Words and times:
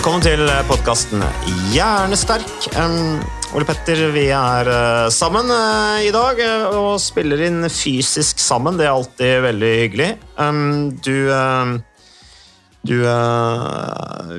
Velkommen 0.00 0.22
til 0.24 0.48
podkasten 0.64 1.20
Hjernesterk. 1.74 2.70
Ole 3.52 3.66
Petter, 3.68 3.98
vi 4.14 4.22
er 4.32 4.70
uh, 4.72 5.10
sammen 5.12 5.52
uh, 5.52 6.00
i 6.00 6.08
dag 6.08 6.40
uh, 6.40 6.78
og 6.78 6.94
spiller 7.04 7.42
inn 7.44 7.68
fysisk 7.68 8.40
sammen. 8.40 8.78
Det 8.80 8.86
er 8.86 8.94
alltid 8.94 9.44
veldig 9.44 9.72
hyggelig. 9.82 10.08
Du 11.04 11.18
Du 12.80 12.96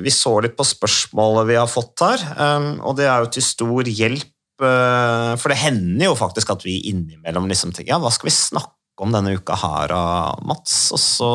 Vi 0.02 0.16
så 0.18 0.34
litt 0.42 0.58
på 0.58 0.66
spørsmålet 0.66 1.52
vi 1.52 1.60
har 1.62 1.70
fått 1.70 2.08
her, 2.08 2.26
og 2.82 2.98
det 2.98 3.06
er 3.06 3.22
jo 3.22 3.30
til 3.30 3.50
stor 3.52 3.86
hjelp. 3.86 4.34
for 4.58 5.46
det 5.46 5.62
hender 5.62 6.08
jo 6.10 6.18
faktisk 6.18 6.56
at 6.56 6.66
vi 6.66 6.80
innimellom 6.90 7.46
liksom 7.46 7.70
tenker 7.70 7.94
Ja, 7.94 8.02
hva 8.02 8.10
skal 8.10 8.32
vi 8.32 8.34
snakke 8.34 8.98
om 8.98 9.14
denne 9.14 9.38
uka 9.38 9.54
her, 9.62 9.94
Mats? 10.42 10.90
Og 10.90 10.98
så 10.98 11.30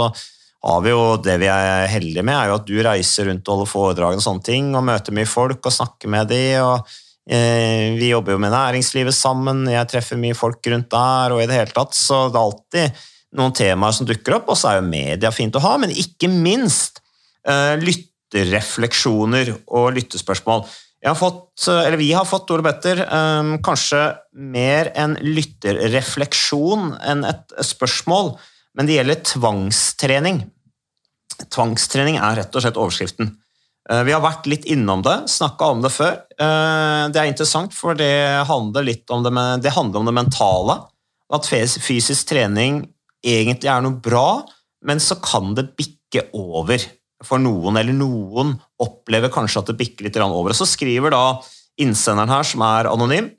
har 0.65 0.79
vi 0.81 0.93
jo 0.93 1.01
det 1.21 1.35
vi 1.41 1.49
er 1.51 1.89
heldige 1.91 2.23
med, 2.25 2.35
er 2.35 2.49
jo 2.49 2.57
at 2.57 2.65
du 2.67 2.77
reiser 2.85 3.29
rundt 3.29 3.45
og 3.47 3.59
holder 3.59 3.69
foredrag 3.71 4.17
og 4.17 4.23
sånne 4.25 4.45
ting, 4.45 4.71
og 4.75 4.85
møter 4.87 5.15
mye 5.15 5.29
folk 5.29 5.69
og 5.69 5.75
snakker 5.75 6.11
med 6.11 6.31
de, 6.31 6.41
og 6.63 6.89
eh, 7.29 7.93
vi 7.97 8.09
jobber 8.09 8.35
jo 8.35 8.41
med 8.41 8.55
næringslivet 8.55 9.15
sammen, 9.15 9.67
jeg 9.69 9.89
treffer 9.91 10.19
mye 10.19 10.37
folk 10.37 10.65
rundt 10.73 10.89
der, 10.93 11.35
og 11.35 11.43
i 11.43 11.47
det 11.49 11.59
hele 11.59 11.75
tatt, 11.75 11.93
så 11.97 12.25
det 12.31 12.41
er 12.41 12.47
alltid 12.47 13.05
noen 13.37 13.55
temaer 13.55 13.95
som 13.95 14.09
dukker 14.09 14.39
opp, 14.39 14.49
og 14.49 14.57
så 14.57 14.71
er 14.71 14.81
jo 14.81 14.89
media 14.89 15.31
fint 15.35 15.55
å 15.59 15.63
ha, 15.63 15.75
men 15.81 15.93
ikke 15.93 16.31
minst 16.31 17.01
eh, 17.45 17.77
lytterrefleksjoner 17.83 19.53
og 19.67 19.93
lyttespørsmål. 19.99 20.65
Har 21.05 21.15
fått, 21.15 21.61
eller 21.69 21.99
vi 22.01 22.09
har 22.17 22.25
fått, 22.27 22.49
Ole 22.51 22.65
Petter, 22.65 23.05
eh, 23.05 23.55
kanskje 23.63 24.03
mer 24.33 24.89
en 24.97 25.13
lytterrefleksjon 25.21 26.95
enn 27.05 27.27
et 27.29 27.59
spørsmål, 27.63 28.33
men 28.77 28.87
det 28.87 28.99
gjelder 28.99 29.23
tvangstrening. 29.25 30.43
Tvangstrening 31.53 32.19
er 32.21 32.39
rett 32.41 32.55
og 32.55 32.63
slett 32.63 32.79
overskriften. 32.79 33.33
Eh, 33.89 34.03
Vi 34.03 34.13
har 34.13 34.21
vært 34.21 34.45
litt 34.49 34.65
innom 34.65 35.01
det, 35.05 35.29
snakka 35.29 35.71
om 35.73 35.81
det 35.81 35.91
før. 35.91 36.21
Eh, 36.39 37.09
Det 37.09 37.17
er 37.21 37.31
interessant, 37.31 37.73
for 37.73 37.95
det 37.95 38.45
handler 38.45 38.83
litt 38.83 39.09
om 39.09 39.23
det, 39.23 39.33
det, 39.63 39.73
handler 39.73 39.99
om 39.99 40.05
det 40.05 40.13
mentale. 40.13 40.77
At 41.33 41.47
fysisk 41.47 42.27
trening 42.27 42.85
egentlig 43.25 43.69
er 43.69 43.81
noe 43.81 43.99
bra, 43.99 44.45
men 44.85 44.99
så 44.99 45.19
kan 45.19 45.55
det 45.55 45.75
bikke 45.75 46.29
over 46.33 46.79
for 47.25 47.41
noen, 47.41 47.77
eller 47.77 47.93
noen 47.93 48.59
opplever 48.79 49.29
kanskje 49.33 49.59
at 49.59 49.71
det 49.71 49.77
bikker 49.77 50.05
litt 50.05 50.17
over. 50.21 50.53
Og 50.53 50.55
så 50.55 50.69
skriver 50.69 51.11
da 51.11 51.41
innsenderen 51.81 52.29
her, 52.29 52.43
som 52.43 52.61
er 52.61 52.85
anonym, 52.85 53.31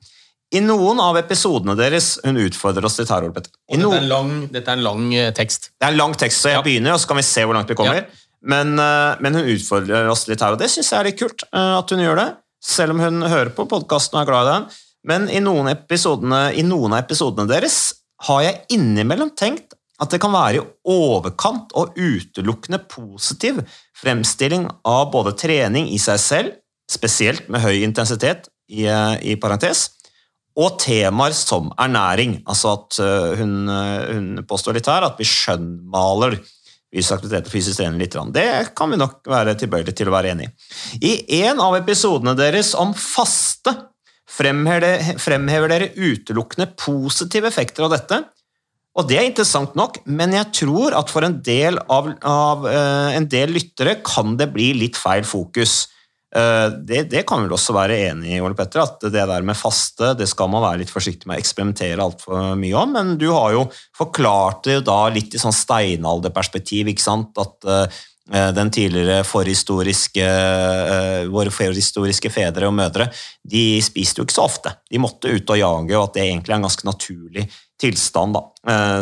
i 0.54 0.60
noen 0.64 1.00
av 1.02 1.18
episodene 1.20 1.74
deres 1.76 2.14
Hun 2.24 2.38
utfordrer 2.40 2.86
oss 2.88 2.96
til 2.96 3.08
terror, 3.08 3.32
Petter. 3.34 3.52
Dette 3.68 3.84
er 3.84 4.00
en 4.00 4.08
lang, 4.08 4.32
dette 4.52 4.72
er 4.72 4.78
en 4.78 4.86
lang 4.86 5.14
eh, 5.14 5.30
tekst. 5.36 5.70
det 5.76 5.86
er 5.88 5.92
en 5.92 6.00
lang 6.00 6.16
tekst, 6.16 6.40
så 6.40 6.52
jeg 6.52 6.58
Ja. 6.58 6.62
begynner, 6.62 6.94
og 6.94 7.00
så 7.00 7.08
kan 7.08 7.16
vi 7.20 7.22
se 7.22 7.44
hvor 7.44 7.54
langt 7.54 7.68
vi 7.68 7.74
kommer. 7.74 8.06
Men, 8.42 8.78
eh, 8.78 9.16
men 9.20 9.34
hun 9.34 9.44
utfordrer 9.44 10.08
oss 10.08 10.26
litt 10.28 10.40
her, 10.40 10.52
og 10.52 10.58
det 10.58 10.70
syns 10.70 10.90
jeg 10.90 11.00
er 11.00 11.04
litt 11.10 11.18
kult 11.18 11.42
eh, 11.52 11.78
at 11.78 11.90
hun 11.90 11.98
gjør 12.00 12.16
det. 12.16 12.36
Selv 12.64 12.90
om 12.90 13.00
hun 13.00 13.22
hører 13.22 13.50
på 13.54 13.68
podkasten 13.68 14.16
og 14.18 14.22
er 14.22 14.30
glad 14.30 14.46
i 14.46 14.52
den. 14.54 14.68
Men 15.04 15.28
i 15.30 15.40
noen, 15.40 15.68
i 15.68 16.62
noen 16.62 16.92
av 16.92 17.04
episodene 17.04 17.48
deres 17.48 17.94
har 18.26 18.42
jeg 18.42 18.64
innimellom 18.70 19.30
tenkt 19.36 19.74
at 20.00 20.10
det 20.10 20.20
kan 20.20 20.32
være 20.32 20.58
i 20.58 20.66
overkant 20.90 21.72
og 21.74 21.94
utelukkende 21.96 22.80
positiv 22.88 23.60
fremstilling 23.98 24.68
av 24.86 25.10
både 25.12 25.34
trening 25.38 25.88
i 25.90 25.98
seg 25.98 26.18
selv, 26.22 26.52
spesielt 26.90 27.48
med 27.48 27.60
høy 27.60 27.82
intensitet, 27.82 28.48
i, 28.68 28.84
i 28.84 29.34
parentes, 29.40 29.97
og 30.58 30.78
temaer 30.82 31.34
som 31.36 31.70
ernæring. 31.78 32.40
Altså 32.48 32.74
at 32.74 33.00
øh, 33.04 33.34
hun, 33.38 33.68
øh, 33.70 34.14
hun 34.14 34.46
påstår 34.48 34.78
litt 34.78 34.90
her 34.90 35.06
at 35.06 35.20
vi 35.20 35.26
skjønnmaler 35.28 36.38
fysisk 36.88 37.18
aktivitet 37.18 37.50
og 37.50 37.52
fysisk 37.52 37.78
trening 37.78 38.00
litt. 38.00 38.16
Det 38.34 38.48
kan 38.76 38.90
vi 38.90 38.98
nok 39.00 39.20
være 39.28 39.54
tilbøyelige 39.60 40.00
til 40.00 40.10
å 40.10 40.16
være 40.16 40.32
enig 40.32 40.48
i. 40.48 41.12
I 41.12 41.42
en 41.44 41.60
av 41.62 41.76
episodene 41.78 42.34
deres 42.38 42.72
om 42.78 42.94
faste 42.96 43.74
fremhever 44.28 45.70
dere, 45.70 45.92
utelukkende 45.96 46.68
positive 46.78 47.48
effekter 47.48 47.86
av 47.86 47.94
dette. 47.94 48.22
Og 48.98 49.06
det 49.06 49.18
er 49.20 49.28
interessant 49.28 49.76
nok, 49.78 50.00
men 50.10 50.34
jeg 50.34 50.50
tror 50.58 50.96
at 50.98 51.12
for 51.12 51.24
en 51.26 51.36
del, 51.44 51.78
av, 51.92 52.10
av, 52.26 52.66
øh, 52.66 53.12
en 53.14 53.28
del 53.30 53.54
lyttere 53.54 54.00
kan 54.02 54.34
det 54.40 54.50
bli 54.54 54.72
litt 54.80 54.98
feil 54.98 55.26
fokus. 55.28 55.84
Eh, 56.36 56.68
Det, 56.84 57.02
det 57.08 57.22
kan 57.26 57.40
vel 57.44 57.54
også 57.56 57.72
være 57.72 57.96
enig 58.10 58.34
i, 58.36 58.40
Ole 58.44 58.56
Petter, 58.56 58.82
at 58.84 59.00
det 59.08 59.24
der 59.30 59.46
med 59.46 59.56
faste 59.56 60.12
det 60.18 60.28
skal 60.28 60.50
man 60.52 60.64
være 60.64 60.82
litt 60.82 60.92
forsiktig 60.92 61.28
med 61.28 61.38
å 61.38 61.40
eksperimentere 61.40 62.04
altfor 62.04 62.52
mye 62.60 62.76
om, 62.76 62.92
men 62.92 63.14
du 63.20 63.30
har 63.32 63.54
jo 63.56 63.64
forklart 63.96 64.66
det 64.68 64.78
jo 64.78 64.84
da 64.90 65.00
litt 65.14 65.34
i 65.34 65.40
sånn 65.40 65.56
steinalderperspektiv, 65.56 66.92
ikke 66.92 67.06
sant, 67.06 67.32
at 67.40 67.70
eh, 67.72 68.50
den 68.52 68.68
tidligere 68.68 69.22
forhistoriske, 69.24 70.26
eh, 70.28 71.22
våre 71.32 71.48
forhistoriske 71.48 72.28
fedre 72.28 72.68
og 72.68 72.76
mødre, 72.76 73.08
de 73.40 73.80
spiste 73.80 74.20
jo 74.20 74.28
ikke 74.28 74.36
så 74.36 74.44
ofte. 74.44 74.74
De 74.84 75.00
måtte 75.00 75.32
ut 75.32 75.48
og 75.48 75.62
jage, 75.62 75.96
og 75.96 76.10
at 76.10 76.18
det 76.18 76.26
egentlig 76.26 76.52
er 76.52 76.60
en 76.60 76.68
ganske 76.68 76.88
naturlig 76.90 77.46
tilstand, 77.80 78.36
da, 78.36 78.42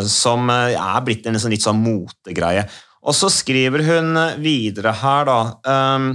som 0.04 0.50
er 0.52 1.00
blitt 1.02 1.26
en 1.26 1.34
liksom 1.34 1.50
litt 1.50 1.64
sånn 1.64 1.80
motegreie. 1.80 2.66
Og 3.06 3.14
så 3.16 3.30
skriver 3.32 3.82
hun 3.86 4.18
videre 4.42 4.92
her, 5.00 5.24
da 5.24 5.38
ehm, 5.64 6.10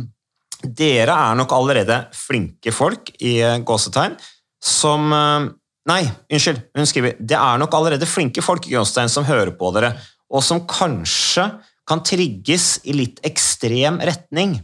dere 0.63 1.15
er 1.15 1.39
nok 1.39 1.53
allerede 1.55 2.03
flinke 2.15 2.73
folk 2.75 3.13
i 3.19 3.39
eh, 3.41 3.59
gåsetegn 3.65 4.17
som 4.61 5.11
eh, 5.15 5.49
Nei, 5.89 6.03
unnskyld. 6.29 6.59
Hun 6.77 6.85
skriver 6.85 7.15
det 7.17 7.33
er 7.33 7.57
nok 7.57 7.73
allerede 7.73 8.05
flinke 8.05 8.43
folk 8.45 8.67
i 8.69 8.75
som 8.85 9.25
hører 9.25 9.49
på 9.57 9.71
dere, 9.73 9.95
og 10.29 10.43
som 10.45 10.59
kanskje 10.69 11.47
kan 11.89 12.03
trigges 12.05 12.75
i 12.85 12.93
litt 12.93 13.17
ekstrem 13.25 13.97
retning. 13.97 14.59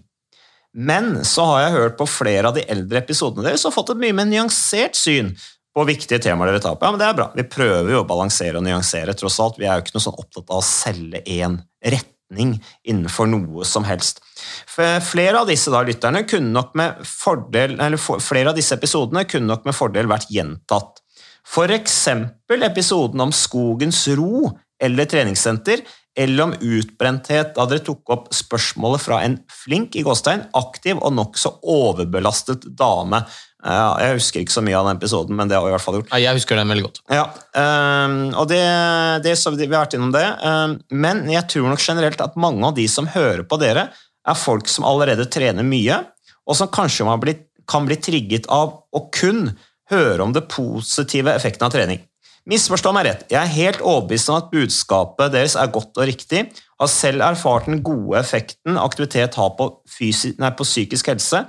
Men 0.77 1.25
så 1.25 1.45
har 1.49 1.61
jeg 1.63 1.73
hørt 1.73 1.97
på 1.97 2.05
flere 2.05 2.51
av 2.51 2.53
de 2.53 2.67
eldre 2.69 3.01
episodene 3.01 3.47
deres 3.47 3.65
og 3.65 3.73
fått 3.73 3.95
et 3.95 4.03
mye 4.03 4.13
mer 4.13 4.29
nyansert 4.29 4.93
syn 4.99 5.33
på 5.73 5.85
viktige 5.89 6.21
temaer 6.21 6.53
dere 6.53 6.61
tar 6.61 6.77
opp. 6.77 6.85
Ja, 6.85 6.93
men 6.93 7.01
det 7.01 7.07
er 7.09 7.17
bra. 7.17 7.31
Vi 7.33 7.45
prøver 7.49 7.91
jo 7.93 8.03
å 8.03 8.09
balansere 8.09 8.61
og 8.61 8.65
nyansere, 8.65 9.17
tross 9.17 9.39
alt. 9.41 9.57
Vi 9.57 9.65
er 9.65 9.77
jo 9.77 9.85
ikke 9.85 9.97
noe 9.97 10.05
sånn 10.05 10.21
opptatt 10.21 10.53
av 10.53 10.61
å 10.61 10.65
selge 10.65 11.23
én 11.25 11.57
retning 12.27 12.63
innenfor 12.83 13.27
noe 13.27 13.65
som 13.65 13.83
helst. 13.83 14.21
Flere 14.67 15.41
av 15.41 15.47
disse 15.47 15.71
da, 15.71 15.81
lytterne 15.83 16.25
kunne 16.27 16.51
nok 16.51 16.75
med 16.75 16.95
fordel, 17.03 17.79
eller 17.79 17.97
flere 17.97 18.49
av 18.51 18.55
disse 18.55 18.75
episodene 18.75 19.25
kunne 19.25 19.47
nok 19.47 19.65
med 19.65 19.75
fordel 19.75 20.07
vært 20.07 20.29
gjentatt. 20.29 21.01
Eksempel 21.57 22.63
episoden 22.63 23.21
om 23.21 23.31
skogens 23.31 24.07
ro 24.17 24.51
eller 24.79 25.05
treningssenter, 25.05 25.81
eller 26.17 26.43
om 26.43 26.53
utbrenthet, 26.53 27.53
da 27.55 27.65
dere 27.69 27.83
tok 27.85 28.09
opp 28.09 28.31
spørsmålet 28.33 29.01
fra 29.03 29.21
en 29.21 29.37
flink 29.53 29.95
i 29.95 30.01
Gåstein, 30.01 30.47
aktiv 30.57 30.97
og 30.97 31.13
nokså 31.13 31.59
overbelastet 31.61 32.65
dame. 32.77 33.21
Ja, 33.65 33.97
Jeg 34.03 34.19
husker 34.19 34.43
ikke 34.43 34.53
så 34.53 34.61
mye 34.61 34.77
av 34.77 34.85
den 34.85 34.99
episoden, 34.99 35.35
men 35.35 35.49
det 35.49 35.57
har 35.57 35.65
vi 35.65 35.71
i 35.71 35.73
hvert 35.73 35.83
fall 35.83 35.97
gjort. 35.97 36.11
Ja, 36.13 36.19
jeg 36.27 36.37
husker 36.37 36.59
den 36.59 36.69
veldig 36.69 36.85
godt. 36.85 36.99
Ja, 37.09 37.23
um, 38.05 38.17
og 38.37 38.45
det, 38.51 38.61
det 39.25 39.33
så 39.39 39.51
vi, 39.55 39.65
har 39.65 39.73
vært 39.79 39.95
innom 39.97 40.13
det. 40.13 40.25
Um, 40.45 40.77
men 40.93 41.23
jeg 41.33 41.47
tror 41.49 41.71
nok 41.71 41.81
generelt 41.81 42.21
at 42.21 42.37
mange 42.39 42.61
av 42.67 42.77
de 42.77 42.85
som 42.91 43.09
hører 43.09 43.41
på 43.49 43.57
dere, 43.61 43.87
er 44.27 44.37
folk 44.37 44.69
som 44.69 44.85
allerede 44.85 45.25
trener 45.31 45.65
mye, 45.65 46.01
og 46.47 46.59
som 46.59 46.69
kanskje 46.71 47.17
blitt, 47.23 47.47
kan 47.67 47.87
bli 47.87 47.97
trigget 47.99 48.45
av 48.53 48.77
å 48.95 49.01
kun 49.11 49.49
høre 49.91 50.23
om 50.23 50.31
det 50.35 50.45
positive 50.51 51.33
effekten 51.33 51.67
av 51.67 51.73
trening. 51.73 51.99
Misforstå 52.47 52.93
meg 52.95 53.09
rett, 53.09 53.25
jeg 53.27 53.41
er 53.41 53.55
helt 53.57 53.81
overbevist 53.83 54.29
om 54.31 54.37
at 54.37 54.51
budskapet 54.53 55.33
deres 55.33 55.57
er 55.59 55.71
godt 55.73 55.99
og 55.99 56.07
riktig, 56.07 56.45
har 56.79 56.91
selv 56.91 57.25
erfart 57.25 57.67
den 57.67 57.81
gode 57.83 58.21
effekten 58.21 58.79
aktivitet 58.79 59.35
har 59.35 59.49
på, 59.57 59.67
fysi, 59.91 60.31
nei, 60.39 60.53
på 60.55 60.67
psykisk 60.67 61.09
helse, 61.11 61.43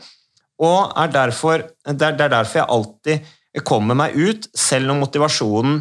og 0.59 0.95
er 0.99 1.13
derfor, 1.15 1.63
det, 1.87 2.03
er, 2.03 2.17
er 2.19 2.33
derfor 2.33 2.63
jeg 2.63 2.73
alltid 2.75 3.35
kommer 3.67 3.97
meg 3.99 4.15
ut, 4.19 4.49
selv 4.55 4.93
om 4.93 5.03
motivasjonen 5.03 5.81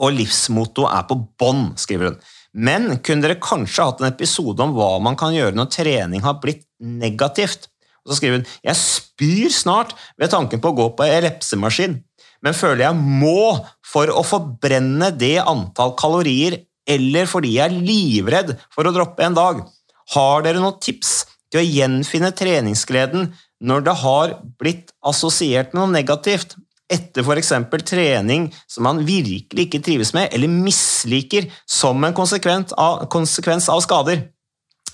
og 0.00 0.14
livsmotto 0.14 0.86
er 0.90 1.06
på 1.08 1.16
bånn, 1.40 1.70
skriver 1.80 2.10
hun. 2.10 2.20
Men 2.50 2.98
kunne 3.04 3.24
dere 3.24 3.40
kanskje 3.42 3.86
hatt 3.86 4.00
en 4.02 4.10
episode 4.10 4.62
om 4.64 4.72
hva 4.74 4.96
man 5.02 5.18
kan 5.18 5.34
gjøre 5.34 5.54
når 5.56 5.70
trening 5.74 6.24
har 6.24 6.40
blitt 6.42 6.64
negativt? 6.82 7.68
Og 8.02 8.12
så 8.12 8.18
skriver 8.18 8.40
hun 8.40 8.48
jeg 8.66 8.78
spyr 8.80 9.52
snart 9.54 9.94
ved 10.18 10.32
tanken 10.32 10.62
på 10.62 10.72
å 10.72 10.78
gå 10.78 10.88
på 10.98 11.06
ellipsemaskin, 11.06 11.98
men 12.40 12.56
føler 12.56 12.86
jeg 12.86 12.96
må 12.96 13.60
for 13.86 14.10
å 14.12 14.24
forbrenne 14.26 15.10
det 15.20 15.36
antall 15.42 15.94
kalorier, 16.00 16.62
eller 16.88 17.28
fordi 17.30 17.58
jeg 17.58 17.68
er 17.68 17.84
livredd 17.90 18.54
for 18.72 18.88
å 18.88 18.94
droppe 18.94 19.26
en 19.26 19.36
dag. 19.36 19.60
Har 20.16 20.42
dere 20.42 20.62
noen 20.62 20.80
tips 20.82 21.12
til 21.52 21.60
å 21.60 21.66
gjenfinne 21.66 22.32
treningsgleden 22.34 23.28
når 23.60 23.84
det 23.86 23.94
har 24.02 24.34
blitt 24.60 24.90
assosiert 25.06 25.74
med 25.74 25.82
noe 25.82 25.94
negativt? 25.94 26.56
Etter 26.90 27.22
f.eks. 27.22 27.52
trening 27.86 28.48
som 28.66 28.82
man 28.88 29.04
virkelig 29.06 29.68
ikke 29.68 29.82
trives 29.86 30.10
med 30.16 30.32
eller 30.34 30.50
misliker 30.50 31.46
som 31.68 32.02
en 32.02 32.16
av, 32.16 33.06
konsekvens 33.12 33.68
av 33.70 33.84
skader. 33.84 34.24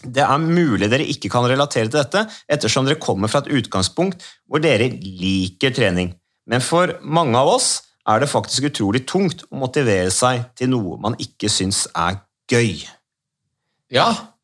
Det 0.04 0.20
er 0.22 0.42
mulig 0.42 0.90
dere 0.92 1.08
ikke 1.08 1.30
kan 1.32 1.46
relatere 1.48 1.88
til 1.88 1.96
dette, 1.96 2.26
ettersom 2.52 2.84
dere 2.84 3.00
kommer 3.00 3.32
fra 3.32 3.40
et 3.40 3.50
utgangspunkt 3.62 4.22
hvor 4.44 4.60
dere 4.60 4.90
liker 4.92 5.72
trening. 5.72 6.12
Men 6.46 6.60
for 6.60 6.98
mange 7.02 7.38
av 7.38 7.48
oss 7.56 7.70
er 8.06 8.20
det 8.20 8.30
faktisk 8.30 8.68
utrolig 8.68 9.06
tungt 9.08 9.46
å 9.48 9.58
motivere 9.64 10.12
seg 10.14 10.44
til 10.58 10.70
noe 10.74 11.00
man 11.02 11.16
ikke 11.22 11.50
syns 11.50 11.86
er 11.96 12.20
gøy. 12.50 12.84
Ja. 13.90 14.35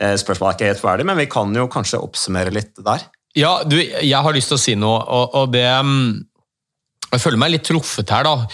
Eh, 0.00 0.16
Spørsmålet 0.20 0.54
er 0.54 0.58
ikke 0.58 0.70
helt 0.72 0.82
ferdig, 0.82 1.06
men 1.08 1.18
vi 1.20 1.28
kan 1.30 1.52
jo 1.56 1.68
kanskje 1.72 2.00
oppsummere 2.00 2.54
litt 2.54 2.76
der. 2.80 3.06
Ja, 3.36 3.62
du, 3.64 3.78
jeg 3.80 4.18
har 4.24 4.36
lyst 4.36 4.52
til 4.52 4.58
å 4.58 4.60
si 4.60 4.76
noe, 4.76 5.00
og, 5.00 5.38
og 5.40 5.54
det 5.54 5.64
mm, 5.64 6.20
Jeg 7.12 7.20
føler 7.20 7.40
meg 7.40 7.54
litt 7.54 7.66
truffet 7.68 8.12
her, 8.12 8.24
da. 8.28 8.46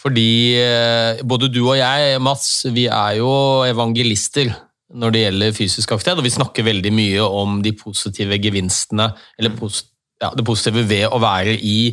Fordi 0.00 0.30
eh, 0.60 1.24
både 1.26 1.50
du 1.52 1.62
og 1.64 1.76
jeg, 1.78 2.20
Mats, 2.22 2.64
vi 2.72 2.86
er 2.88 3.18
jo 3.18 3.30
evangelister 3.66 4.52
når 4.96 5.12
det 5.12 5.22
gjelder 5.24 5.56
fysisk 5.56 5.92
aktivitet, 5.92 6.20
og 6.20 6.26
vi 6.26 6.34
snakker 6.36 6.66
veldig 6.68 6.92
mye 6.94 7.24
om 7.26 7.58
de 7.64 7.72
positive 7.76 8.38
gevinstene, 8.38 9.08
eller 9.36 9.56
pos 9.58 9.82
ja, 10.22 10.30
det 10.32 10.46
positive 10.46 10.86
ved 10.88 11.10
å 11.12 11.18
være 11.20 11.56
i 11.58 11.90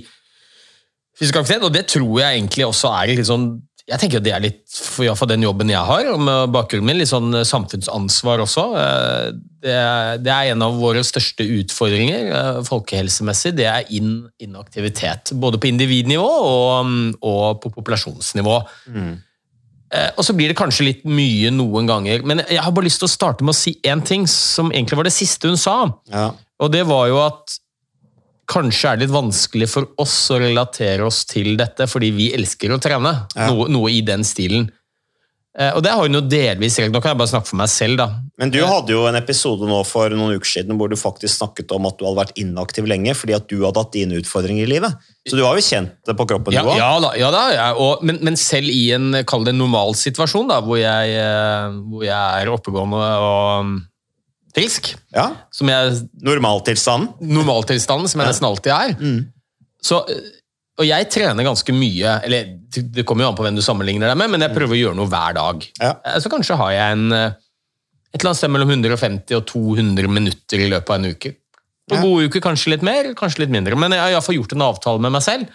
fysisk 1.18 1.42
aktivitet, 1.42 1.66
og 1.66 1.74
det 1.74 1.88
tror 1.92 2.22
jeg 2.22 2.38
egentlig 2.38 2.68
også 2.68 2.92
er 2.94 3.10
litt 3.12 3.28
sånn 3.28 3.50
jeg 3.90 4.00
tenker 4.00 4.22
det 4.24 4.32
er 4.32 4.44
litt, 4.44 4.62
for, 4.72 5.04
iallfall 5.04 5.28
den 5.28 5.44
jobben 5.44 5.72
jeg 5.72 5.84
har, 5.84 6.08
og 6.14 6.22
med 6.24 6.54
bakgrunnen 6.56 6.88
min, 6.88 7.02
litt 7.02 7.12
sånn 7.12 7.36
samfunnsansvar 7.48 8.44
også. 8.46 8.64
Eh, 8.80 9.34
Det 9.64 9.72
er, 9.72 10.18
det 10.20 10.32
er 10.32 10.50
en 10.52 10.64
av 10.66 10.74
våre 10.76 11.00
største 11.08 11.46
utfordringer 11.48 12.32
eh, 12.36 12.58
folkehelsemessig. 12.68 13.54
Det 13.56 13.68
er 13.68 13.86
inn, 13.96 14.26
inaktivitet. 14.44 15.32
Både 15.40 15.60
på 15.60 15.70
individnivå 15.70 16.28
og, 16.28 16.90
og 17.24 17.62
på 17.64 17.72
populasjonsnivå. 17.78 18.58
Mm. 18.92 19.14
Og 20.18 20.24
så 20.26 20.34
blir 20.36 20.50
det 20.50 20.58
kanskje 20.58 20.88
litt 20.88 21.04
mye 21.06 21.52
noen 21.54 21.88
ganger. 21.88 22.24
Men 22.26 22.42
jeg 22.50 22.60
har 22.66 22.74
bare 22.74 22.90
lyst 22.90 23.00
til 23.04 23.08
å 23.08 23.14
starte 23.14 23.46
med 23.46 23.54
å 23.54 23.60
si 23.60 23.76
én 23.86 24.02
ting, 24.04 24.26
som 24.28 24.72
egentlig 24.74 24.98
var 24.98 25.08
det 25.08 25.14
siste 25.14 25.48
hun 25.48 25.60
sa. 25.60 25.76
Ja. 26.12 26.32
Og 26.60 26.72
det 26.74 26.82
var 26.90 27.08
jo 27.12 27.20
at 27.22 27.60
kanskje 28.54 28.92
er 28.94 29.02
det 29.02 29.08
litt 29.08 29.16
vanskelig 29.18 29.68
for 29.74 29.90
oss 30.02 30.16
å 30.34 30.38
relatere 30.44 31.04
oss 31.10 31.24
til 31.30 31.56
dette, 31.60 31.90
fordi 31.90 32.14
vi 32.16 32.30
elsker 32.38 32.76
å 32.76 32.80
trene. 32.82 33.16
Ja. 33.36 33.50
Noe, 33.52 33.68
noe 33.74 33.92
i 33.92 34.00
den 34.06 34.24
stilen. 34.28 34.70
Eh, 35.54 35.70
Og 35.78 35.84
det 35.86 35.92
har 35.94 36.02
hun 36.02 36.16
jo 36.18 36.22
delvis 36.26 36.80
rett. 36.82 36.90
Nå 36.90 36.98
kan 37.04 37.12
jeg 37.12 37.20
bare 37.20 37.30
snakke 37.30 37.46
for 37.52 37.60
meg 37.60 37.70
selv, 37.70 38.00
da. 38.00 38.08
Men 38.42 38.50
du 38.50 38.58
hadde 38.66 38.90
jo 38.96 39.04
en 39.06 39.18
episode 39.20 39.68
nå 39.70 39.84
for 39.86 40.10
noen 40.10 40.34
uker 40.40 40.50
siden 40.50 40.80
hvor 40.80 40.90
du 40.90 40.96
faktisk 40.98 41.36
snakket 41.38 41.70
om 41.76 41.86
at 41.86 42.00
du 42.00 42.08
hadde 42.08 42.18
vært 42.24 42.40
inaktiv 42.42 42.88
lenge 42.90 43.14
fordi 43.14 43.36
at 43.38 43.46
du 43.52 43.60
hadde 43.62 43.78
hatt 43.84 43.94
dine 43.94 44.18
utfordringer 44.18 44.66
i 44.66 44.72
livet. 44.72 44.98
Så 45.30 45.38
du 45.38 45.44
har 45.46 45.54
jo 45.60 45.62
kjent 45.68 45.94
det 46.10 46.16
på 46.18 46.26
kroppen, 46.32 46.56
Ja, 46.58 46.64
du 46.66 46.72
òg. 46.74 46.80
ja 46.82 46.90
da, 47.06 47.12
ja 47.22 47.30
da 47.36 47.44
ja, 47.54 47.68
og, 47.78 48.02
men, 48.02 48.18
men 48.26 48.40
selv 48.42 48.74
i 48.74 48.88
en 48.98 49.14
kall 49.30 49.46
det 49.46 49.54
normal 49.60 49.94
situasjon, 50.00 50.50
da, 50.50 50.58
hvor 50.66 50.82
jeg, 50.82 51.14
eh, 51.22 51.78
hvor 51.94 52.02
jeg 52.10 52.42
er 52.42 52.50
oppegående 52.58 53.06
og 53.30 53.76
frisk, 54.54 54.94
Ja. 55.16 55.32
som 55.52 55.68
jeg 55.70 56.10
Normaltilstanden. 56.22 57.14
normaltilstanden, 57.22 58.08
som 58.10 58.22
jeg 58.22 58.30
nesten 58.30 58.48
alltid 58.48 58.72
er. 58.74 58.94
Mm. 59.00 59.28
Så, 59.82 60.00
eh, 60.10 60.30
og 60.80 60.86
jeg 60.88 61.10
trener 61.10 61.44
ganske 61.44 61.74
mye, 61.74 62.20
eller 62.24 62.46
det 62.70 63.06
kommer 63.06 63.24
jo 63.26 63.30
an 63.32 63.36
på 63.38 63.44
hvem 63.46 63.56
du 63.56 63.62
sammenligner 63.66 64.08
deg 64.10 64.18
med, 64.18 64.30
men 64.32 64.42
jeg 64.42 64.56
prøver 64.56 64.76
å 64.78 64.82
gjøre 64.84 64.96
noe 64.96 65.10
hver 65.10 65.34
dag. 65.38 65.68
Ja. 65.82 65.96
Eh, 66.06 66.20
Så 66.20 66.30
kanskje 66.30 66.56
har 66.58 66.72
jeg 66.72 66.92
en, 66.98 67.12
eh, 67.12 67.32
et 68.14 68.22
eller 68.22 68.30
annet 68.32 68.38
sted 68.38 68.50
mellom 68.52 68.70
150 68.70 69.36
og 69.36 69.46
200 69.48 70.08
minutter 70.08 70.58
i 70.60 70.70
løpet 70.70 70.90
av 70.90 70.96
en 71.04 71.12
uke. 71.16 71.36
På 71.90 71.96
Ja. 71.98 72.02
gode 72.02 72.30
uker 72.30 72.40
kanskje 72.42 72.70
litt 72.72 72.82
mer, 72.84 73.14
kanskje 73.14 73.40
litt 73.40 73.50
mindre. 73.50 73.76
Men 73.76 73.92
jeg 73.92 74.00
har 74.00 74.10
iallfall 74.12 74.36
gjort 74.38 74.54
en 74.54 74.62
avtale 74.62 75.00
med 75.02 75.12
meg 75.12 75.22
selv 75.22 75.48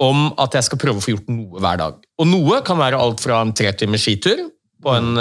om 0.00 0.34
at 0.36 0.50
jeg 0.52 0.64
skal 0.64 0.78
prøve 0.78 0.96
å 0.98 1.02
få 1.02 1.16
gjort 1.16 1.28
noe 1.28 1.60
hver 1.60 1.78
dag. 1.78 1.94
Og 2.18 2.26
noe 2.26 2.60
kan 2.62 2.76
være 2.76 2.98
alt 3.00 3.20
fra 3.20 3.40
en 3.40 3.52
tre 3.54 3.72
timers 3.72 4.02
skitur 4.04 4.50
på 4.82 4.94
en 4.94 5.14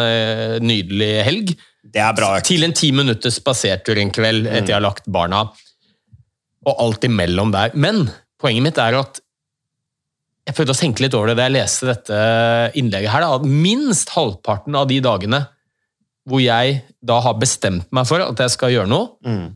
nydelig 0.59 1.23
helg, 1.23 1.55
Det 1.83 1.99
er 1.99 2.13
bra 2.15 2.29
til 2.45 2.63
en 2.63 2.73
ti 2.75 2.91
minutters 2.95 3.35
spasertur 3.41 3.99
en 3.99 4.11
kveld 4.15 4.47
etter 4.47 4.71
jeg 4.71 4.77
har 4.77 4.85
lagt 4.85 5.07
barna. 5.11 5.43
Og 6.63 6.79
alt 6.79 7.03
imellom 7.03 7.51
der. 7.51 7.73
Men 7.75 8.05
poenget 8.39 8.63
mitt 8.63 8.79
er 8.79 8.95
at 9.01 9.19
jeg 10.47 10.55
prøvde 10.57 10.75
å 10.75 10.79
tenke 10.79 11.03
litt 11.03 11.15
over 11.15 11.31
det 11.31 11.37
da 11.39 11.47
jeg 11.47 11.55
leste 11.55 11.87
dette 11.87 12.19
innlegget 12.79 13.11
her. 13.13 13.23
Da, 13.23 13.35
at 13.39 13.47
minst 13.47 14.11
halvparten 14.15 14.75
av 14.75 14.87
de 14.89 14.99
dagene 15.03 15.43
hvor 16.27 16.39
jeg 16.39 16.77
da 17.03 17.17
har 17.23 17.35
bestemt 17.35 17.89
meg 17.95 18.07
for 18.07 18.23
at 18.23 18.39
jeg 18.39 18.53
skal 18.53 18.71
gjøre 18.71 18.87
noe, 18.91 19.09
Mm. 19.27 19.55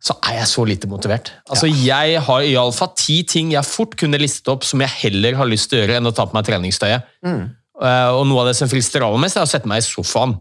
så 0.00 0.16
er 0.28 0.38
jeg 0.38 0.48
så 0.48 0.64
lite 0.68 0.88
motivert. 0.88 1.30
Altså, 1.48 1.66
Jeg 1.68 2.20
har 2.24 2.40
iallfall 2.40 2.92
ti 2.96 3.22
ting 3.22 3.52
jeg 3.52 3.64
fort 3.64 3.96
kunne 3.96 4.20
listet 4.20 4.48
opp 4.48 4.64
som 4.64 4.80
jeg 4.80 4.88
heller 5.02 5.36
har 5.36 5.46
lyst 5.48 5.68
til 5.70 5.78
å 5.78 5.82
gjøre 5.84 5.96
enn 6.00 6.08
å 6.08 6.14
ta 6.14 6.24
på 6.24 6.32
meg 6.36 6.44
treningstøyet. 6.48 7.04
Mm. 7.24 7.50
Uh, 7.80 8.10
og 8.16 8.26
noe 8.28 8.40
av 8.40 8.46
det 8.48 8.56
som 8.56 8.68
frister 8.68 9.02
aller 9.04 9.18
mest, 9.20 9.36
er 9.36 9.44
å 9.44 9.48
sette 9.48 9.68
meg 9.68 9.82
i 9.82 9.86
sofaen 9.88 10.36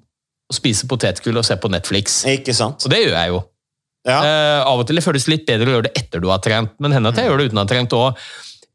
og 0.50 0.58
spise 0.58 0.88
potetgull 0.90 1.40
og 1.40 1.48
se 1.48 1.58
på 1.60 1.72
Netflix. 1.72 2.22
Ikke 2.30 2.56
sant? 2.56 2.84
Og 2.86 2.94
det 2.94 3.04
gjør 3.04 3.18
jeg 3.18 3.34
jo. 3.34 3.44
Ja. 4.04 4.18
Uh, 4.20 4.60
av 4.68 4.82
og 4.82 4.88
til 4.88 5.00
det 5.00 5.06
føles 5.06 5.30
litt 5.32 5.46
bedre 5.48 5.70
å 5.70 5.78
gjøre 5.78 5.88
det 5.88 5.94
etter 6.02 6.24
du 6.24 6.28
har 6.32 6.42
trent, 6.44 6.74
men 6.84 6.96
hender 6.96 7.14
at 7.14 7.22
jeg 7.22 7.30
gjør 7.30 7.40
det 7.40 7.48
uten 7.52 7.62
å 7.62 7.64
ha 7.64 7.70
trent 7.70 7.96
òg. 7.98 8.26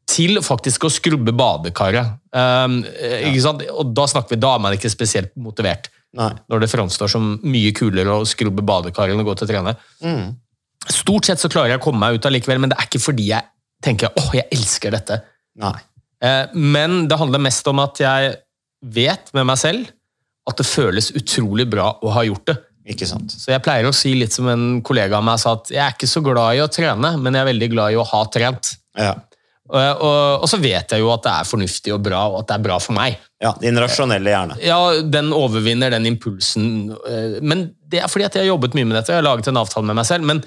Til 0.09 0.41
faktisk 0.41 0.87
å 0.87 0.89
skrubbe 0.89 1.35
badekaret. 1.37 2.15
Um, 2.33 2.79
eh, 2.97 3.27
ikke 3.29 3.43
sant? 3.43 3.61
Og 3.69 3.91
da 3.93 4.07
snakker 4.09 4.33
vi, 4.33 4.39
da 4.41 4.55
er 4.55 4.63
man 4.63 4.73
ikke 4.73 4.89
spesielt 4.89 5.35
motivert. 5.37 5.91
Nei. 6.17 6.31
Når 6.49 6.63
det 6.63 6.69
framstår 6.71 7.11
som 7.13 7.35
mye 7.45 7.69
kulere 7.77 8.15
å 8.17 8.25
skrubbe 8.25 8.65
badekaret 8.65 9.13
enn 9.13 9.21
å 9.21 9.27
gå 9.27 9.35
til 9.37 9.45
å 9.45 9.51
trene. 9.51 9.75
Mm. 10.01 10.31
Stort 10.89 11.29
sett 11.29 11.43
så 11.43 11.51
klarer 11.53 11.75
jeg 11.75 11.81
å 11.83 11.85
komme 11.85 12.01
meg 12.01 12.17
ut 12.17 12.25
allikevel, 12.25 12.57
men 12.63 12.73
det 12.73 12.79
er 12.79 12.89
ikke 12.89 13.03
fordi 13.03 13.29
jeg 13.29 13.45
tenker 13.85 14.17
åh, 14.17 14.31
jeg 14.33 14.49
elsker 14.55 14.97
dette. 14.97 15.21
Nei. 15.61 15.77
Uh, 16.25 16.49
Men 16.57 17.03
det 17.07 17.21
handler 17.21 17.45
mest 17.45 17.69
om 17.69 17.85
at 17.85 18.01
jeg 18.01 18.33
vet 18.81 19.29
med 19.37 19.45
meg 19.51 19.61
selv 19.61 19.93
at 20.49 20.59
det 20.61 20.67
føles 20.67 21.11
utrolig 21.17 21.67
bra 21.71 21.91
å 22.01 22.11
ha 22.17 22.25
gjort 22.27 22.49
det. 22.51 22.57
Ikke 22.89 23.05
sant. 23.05 23.29
Så 23.37 23.51
jeg 23.53 23.61
pleier 23.61 23.85
å 23.85 23.93
si 23.93 24.15
litt 24.17 24.33
som 24.33 24.47
en 24.49 24.67
kollega 24.85 25.19
av 25.19 25.25
meg 25.27 25.37
sa, 25.41 25.53
at 25.59 25.69
jeg 25.69 25.81
er 25.83 25.93
ikke 25.93 26.09
så 26.09 26.23
glad 26.25 26.57
i 26.57 26.61
å 26.63 26.69
trene, 26.73 27.11
men 27.21 27.35
jeg 27.37 27.43
er 27.45 27.49
veldig 27.51 27.67
glad 27.75 27.93
i 27.93 27.99
å 28.01 28.05
ha 28.07 28.21
trent. 28.33 28.71
Ja. 28.97 29.11
Og, 29.69 29.77
og, 30.01 30.19
og 30.41 30.47
så 30.49 30.57
vet 30.57 30.95
jeg 30.95 31.03
jo 31.03 31.11
at 31.13 31.21
det 31.27 31.31
er 31.35 31.45
fornuftig 31.45 31.93
og 31.93 31.99
bra, 32.07 32.23
og 32.31 32.39
at 32.39 32.47
det 32.49 32.55
er 32.57 32.63
bra 32.65 32.79
for 32.81 32.97
meg. 32.97 33.19
ja. 33.43 33.51
Din 33.61 33.77
rasjonelle 33.77 34.31
hjerne. 34.33 34.55
Ja, 34.65 34.79
den 35.05 35.29
overvinner 35.37 35.93
den 35.93 36.07
impulsen. 36.09 36.89
eh, 37.05 37.35
Men 37.45 37.67
det 37.85 38.01
er 38.01 38.09
fordi 38.09 38.25
at 38.25 38.39
jeg 38.39 38.47
har 38.47 38.55
jobbet 38.55 38.73
mye 38.79 38.87
med 38.89 38.97
dette, 38.97 39.11
og 39.11 39.19
jeg 39.19 39.21
har 39.21 39.27
laget 39.29 39.51
en 39.51 39.61
avtale 39.61 39.85
med 39.85 39.99
meg 40.01 40.07
selv. 40.09 40.25
Men 40.25 40.41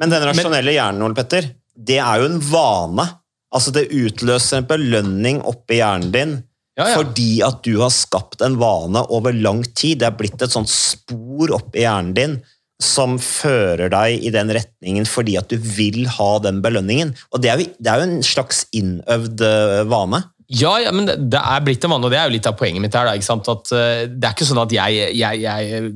Men 0.00 0.14
den 0.14 0.24
rasjonelle 0.30 0.72
hjernen, 0.72 1.04
Ole 1.04 1.14
Petter, 1.18 1.50
det 1.76 1.98
er 2.00 2.22
jo 2.22 2.30
en 2.30 2.40
vane. 2.40 3.04
Altså 3.52 3.74
Det 3.76 3.90
utløser 3.92 4.62
en 4.62 4.70
belønning 4.70 5.42
oppi 5.44 5.76
hjernen 5.82 6.08
din 6.14 6.32
Ja, 6.78 6.86
ja. 6.88 6.96
fordi 6.96 7.42
at 7.44 7.60
du 7.66 7.74
har 7.82 7.92
skapt 7.92 8.40
en 8.44 8.56
vane 8.60 9.02
over 9.12 9.34
lang 9.36 9.60
tid. 9.76 10.00
Det 10.00 10.08
er 10.08 10.16
blitt 10.16 10.40
et 10.40 10.54
sånt 10.54 10.70
spor 10.72 11.52
oppi 11.58 11.84
hjernen 11.84 12.16
din 12.16 12.38
som 12.82 13.18
fører 13.22 13.92
deg 13.92 14.24
i 14.26 14.30
den 14.34 14.50
retningen 14.50 15.06
fordi 15.06 15.36
at 15.38 15.52
du 15.52 15.58
vil 15.60 16.06
ha 16.16 16.30
den 16.42 16.62
belønningen. 16.64 17.12
Og 17.30 17.42
det 17.44 17.52
er 17.52 17.60
jo, 17.60 17.68
det 17.78 17.92
er 17.92 18.00
jo 18.00 18.08
en 18.08 18.24
slags 18.26 18.64
innøvd 18.74 19.44
eh, 19.46 19.82
vane. 19.90 20.24
ja, 20.48 20.72
ja, 20.82 20.94
men 20.94 21.06
det, 21.08 21.18
det 21.32 21.42
er 21.42 21.62
blitt 21.64 21.84
en 21.86 21.94
vane, 21.94 22.08
og 22.08 22.14
det 22.14 22.18
er 22.18 22.26
jo 22.26 22.36
litt 22.36 22.48
av 22.50 22.56
poenget 22.58 22.82
mitt 22.84 22.96
her. 22.98 23.08
Da? 23.12 23.36
At 23.52 23.70
uh, 23.76 24.02
det 24.08 24.26
er 24.26 24.34
ikke 24.34 24.48
sånn 24.48 24.64
at 24.64 24.74
jeg, 24.74 25.04
jeg, 25.20 25.44
jeg 25.44 25.92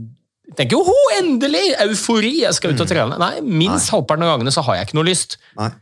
tenker 0.61 0.79
åh, 0.79 1.17
endelig! 1.19 1.67
Eufori! 1.89 2.37
Jeg 2.45 2.57
skal 2.57 2.77
ut 2.77 2.85
og 2.85 2.93
trene. 2.93 3.19
Nei, 3.21 3.33
minst 3.43 3.91
halvparten 3.95 4.29
av 4.29 4.37
gangene 4.37 4.55
så 4.55 4.65
har 4.69 4.79
jeg 4.79 4.91
ikke 4.91 5.01
noe 5.01 5.09
lyst. 5.11 5.41
Nei. 5.59 5.73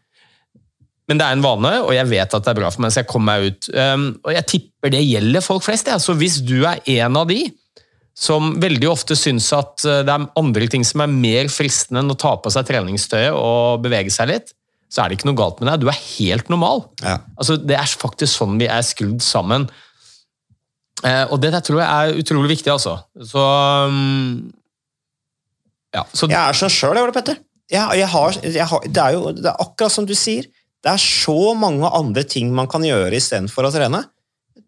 Men 1.10 1.20
det 1.20 1.26
er 1.26 1.36
en 1.36 1.44
vane, 1.44 1.72
og 1.84 1.92
jeg 1.92 2.08
vet 2.08 2.34
at 2.36 2.46
det 2.46 2.52
er 2.54 2.56
bra 2.62 2.70
for 2.72 2.84
meg, 2.84 2.94
så 2.94 3.02
jeg 3.02 3.10
kommer 3.10 3.34
meg 3.34 3.52
ut. 3.52 3.68
Um, 3.76 4.06
og 4.24 4.32
jeg 4.32 4.48
tipper 4.54 4.94
det 4.94 5.02
gjelder 5.04 5.44
folk 5.44 5.66
flest. 5.66 5.90
Ja. 5.92 5.98
Så 6.00 6.16
hvis 6.16 6.38
du 6.40 6.62
er 6.64 6.80
en 6.96 7.18
av 7.20 7.28
de 7.28 7.42
som 8.16 8.54
veldig 8.62 8.88
ofte 8.88 9.16
syns 9.18 9.50
at 9.52 9.84
uh, 9.84 10.00
det 10.06 10.14
er 10.14 10.26
andre 10.40 10.68
ting 10.72 10.86
som 10.86 11.02
er 11.04 11.12
mer 11.12 11.50
fristende 11.52 12.00
enn 12.00 12.14
å 12.14 12.18
ta 12.18 12.36
på 12.40 12.52
seg 12.54 12.68
treningstøyet 12.70 13.36
og 13.36 13.84
bevege 13.84 14.12
seg 14.14 14.32
litt, 14.32 14.54
så 14.88 15.02
er 15.02 15.10
det 15.10 15.18
ikke 15.18 15.28
noe 15.28 15.40
galt 15.42 15.60
med 15.60 15.68
deg. 15.72 15.82
Du 15.82 15.90
er 15.90 16.00
helt 16.14 16.48
normal. 16.52 16.86
Ja. 17.02 17.18
Altså, 17.36 17.58
det 17.60 17.76
er 17.76 17.96
faktisk 18.00 18.32
sånn 18.38 18.56
vi 18.60 18.70
er 18.70 18.84
skrudd 18.86 19.20
sammen. 19.24 19.68
Uh, 21.04 21.26
og 21.28 21.36
det 21.42 21.52
der 21.52 21.64
tror 21.66 21.82
jeg 21.82 21.88
er 21.90 22.20
utrolig 22.24 22.54
viktig, 22.54 22.72
altså. 22.72 22.96
Så 23.20 23.44
um, 23.90 24.52
Ja. 25.92 26.08
Så, 26.16 26.30
Jeg 26.30 26.40
er 26.40 26.56
sånn 26.56 26.72
sjøl, 26.72 26.96
jeg, 26.96 27.04
Ole 27.04 27.14
Petter. 27.14 27.42
Jeg, 27.70 27.98
jeg 28.00 28.08
har, 28.08 28.36
jeg 28.44 28.66
har, 28.70 28.86
det 28.88 29.02
er 29.02 29.16
jo 29.16 29.32
det 29.36 29.50
er 29.50 29.60
akkurat 29.60 29.92
som 29.92 30.06
du 30.08 30.14
sier. 30.16 30.48
Det 30.84 30.92
er 30.92 31.00
så 31.00 31.54
mange 31.56 31.88
andre 31.96 32.26
ting 32.28 32.50
man 32.52 32.68
kan 32.70 32.84
gjøre 32.84 33.16
istedenfor 33.16 33.64
å 33.64 33.72
trene. 33.72 34.02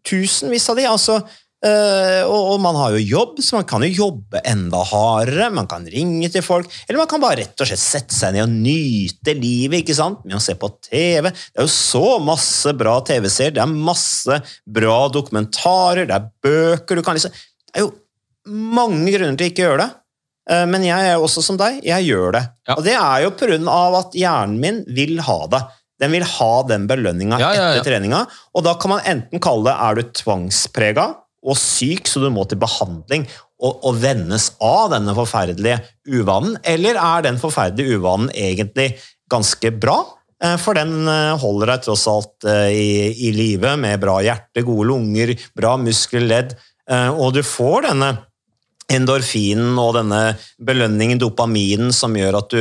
Tusenvis 0.06 0.70
av 0.72 0.78
de. 0.78 0.86
altså 0.88 1.16
øh, 1.20 2.22
og, 2.30 2.54
man 2.64 2.78
har 2.80 2.94
jo 2.94 3.02
jobb, 3.02 3.42
så 3.44 3.58
man 3.58 3.66
kan 3.68 3.84
jo 3.84 3.90
jobbe 3.92 4.40
enda 4.48 4.80
hardere. 4.88 5.50
Man 5.52 5.68
kan 5.68 5.84
ringe 5.92 6.30
til 6.32 6.44
folk, 6.46 6.72
eller 6.86 7.02
man 7.02 7.10
kan 7.10 7.20
bare 7.20 7.42
rett 7.42 7.60
og 7.60 7.68
slett 7.68 7.82
sette 7.82 8.16
seg 8.16 8.32
ned 8.32 8.46
og 8.46 8.54
nyte 8.54 9.36
livet 9.36 9.84
ikke 9.84 9.98
sant? 9.98 10.24
med 10.24 10.38
å 10.38 10.42
se 10.42 10.56
på 10.56 10.72
TV. 10.88 11.28
Det 11.28 11.60
er 11.60 11.68
jo 11.68 11.74
så 11.74 12.16
masse 12.24 12.72
bra 12.80 12.96
TV-serier, 13.04 13.58
det 13.58 13.66
er 13.66 13.76
masse 13.92 14.40
bra 14.64 14.98
dokumentarer, 15.12 16.08
det 16.08 16.16
er 16.16 16.32
bøker 16.48 16.96
du 16.96 17.04
kan 17.04 17.18
lese. 17.18 17.34
Det 17.68 17.82
er 17.82 17.88
jo 17.90 17.92
mange 18.76 19.12
grunner 19.12 19.36
til 19.36 19.52
ikke 19.52 19.66
å 19.66 19.70
gjøre 19.70 19.84
det. 19.84 19.92
Eh, 20.50 20.66
Men 20.70 20.84
jeg 20.86 21.10
er 21.10 21.18
jo 21.18 21.26
også 21.26 21.44
som 21.44 21.60
deg, 21.60 21.82
jeg 21.84 22.08
gjør 22.08 22.38
det. 22.38 22.46
Ja. 22.68 22.76
Og 22.78 22.86
det 22.86 22.96
er 22.96 23.26
jo 23.26 23.34
av 23.68 24.00
at 24.00 24.16
hjernen 24.16 24.60
min 24.62 24.86
vil 24.96 25.20
ha 25.26 25.40
det. 25.52 25.66
Den 26.02 26.12
vil 26.12 26.26
ha 26.28 26.50
den 26.68 26.84
belønninga 26.90 27.38
Ja, 27.40 27.52
ja, 27.56 27.68
ja. 27.70 27.78
etter 27.78 27.92
treninga. 27.94 28.24
Og 28.56 28.64
da 28.66 28.74
kan 28.80 28.92
man 28.96 29.06
enten 29.08 29.40
kalle 29.42 29.70
det 29.70 29.76
er 29.86 29.96
du 29.96 30.10
tvangsprega 30.20 31.06
og 31.46 31.56
syk, 31.60 32.08
så 32.10 32.20
du 32.24 32.28
må 32.34 32.44
til 32.50 32.58
behandling 32.60 33.24
og, 33.62 33.78
og 33.86 34.00
vennes 34.02 34.50
av 34.60 34.90
denne 34.92 35.14
forferdelige 35.16 35.78
uvanen, 36.18 36.58
eller 36.66 36.98
er 37.00 37.24
den 37.24 37.38
forferdelige 37.40 37.96
uvanen 38.00 38.28
egentlig 38.34 38.90
ganske 39.32 39.70
bra? 39.80 40.00
Eh, 40.42 40.56
For 40.60 40.76
den 40.76 41.06
eh, 41.08 41.32
holder 41.40 41.72
deg 41.72 41.86
tross 41.86 42.04
alt 42.12 42.44
eh, 42.50 42.68
i, 42.76 42.88
i 43.28 43.32
live 43.32 43.76
med 43.80 44.02
bra 44.02 44.18
hjerte, 44.26 44.66
gode 44.66 44.90
lunger, 44.90 45.32
bra 45.56 45.76
muskelledd, 45.80 46.56
og 46.86 47.32
du 47.34 47.40
får 47.42 47.88
denne 47.88 48.08
endorfinen 48.94 49.74
og 49.82 49.96
denne 49.96 50.20
belønningen, 50.62 51.18
dopaminen, 51.18 51.90
som 51.90 52.14
gjør 52.14 52.36
at 52.38 52.52
du 52.52 52.60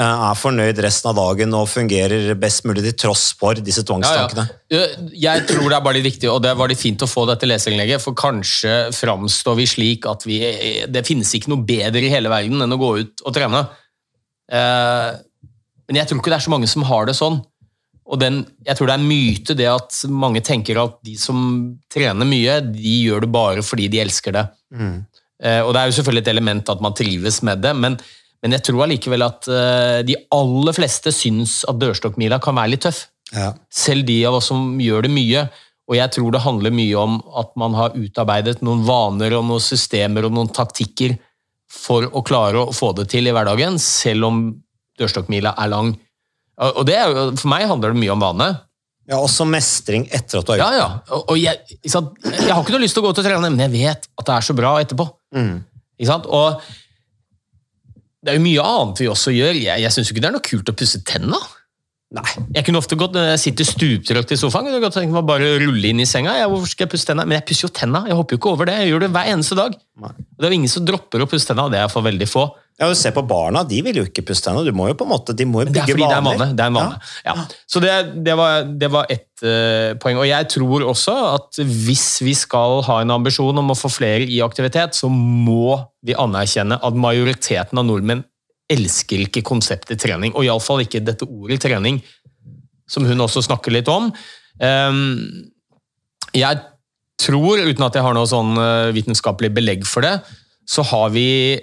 er 0.00 0.36
fornøyd 0.40 0.78
resten 0.80 1.10
av 1.10 1.18
dagen 1.18 1.52
og 1.52 1.66
fungerer 1.68 2.30
best 2.40 2.64
mulig 2.64 2.80
til 2.86 2.94
tross 3.02 3.26
for 3.36 3.58
disse 3.60 3.82
tvangstankene. 3.84 4.46
ja. 4.72 4.86
Jeg 5.12 5.44
tror 5.50 5.66
det 5.68 5.76
er 5.76 5.84
bare 5.84 5.98
litt 5.98 6.06
viktig, 6.06 6.30
og 6.32 6.40
det 6.44 6.54
var 6.56 6.70
litt 6.72 6.80
fint 6.80 7.02
å 7.04 7.08
få 7.10 7.26
dette 7.28 7.44
leserinnlegget, 7.50 8.00
for 8.00 8.16
kanskje 8.16 8.88
framstår 8.96 9.58
vi 9.58 9.66
slik 9.68 10.08
at 10.08 10.24
vi, 10.24 10.38
det 10.88 11.04
finnes 11.04 11.28
ikke 11.36 11.52
noe 11.52 11.60
bedre 11.68 12.00
i 12.06 12.12
hele 12.12 12.32
verden 12.32 12.64
enn 12.64 12.72
å 12.72 12.80
gå 12.80 12.90
ut 13.02 13.24
og 13.26 13.36
trene. 13.36 13.66
Eh, 14.52 15.10
Men 15.88 15.98
jeg 16.00 16.08
tror 16.08 16.22
ikke 16.22 16.32
det 16.32 16.38
er 16.38 16.46
så 16.46 16.54
mange 16.54 16.70
som 16.70 16.86
har 16.88 17.04
det 17.10 17.16
sånn. 17.18 17.42
Og 18.12 18.18
den, 18.20 18.40
jeg 18.64 18.76
tror 18.78 18.88
det 18.88 18.94
er 18.96 19.04
myte 19.04 19.54
det 19.56 19.68
at 19.70 20.00
mange 20.08 20.40
tenker 20.44 20.80
at 20.80 20.96
de 21.04 21.18
som 21.20 21.76
trener 21.92 22.26
mye, 22.28 22.58
de 22.64 22.96
gjør 23.04 23.26
det 23.26 23.30
bare 23.34 23.62
fordi 23.62 23.90
de 23.92 24.00
elsker 24.02 24.32
det. 24.36 24.46
Mm. 24.72 25.04
Og 25.66 25.70
det 25.74 25.80
er 25.80 25.90
jo 25.90 25.94
selvfølgelig 25.98 26.24
et 26.24 26.32
element 26.32 26.72
at 26.72 26.82
man 26.84 26.96
trives 26.96 27.42
med 27.44 27.60
det, 27.64 27.76
men, 27.76 27.96
men 28.42 28.56
jeg 28.56 28.66
tror 28.66 28.84
allikevel 28.84 29.22
at 29.24 29.48
eh, 29.50 29.98
de 30.06 30.16
aller 30.34 30.74
fleste 30.74 31.12
syns 31.14 31.60
at 31.70 31.78
dørstokkmila 31.78 32.40
kan 32.42 32.56
være 32.58 32.74
litt 32.74 32.84
tøff. 32.88 33.04
Ja. 33.32 33.52
Selv 33.72 34.06
de 34.08 34.18
av 34.28 34.38
oss 34.40 34.50
som 34.50 34.80
gjør 34.82 35.06
det 35.06 35.12
mye. 35.14 35.46
Og 35.90 35.96
jeg 35.98 36.12
tror 36.14 36.34
det 36.34 36.42
handler 36.44 36.74
mye 36.74 36.98
om 36.98 37.20
at 37.38 37.52
man 37.58 37.76
har 37.78 37.94
utarbeidet 37.98 38.60
noen 38.66 38.82
vaner 38.86 39.34
og 39.38 39.46
noen 39.48 39.62
systemer 39.62 40.26
og 40.26 40.34
noen 40.34 40.50
taktikker 40.54 41.16
for 41.72 42.06
å 42.10 42.22
klare 42.26 42.66
å 42.66 42.74
få 42.74 42.92
det 42.98 43.08
til 43.12 43.28
i 43.28 43.32
hverdagen, 43.34 43.78
selv 43.80 44.28
om 44.28 44.42
dørstokkmila 45.00 45.54
er 45.58 45.72
lang. 45.72 45.94
Og 46.62 46.82
og 46.82 46.86
det 46.86 46.98
er 46.98 47.14
For 47.38 47.48
meg 47.50 47.64
handler 47.70 47.94
det 47.94 48.02
mye 48.02 48.12
om 48.14 48.22
vane. 48.22 48.48
Ja, 49.10 49.18
også 49.18 49.46
mestring 49.48 50.04
etter 50.14 50.38
at 50.38 50.46
du 50.46 50.52
har 50.52 50.60
gjort 50.60 50.74
det. 50.74 50.78
Ja, 50.78 50.84
ja. 50.84 51.16
Og, 51.16 51.32
og 51.32 51.38
jeg, 51.40 51.78
jeg 51.82 52.52
har 52.52 52.62
ikke 52.62 52.74
noe 52.76 52.84
lyst 52.84 52.94
til 52.94 53.02
å 53.02 53.08
gå 53.08 53.14
til 53.16 53.24
å 53.24 53.26
trene, 53.26 53.50
men 53.50 53.64
jeg 53.64 53.72
vet 53.72 54.06
at 54.06 54.28
det 54.28 54.36
er 54.36 54.46
så 54.46 54.54
bra 54.56 54.76
etterpå. 54.82 55.08
Mm. 55.34 55.56
Ikke 55.98 56.10
sant? 56.12 56.28
Og 56.30 56.62
det 58.22 58.30
er 58.30 58.38
jo 58.38 58.44
mye 58.44 58.62
annet 58.62 59.02
vi 59.02 59.08
også 59.10 59.34
gjør. 59.34 59.58
Jeg, 59.58 59.82
jeg 59.82 59.94
syns 59.94 60.12
ikke 60.12 60.22
det 60.22 60.30
er 60.30 60.36
noe 60.36 60.46
kult 60.46 60.70
å 60.70 60.76
pusse 60.78 61.00
tenna. 61.08 61.40
Nei. 62.12 62.32
Jeg 62.58 62.66
kunne 62.66 62.80
ofte 62.82 62.96
gått, 63.00 63.14
når 63.16 63.30
jeg 63.30 63.40
sitter 63.46 63.68
stuptrøkt 63.68 64.34
i 64.34 64.36
sofaen, 64.36 64.66
kunne 64.66 64.76
jeg 64.76 64.84
godt 64.84 64.98
tenkt 64.98 65.14
meg 65.14 65.24
bare 65.28 65.54
å 65.54 65.60
rulle 65.62 65.92
inn 65.92 66.02
i 66.02 66.08
senga. 66.08 66.34
Jeg, 66.36 66.50
hvorfor 66.52 66.68
skal 66.68 66.84
jeg 66.84 66.92
pusse 66.92 67.08
tenna? 67.08 67.24
Men 67.24 67.38
jeg 67.38 67.46
pusser 67.48 67.64
jo 67.64 67.70
tenna. 67.72 68.02
Jeg 68.10 68.18
hopper 68.18 68.36
jo 68.36 68.40
ikke 68.40 68.50
over 68.52 68.68
det. 68.68 68.74
Jeg 68.82 68.90
gjør 68.92 69.06
det 69.06 69.12
hver 69.14 69.30
eneste 69.32 69.56
dag. 69.56 69.78
Nei. 70.02 70.10
Det 70.20 70.44
er 70.44 70.52
jo 70.52 70.58
ingen 70.58 70.72
som 70.72 70.84
dropper 70.84 71.24
å 71.24 71.28
pusse 71.30 71.48
tenna, 71.48 71.70
det 71.72 71.80
er 71.80 71.88
for 71.92 72.04
veldig 72.04 72.28
få. 72.28 72.44
Ja, 72.80 72.88
du 72.88 72.96
ser 72.98 73.12
på 73.14 73.22
barna, 73.28 73.62
de 73.68 73.78
vil 73.84 74.00
jo 74.00 74.04
ikke 74.08 74.24
puste 74.28 74.48
tenna. 74.48 74.64
Du 74.66 74.72
må 74.76 74.90
jo 74.90 74.96
på 74.98 75.06
en 75.06 75.12
måte, 75.12 75.34
de 75.36 75.46
må 75.48 75.62
jo 75.62 75.70
Men 75.70 75.76
det 75.76 75.82
er 75.84 75.88
fordi 75.88 76.04
det 76.04 76.16
er 76.16 76.20
en 76.20 76.28
vane. 76.28 76.48
Det 76.52 76.64
er 76.64 76.72
en 76.72 76.78
vane. 76.80 77.00
Ja. 77.24 77.34
Så 77.70 77.82
det, 77.84 77.92
det, 78.26 78.34
var, 78.36 78.66
det 78.82 78.90
var 78.92 79.12
ett 79.12 79.44
uh, 79.46 79.92
poeng. 80.02 80.20
Og 80.20 80.28
jeg 80.28 80.48
tror 80.52 80.84
også 80.92 81.14
at 81.30 81.62
hvis 81.62 82.06
vi 82.26 82.34
skal 82.36 82.82
ha 82.88 82.98
en 83.00 83.14
ambisjon 83.16 83.62
om 83.62 83.72
å 83.72 83.78
få 83.78 83.88
flere 83.92 84.28
i 84.28 84.42
aktivitet, 84.44 84.98
så 84.98 85.08
må 85.12 85.78
vi 86.04 86.16
anerkjenne 86.18 86.76
at 86.76 87.00
majoriteten 87.08 87.80
av 87.80 87.88
nordmenn 87.88 88.24
elsker 88.70 89.26
ikke 89.26 89.44
konseptet 89.46 90.00
trening, 90.02 90.34
og 90.36 90.46
iallfall 90.46 90.84
ikke 90.84 91.02
dette 91.04 91.26
ordet 91.26 91.60
trening, 91.64 92.00
som 92.88 93.06
hun 93.08 93.24
også 93.24 93.44
snakker 93.46 93.74
litt 93.74 93.88
om. 93.90 94.10
Ehm, 94.62 95.50
jeg 96.36 96.62
tror, 97.22 97.60
uten 97.60 97.86
at 97.86 97.96
jeg 97.98 98.04
har 98.06 98.16
noe 98.16 98.28
sånn 98.28 98.56
eh, 98.60 98.92
vitenskapelig 98.96 99.52
belegg 99.54 99.84
for 99.88 100.04
det, 100.06 100.16
så 100.68 100.84
har 100.92 101.12
vi 101.14 101.58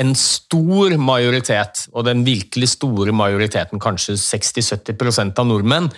en 0.00 0.14
stor 0.18 0.96
majoritet, 0.98 1.86
og 1.94 2.06
den 2.08 2.24
virkelig 2.26 2.72
store 2.74 3.14
majoriteten, 3.14 3.82
kanskje 3.82 4.16
60-70 4.18 5.38
av 5.38 5.46
nordmenn, 5.46 5.90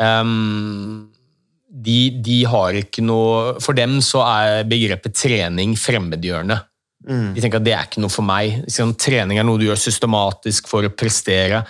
ehm, 0.00 1.10
de, 1.74 1.98
de 2.22 2.36
har 2.46 2.76
ikke 2.78 3.02
noe 3.02 3.56
For 3.58 3.74
dem 3.74 3.96
så 4.04 4.20
er 4.22 4.68
begrepet 4.70 5.16
trening 5.18 5.72
fremmedgjørende. 5.74 6.60
De 7.04 7.40
tenker 7.40 7.60
at 7.60 7.66
det 7.66 7.74
er 7.76 7.88
ikke 7.88 8.02
noe 8.04 8.12
for 8.12 8.26
meg. 8.26 8.62
Sånn, 8.72 8.94
trening 8.96 9.40
er 9.40 9.46
noe 9.46 9.60
du 9.60 9.66
gjør 9.68 9.80
systematisk 9.80 10.68
for 10.70 10.86
å 10.86 10.92
prestere. 10.92 11.64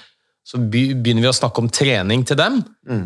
Så 0.45 0.61
begynner 0.61 1.25
vi 1.25 1.31
å 1.31 1.35
snakke 1.35 1.62
om 1.62 1.71
trening 1.73 2.23
til 2.29 2.37
dem, 2.38 2.61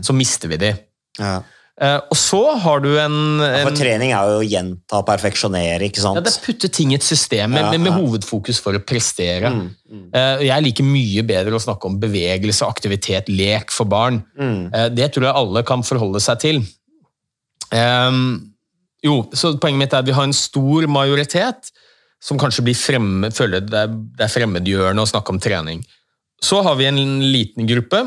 så 0.04 0.16
mister 0.16 0.50
vi 0.50 0.58
de. 0.60 0.72
Ja. 1.18 1.38
Eh, 1.78 2.00
og 2.10 2.16
så 2.18 2.40
har 2.58 2.80
du 2.82 2.88
en, 2.98 3.38
For 3.38 3.76
trening 3.78 4.10
er 4.10 4.32
jo 4.32 4.38
å 4.40 4.46
gjenta 4.46 4.98
og 4.98 5.04
perfeksjonere, 5.06 5.86
ikke 5.86 6.02
sant? 6.02 6.18
ja, 6.18 6.24
Det 6.26 6.32
er 6.32 6.42
putte 6.42 6.70
ting 6.74 6.90
i 6.90 6.96
et 6.98 7.06
system 7.06 7.52
med, 7.54 7.62
Ja, 7.62 7.70
med, 7.70 7.84
med 7.84 7.94
hovedfokus 7.94 8.58
for 8.64 8.74
å 8.74 8.80
prestere. 8.82 9.52
Mm, 9.54 9.68
mm. 9.86 10.08
Jeg 10.42 10.64
liker 10.66 10.88
mye 10.88 11.22
bedre 11.28 11.54
å 11.54 11.62
snakke 11.62 11.86
om 11.86 12.00
bevegelse, 12.02 12.66
aktivitet, 12.66 13.30
lek 13.30 13.70
for 13.70 13.86
barn. 13.86 14.24
Mm. 14.34 14.74
Eh, 14.74 14.88
Det 14.98 15.12
tror 15.14 15.28
jeg 15.28 15.38
alle 15.44 15.62
kan 15.62 15.86
forholde 15.86 16.22
seg 16.24 16.42
til. 16.42 16.60
Um, 17.70 18.50
jo, 19.04 19.20
så 19.36 19.52
Poenget 19.60 19.78
mitt 19.78 19.94
er 19.94 20.02
at 20.02 20.08
vi 20.08 20.16
har 20.16 20.26
en 20.26 20.34
stor 20.34 20.86
majoritet 20.90 21.70
som 22.20 22.38
kanskje 22.40 22.64
blir 22.66 22.74
fremme, 22.78 23.30
føler 23.34 23.62
det 23.62 23.78
er, 23.78 23.92
det 24.18 24.24
er 24.26 24.32
fremmedgjørende 24.32 25.04
å 25.04 25.10
snakke 25.10 25.34
om 25.34 25.38
trening. 25.42 25.84
Så 26.42 26.62
har 26.62 26.76
vi 26.78 26.86
en 26.86 26.98
liten 27.22 27.66
gruppe, 27.66 28.00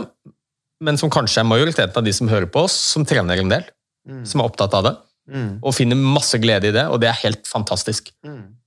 men 0.81 0.97
som 0.97 1.11
kanskje 1.13 1.43
er 1.43 1.47
majoriteten 1.47 1.97
av 1.97 2.03
de 2.03 2.13
som 2.15 2.27
hører 2.31 2.49
på 2.51 2.65
oss, 2.65 2.75
som 2.95 3.05
trener 3.05 3.39
en 3.39 3.51
del. 3.51 3.63
Mm. 4.09 4.25
Som 4.25 4.41
er 4.41 4.49
opptatt 4.49 4.73
av 4.73 4.83
det, 4.87 4.97
Mm. 5.31 5.59
og 5.61 5.75
finner 5.77 5.95
masse 5.95 6.35
glede 6.41 6.67
i 6.67 6.71
det, 6.73 6.87
og 6.89 6.99
det 6.99 7.07
er 7.07 7.19
helt 7.21 7.45
fantastisk. 7.47 8.09
Mm. 8.25 8.57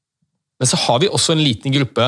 Men 0.60 0.68
så 0.70 0.78
har 0.78 1.00
vi 1.02 1.08
også 1.08 1.32
en 1.34 1.42
liten 1.42 1.74
gruppe 1.74 2.06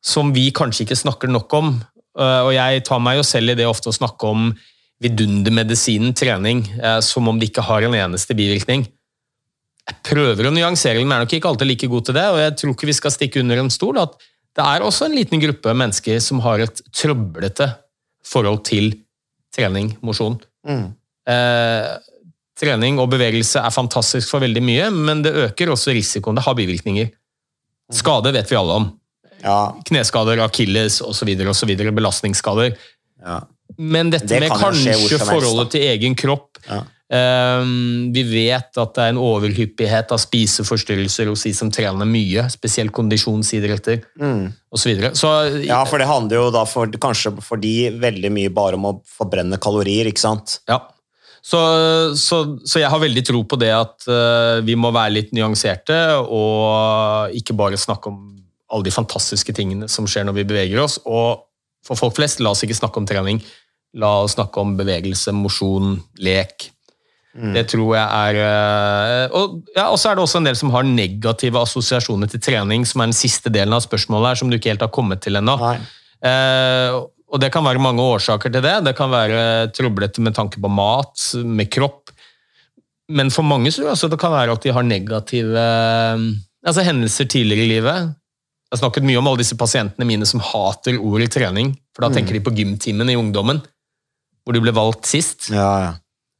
som 0.00 0.30
vi 0.32 0.50
kanskje 0.54 0.86
ikke 0.86 0.96
snakker 0.96 1.28
nok 1.28 1.52
om. 1.52 1.84
eh, 2.16 2.40
Og 2.46 2.52
jeg 2.54 2.84
tar 2.84 3.00
meg 3.00 3.16
jo 3.18 3.22
selv 3.26 3.50
i 3.50 3.54
det 3.58 3.66
ofte 3.66 3.90
å 3.90 3.92
snakke 3.98 4.22
om 4.30 4.54
vidundermedisinen 5.02 6.14
trening 6.14 6.62
eh, 6.80 7.00
som 7.00 7.26
om 7.28 7.38
det 7.38 7.50
ikke 7.50 7.66
har 7.66 7.82
en 7.82 7.92
eneste 7.98 8.34
bivirkning. 8.36 8.86
Jeg 9.84 10.00
prøver 10.06 10.48
å 10.48 10.52
nyansere 10.54 11.02
men 11.02 11.12
er 11.12 11.24
nok 11.24 11.34
ikke 11.36 11.50
alltid 11.50 11.68
like 11.68 11.90
god 11.92 12.06
til 12.08 12.16
det. 12.16 12.24
Og 12.32 12.40
jeg 12.40 12.56
tror 12.60 12.72
ikke 12.72 12.88
vi 12.88 12.96
skal 12.96 13.12
stikke 13.12 13.42
under 13.44 13.60
en 13.60 13.72
stol 13.72 14.00
at 14.00 14.16
det 14.54 14.64
er 14.64 14.84
også 14.86 15.08
en 15.08 15.16
liten 15.18 15.42
gruppe 15.42 15.74
mennesker 15.74 16.20
som 16.22 16.40
har 16.44 16.62
et 16.64 16.82
trøblete 16.94 17.66
forhold 18.24 18.62
til 18.64 18.92
trening, 19.54 19.92
mosjon. 20.04 20.38
Mm. 20.66 20.86
Eh, 21.30 21.88
trening 22.58 23.00
og 23.02 23.10
bevegelse 23.12 23.60
er 23.60 23.74
fantastisk 23.74 24.30
for 24.30 24.44
veldig 24.44 24.62
mye, 24.64 24.90
men 24.94 25.24
det 25.26 25.34
øker 25.44 25.74
også 25.74 25.94
risikoen. 25.96 26.38
Det 26.38 26.46
har 26.46 26.56
bivirkninger. 26.58 27.10
Skade 27.92 28.32
vet 28.34 28.50
vi 28.50 28.58
alle 28.58 28.78
om. 28.80 28.86
Ja, 29.44 29.74
Kneskader, 29.84 30.40
akilles 30.40 31.02
osv., 31.04 31.34
belastningsskader. 31.36 32.78
ja. 33.24 33.42
Men 33.80 34.10
dette 34.12 34.28
Det 34.28 34.40
med 34.40 34.52
kanskje 34.52 35.18
forholdet 35.24 35.70
til 35.72 35.80
egen 35.88 36.14
kropp 36.14 36.58
Ja. 36.68 36.82
Ehm, 37.12 38.12
Vi 38.14 38.22
vet 38.28 38.78
at 38.80 38.94
det 38.94 39.02
er 39.02 39.12
en 39.12 39.20
overhyppighet 39.20 40.12
av 40.14 40.20
spiseforstyrrelser 40.22 41.28
hos 41.28 41.42
de 41.44 41.52
som 41.54 41.70
trener 41.70 42.08
mye, 42.08 42.46
spesielt 42.50 42.92
kondisjonsidretter 42.92 44.02
Mm. 44.20 44.52
osv. 44.70 44.80
Så, 44.80 44.88
videre. 44.88 45.12
så 45.14 45.64
ja, 45.64 45.84
for 45.84 45.98
det 45.98 46.06
handler 46.08 46.36
jo 46.36 46.50
da 46.50 46.64
for, 46.64 46.86
kanskje 46.86 47.34
for 47.42 47.56
de 47.56 47.90
veldig 47.90 48.30
mye 48.32 48.50
bare 48.54 48.74
om 48.74 48.84
å 48.84 49.02
forbrenne 49.06 49.58
kalorier, 49.58 50.06
ikke 50.06 50.20
sant? 50.20 50.60
Ja. 50.68 50.80
Så, 51.44 51.58
så, 52.16 52.38
så 52.64 52.80
jeg 52.80 52.88
har 52.88 53.00
veldig 53.02 53.24
tro 53.28 53.42
på 53.44 53.58
det 53.60 53.68
at 53.76 54.06
uh, 54.08 54.62
vi 54.64 54.74
må 54.80 54.88
være 54.94 55.12
litt 55.12 55.34
nyanserte, 55.36 55.98
og 56.24 57.34
ikke 57.36 57.52
bare 57.52 57.76
snakke 57.76 58.08
om 58.08 58.22
alle 58.72 58.86
de 58.86 58.94
fantastiske 58.94 59.52
tingene 59.52 59.88
som 59.92 60.06
skjer 60.08 60.24
når 60.24 60.38
vi 60.38 60.46
beveger 60.48 60.80
oss. 60.80 60.96
Og 61.04 61.44
for 61.84 62.00
folk 62.00 62.16
flest, 62.16 62.40
la 62.40 62.54
oss 62.54 62.64
ikke 62.64 62.78
snakke 62.78 62.96
om 62.96 63.06
trening. 63.06 63.42
La 64.00 64.22
oss 64.24 64.38
snakke 64.38 64.56
om 64.62 64.72
bevegelse, 64.78 65.34
mosjon, 65.36 65.98
lek. 66.16 66.70
Det 67.34 67.64
tror 67.72 67.96
jeg 67.96 68.04
er 68.06 68.36
eh, 68.44 69.32
Og 69.34 69.56
ja, 69.74 69.88
så 69.98 70.10
er 70.10 70.14
det 70.14 70.22
også 70.22 70.38
en 70.38 70.46
del 70.46 70.58
som 70.58 70.70
har 70.70 70.86
negative 70.86 71.58
assosiasjoner 71.66 72.30
til 72.30 72.42
trening, 72.44 72.86
som 72.86 73.02
er 73.02 73.10
den 73.10 73.18
siste 73.18 73.50
delen 73.50 73.74
av 73.74 73.82
spørsmålet 73.82 74.30
her, 74.30 74.38
som 74.38 74.52
du 74.52 74.58
ikke 74.58 74.70
helt 74.70 74.84
har 74.86 74.92
kommet 74.94 75.24
til 75.24 75.40
ennå. 75.40 75.56
Eh, 76.22 76.94
og 77.34 77.42
det 77.42 77.50
kan 77.50 77.66
være 77.66 77.82
mange 77.82 78.04
årsaker 78.04 78.52
til 78.54 78.62
det. 78.62 78.76
Det 78.86 78.94
kan 78.94 79.10
være 79.10 79.72
trøblete 79.74 80.22
med 80.22 80.36
tanke 80.36 80.62
på 80.62 80.70
mat, 80.70 81.18
med 81.42 81.72
kropp. 81.74 82.12
Men 83.10 83.32
for 83.34 83.44
mange 83.44 83.72
så 83.74 83.88
også 83.90 84.08
det 84.12 84.20
kan 84.22 84.32
være 84.32 84.54
at 84.54 84.62
de 84.62 84.72
har 84.72 84.86
negative 84.86 85.58
eh, 85.58 86.28
altså 86.64 86.86
hendelser 86.86 87.26
tidligere 87.34 87.66
i 87.66 87.72
livet. 87.74 88.14
Jeg 88.70 88.78
har 88.78 88.82
snakket 88.84 89.06
mye 89.06 89.18
om 89.18 89.26
alle 89.30 89.42
disse 89.42 89.58
pasientene 89.58 90.06
mine 90.06 90.26
som 90.26 90.42
hater 90.42 90.96
ordet 91.02 91.32
trening, 91.34 91.74
for 91.94 92.06
da 92.06 92.14
tenker 92.14 92.34
de 92.34 92.46
på 92.46 92.54
gymtimen 92.56 93.10
i 93.10 93.18
ungdommen, 93.18 93.60
hvor 94.42 94.56
de 94.56 94.62
ble 94.64 94.72
valgt 94.74 95.10
sist. 95.10 95.50
Ja, 95.52 95.68
ja. 95.82 95.92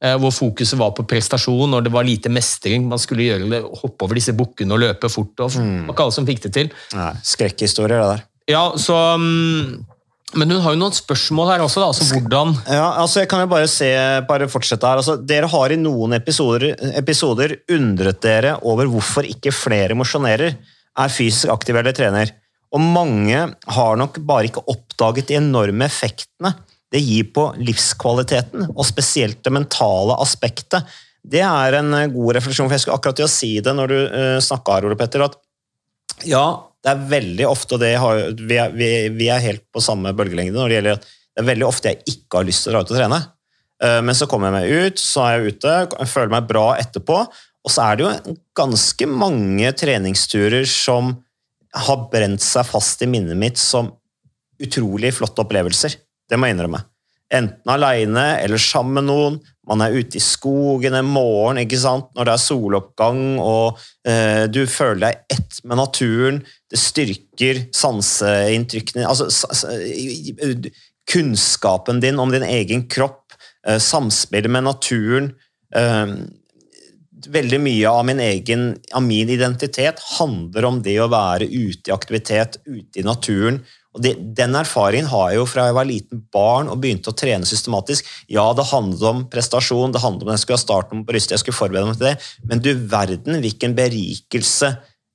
Eh, 0.05 0.19
Hvor 0.21 0.35
fokuset 0.35 0.77
var 0.77 0.93
på 0.97 1.07
prestasjon, 1.09 1.73
og 1.73 1.85
det 1.87 1.93
var 1.95 2.05
lite 2.05 2.29
mestring. 2.33 2.85
Man 2.91 3.01
skulle 3.01 3.25
gjøre 3.25 3.49
det, 3.49 3.63
hoppe 3.81 4.05
over 4.05 4.19
disse 4.19 4.35
bukkene 4.37 4.77
og 4.77 4.83
løpe 4.83 5.09
fort. 5.09 5.33
og 5.41 5.55
Det 5.55 5.65
var 5.65 5.95
ikke 5.95 6.05
alle 6.05 6.17
som 6.19 6.29
fikk 6.29 6.43
det 6.45 6.53
til. 6.59 6.71
Nei, 6.99 7.11
Skrekkhistorier, 7.25 8.03
det 8.03 8.11
der. 8.13 8.25
Ja, 8.53 8.65
så 8.77 8.99
mm, 9.17 9.85
Men 10.35 10.51
hun 10.51 10.61
har 10.61 10.75
jo 10.75 10.81
noen 10.83 10.93
spørsmål 10.93 11.53
her 11.55 11.65
også, 11.65 11.81
da. 11.81 11.89
Altså 11.93 12.19
hvordan 12.19 12.53
Ja, 12.67 12.89
altså 13.01 13.23
jeg 13.23 13.31
kan 13.31 13.45
jo 13.45 13.49
bare 13.55 13.69
se, 13.71 13.89
bare 14.29 14.51
fortsette 14.51 14.85
her. 14.91 15.01
Altså, 15.01 15.17
dere 15.17 15.49
har 15.49 15.73
i 15.73 15.81
noen 15.81 16.19
episoder, 16.19 16.75
episoder 16.99 17.57
undret 17.73 18.21
dere 18.21 18.59
over 18.67 18.91
hvorfor 18.91 19.25
ikke 19.31 19.55
flere 19.55 19.97
mosjonerer, 19.97 20.59
er 20.95 21.09
fysisk 21.15 21.49
aktive 21.55 21.81
eller 21.81 21.97
trener. 21.97 22.35
Og 22.75 22.83
mange 22.83 23.41
har 23.79 23.97
nok 23.97 24.19
bare 24.27 24.51
ikke 24.51 24.67
oppdaget 24.69 25.31
de 25.31 25.39
enorme 25.39 25.87
effektene 25.87 26.53
det 26.93 27.01
gir 27.03 27.31
på 27.35 27.49
livskvaliteten, 27.59 28.69
og 28.75 28.85
spesielt 28.87 29.41
det 29.45 29.53
mentale 29.55 30.19
aspektet. 30.23 30.87
Det 31.25 31.41
er 31.45 31.79
en 31.81 31.95
eh, 31.97 32.11
god 32.13 32.37
refleksjon, 32.39 32.69
for 32.69 32.77
jeg 32.77 32.85
skulle 32.85 33.01
akkurat 33.01 33.19
til 33.23 33.29
å 33.29 33.33
si 33.33 33.53
det 33.65 33.73
når 33.75 33.91
du 33.91 33.99
uh, 34.13 34.39
snakka 34.45 34.77
her, 34.77 34.89
Ole 34.91 34.99
Petter, 35.01 35.25
at 35.25 35.39
ja, 36.29 36.45
det 36.85 36.93
er 36.93 37.07
veldig 37.11 37.47
ofte, 37.49 37.77
og 37.77 37.83
det 37.83 37.95
har, 37.99 38.21
vi, 38.37 38.59
er, 38.61 38.75
vi, 38.77 38.91
vi 39.17 39.31
er 39.33 39.43
helt 39.43 39.65
på 39.73 39.83
samme 39.83 40.13
bølgelengde 40.17 40.59
når 40.59 40.69
det 40.69 40.77
gjelder 40.77 40.99
at 40.99 41.09
det 41.35 41.43
er 41.43 41.49
veldig 41.49 41.67
ofte 41.67 41.91
jeg 41.91 42.13
ikke 42.13 42.39
har 42.39 42.47
lyst 42.47 42.65
til 42.65 42.71
å 42.71 42.75
dra 42.77 42.85
ut 42.85 42.93
og 42.93 42.99
trene. 42.99 43.21
Eh, 43.83 44.01
Men 44.07 44.15
så 44.15 44.29
kommer 44.31 44.51
jeg 44.51 44.57
meg 44.57 44.87
ut, 44.87 45.03
så 45.03 45.25
er 45.25 45.35
jeg 45.35 45.57
ute, 45.57 45.75
føler 46.07 46.33
meg 46.37 46.49
bra 46.51 46.67
etterpå. 46.79 47.19
Og 47.65 47.73
så 47.73 47.89
er 47.89 47.97
det 47.97 48.05
jo 48.05 48.37
ganske 48.55 49.09
mange 49.11 49.73
treningsturer 49.81 50.69
som 50.69 51.15
har 51.75 52.05
brent 52.13 52.45
seg 52.45 52.69
fast 52.69 53.03
i 53.03 53.09
minnet 53.11 53.39
mitt 53.41 53.59
som 53.59 53.91
utrolig 54.63 55.11
flotte 55.17 55.43
opplevelser. 55.43 55.97
Det 56.31 56.39
må 56.39 56.49
jeg 56.49 56.57
innrømme. 56.57 56.83
Enten 57.35 57.73
alene 57.73 58.25
eller 58.43 58.61
sammen 58.61 59.01
med 59.01 59.09
noen. 59.09 59.39
Man 59.69 59.81
er 59.81 59.97
ute 59.97 60.19
i 60.19 60.23
skogen 60.23 60.97
en 60.99 61.09
morgen 61.09 61.63
ikke 61.63 61.81
sant? 61.81 62.11
når 62.15 62.29
det 62.29 62.35
er 62.35 62.43
soloppgang, 62.43 63.23
og 63.41 63.81
eh, 64.09 64.45
du 64.53 64.65
føler 64.69 65.07
deg 65.07 65.39
ett 65.39 65.59
med 65.65 65.81
naturen. 65.81 66.43
Det 66.71 66.81
styrker 66.81 67.65
sanseinntrykkene 67.75 69.09
altså, 69.09 69.31
Kunnskapen 71.05 71.99
din 72.01 72.21
om 72.21 72.31
din 72.33 72.45
egen 72.47 72.87
kropp, 72.89 73.35
eh, 73.67 73.81
samspillet 73.81 74.53
med 74.53 74.65
naturen. 74.69 75.33
Eh, 75.77 76.15
veldig 77.33 77.61
mye 77.61 77.89
av 77.89 78.05
min 78.09 78.21
egen 78.21 78.67
av 78.93 79.03
min 79.05 79.31
identitet 79.33 80.01
handler 80.19 80.69
om 80.69 80.81
det 80.85 80.99
å 81.01 81.11
være 81.13 81.49
ute 81.49 81.91
i 81.91 81.95
aktivitet, 81.95 82.61
ute 82.67 83.01
i 83.01 83.07
naturen. 83.07 83.63
Og 83.95 84.03
det, 84.03 84.15
Den 84.37 84.57
erfaringen 84.59 85.11
har 85.11 85.31
jeg 85.31 85.41
jo 85.41 85.47
fra 85.49 85.69
jeg 85.69 85.77
var 85.77 85.89
liten 85.89 86.25
barn 86.35 86.71
og 86.73 86.81
begynte 86.83 87.13
å 87.13 87.19
trene 87.19 87.47
systematisk. 87.49 88.09
Ja, 88.31 88.49
det 88.57 88.67
handlet 88.73 89.05
om 89.11 89.23
prestasjon, 89.31 89.95
det 89.95 90.03
handlet 90.03 90.27
om 90.27 90.33
at 90.33 90.39
jeg 90.39 90.47
skulle 90.47 90.59
ha 90.59 90.65
starten 90.65 91.05
på 91.05 91.13
brystet, 91.13 91.37
jeg 91.37 91.45
skulle 91.45 91.61
forberede 91.61 91.93
meg 91.93 92.01
til 92.01 92.11
det, 92.11 92.17
men 92.51 92.65
du 92.65 92.73
verden 92.91 93.41
hvilken 93.45 93.77
berikelse 93.79 94.75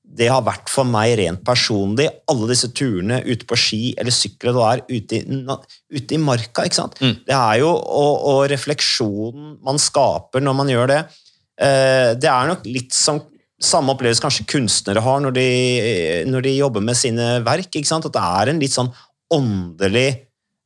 det 0.09 0.29
har 0.31 0.41
vært 0.41 0.71
for 0.71 0.87
meg 0.89 1.11
rent 1.19 1.43
personlig, 1.45 2.07
alle 2.31 2.47
disse 2.49 2.71
turene 2.73 3.19
ute 3.27 3.45
på 3.45 3.57
ski 3.59 3.81
eller 3.99 4.15
sykkel, 4.15 4.55
og 4.57 4.65
er 4.65 4.81
ute 4.89 5.19
i, 5.19 5.43
ute 5.93 6.15
i 6.15 6.21
marka. 6.21 6.65
ikke 6.65 6.79
sant? 6.79 6.97
Det 7.27 7.35
er 7.35 7.59
jo, 7.61 7.69
og, 7.69 8.13
og 8.31 8.39
refleksjonen 8.49 9.59
man 9.65 9.81
skaper 9.81 10.41
når 10.41 10.57
man 10.57 10.71
gjør 10.73 10.89
det, 10.95 10.99
eh, 11.61 12.15
det 12.17 12.31
er 12.31 12.49
nok 12.49 12.65
litt 12.65 12.95
som 12.95 13.21
samme 13.59 13.93
opplevelse 13.93 14.23
kanskje 14.23 14.47
kunstnere 14.49 15.03
har 15.03 15.21
når 15.23 15.35
de, 15.35 15.47
når 16.29 16.45
de 16.47 16.57
jobber 16.57 16.83
med 16.85 16.97
sine 16.97 17.37
verk. 17.45 17.69
At 17.69 18.09
det 18.09 18.23
er 18.23 18.51
en 18.51 18.61
litt 18.61 18.75
sånn 18.75 18.91
åndelig 19.35 20.07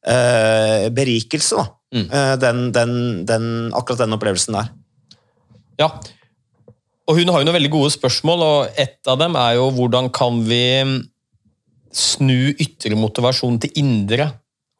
eh, 0.07 0.89
berikelse, 0.93 1.59
da. 1.59 1.69
Mm. 1.93 2.07
den, 2.41 2.59
den, 2.73 2.93
den, 3.29 3.43
akkurat 3.77 3.99
den 4.01 4.15
opplevelsen 4.15 4.55
der. 4.57 4.69
Ja. 5.77 5.91
Og 7.05 7.19
hun 7.19 7.29
har 7.29 7.41
jo 7.41 7.45
noen 7.45 7.57
veldig 7.57 7.73
gode 7.73 7.91
spørsmål, 7.93 8.45
og 8.45 8.79
ett 8.79 9.11
av 9.11 9.19
dem 9.21 9.35
er 9.37 9.57
jo 9.59 9.67
hvordan 9.75 10.07
kan 10.15 10.39
vi 10.47 10.63
snu 11.93 12.53
ytre 12.55 12.97
motivasjon 12.97 13.59
til 13.61 13.77
indre? 13.81 14.31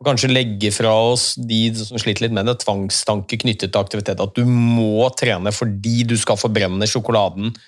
Og 0.01 0.07
kanskje 0.07 0.31
legge 0.31 0.71
fra 0.75 0.91
oss 1.11 1.33
de 1.39 1.67
som 1.77 1.99
sliter 2.01 2.25
litt 2.25 2.35
med 2.35 2.47
det, 2.49 2.57
tvangstanker 2.63 3.39
knyttet 3.43 3.71
til 3.71 3.79
aktivitet. 3.79 4.23
At 4.23 4.35
du 4.35 4.43
må 4.47 5.07
trene 5.19 5.53
fordi 5.55 6.01
du 6.07 6.15
skal 6.19 6.39
forbrenne 6.39 6.87
sjokoladen 6.89 7.51
eh, 7.51 7.61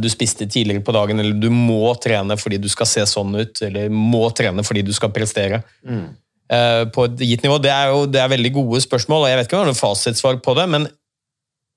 du 0.00 0.06
spiste 0.08 0.46
tidligere 0.48 0.80
på 0.80 0.94
dagen, 0.96 1.20
eller 1.20 1.36
du 1.36 1.50
må 1.52 1.92
trene 2.00 2.38
fordi 2.40 2.56
du 2.62 2.70
skal 2.72 2.88
se 2.88 3.02
sånn 3.06 3.34
ut, 3.36 3.60
eller 3.66 3.92
må 3.92 4.22
trene 4.32 4.64
fordi 4.64 4.80
du 4.86 4.94
skal 4.96 5.12
prestere. 5.12 5.60
Mm. 5.84 6.06
På 6.94 7.04
et 7.04 7.20
gitt 7.20 7.44
nivå. 7.44 7.58
Det 7.60 7.68
er 7.74 7.92
jo 7.92 8.06
det 8.08 8.22
er 8.22 8.30
veldig 8.32 8.54
gode 8.56 8.80
spørsmål, 8.80 9.26
og 9.26 9.28
jeg 9.28 9.36
vet 9.36 9.50
ikke 9.50 9.58
om 9.58 9.60
jeg 9.60 9.66
har 9.66 9.74
noe 9.74 9.80
fasitsvar 9.82 10.40
på 10.40 10.54
det, 10.56 10.64
men 10.72 10.88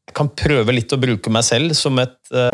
jeg 0.08 0.16
kan 0.18 0.32
prøve 0.36 0.74
litt 0.76 0.92
å 0.96 1.00
bruke 1.00 1.32
meg 1.34 1.46
selv 1.48 1.76
som 1.78 2.00
et 2.04 2.18
uh... 2.36 2.50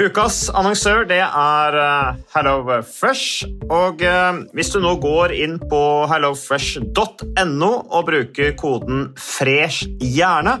Ukas 0.00 0.46
annonsør 0.56 1.02
det 1.10 1.18
er 1.20 1.76
eh, 1.76 2.20
HelloFresh. 2.32 3.48
Og 3.68 4.04
eh, 4.06 4.38
hvis 4.56 4.70
du 4.72 4.78
nå 4.80 4.94
går 5.02 5.34
inn 5.36 5.58
på 5.70 5.80
hellofresh.no 6.08 7.70
og 7.82 8.06
bruker 8.08 8.54
koden 8.56 9.10
'fresh 9.18 9.90
hjerne', 10.00 10.60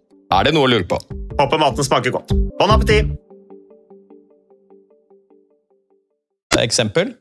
Er 0.31 0.47
det 0.47 0.53
noe 0.55 0.63
å 0.63 0.71
lure 0.71 0.87
på? 0.87 0.99
Håper 1.39 1.59
maten 1.59 1.83
smaker 1.83 2.15
godt. 2.15 2.31
Bon 2.59 2.71
appétit! 2.71 3.11
eksempel, 6.61 7.15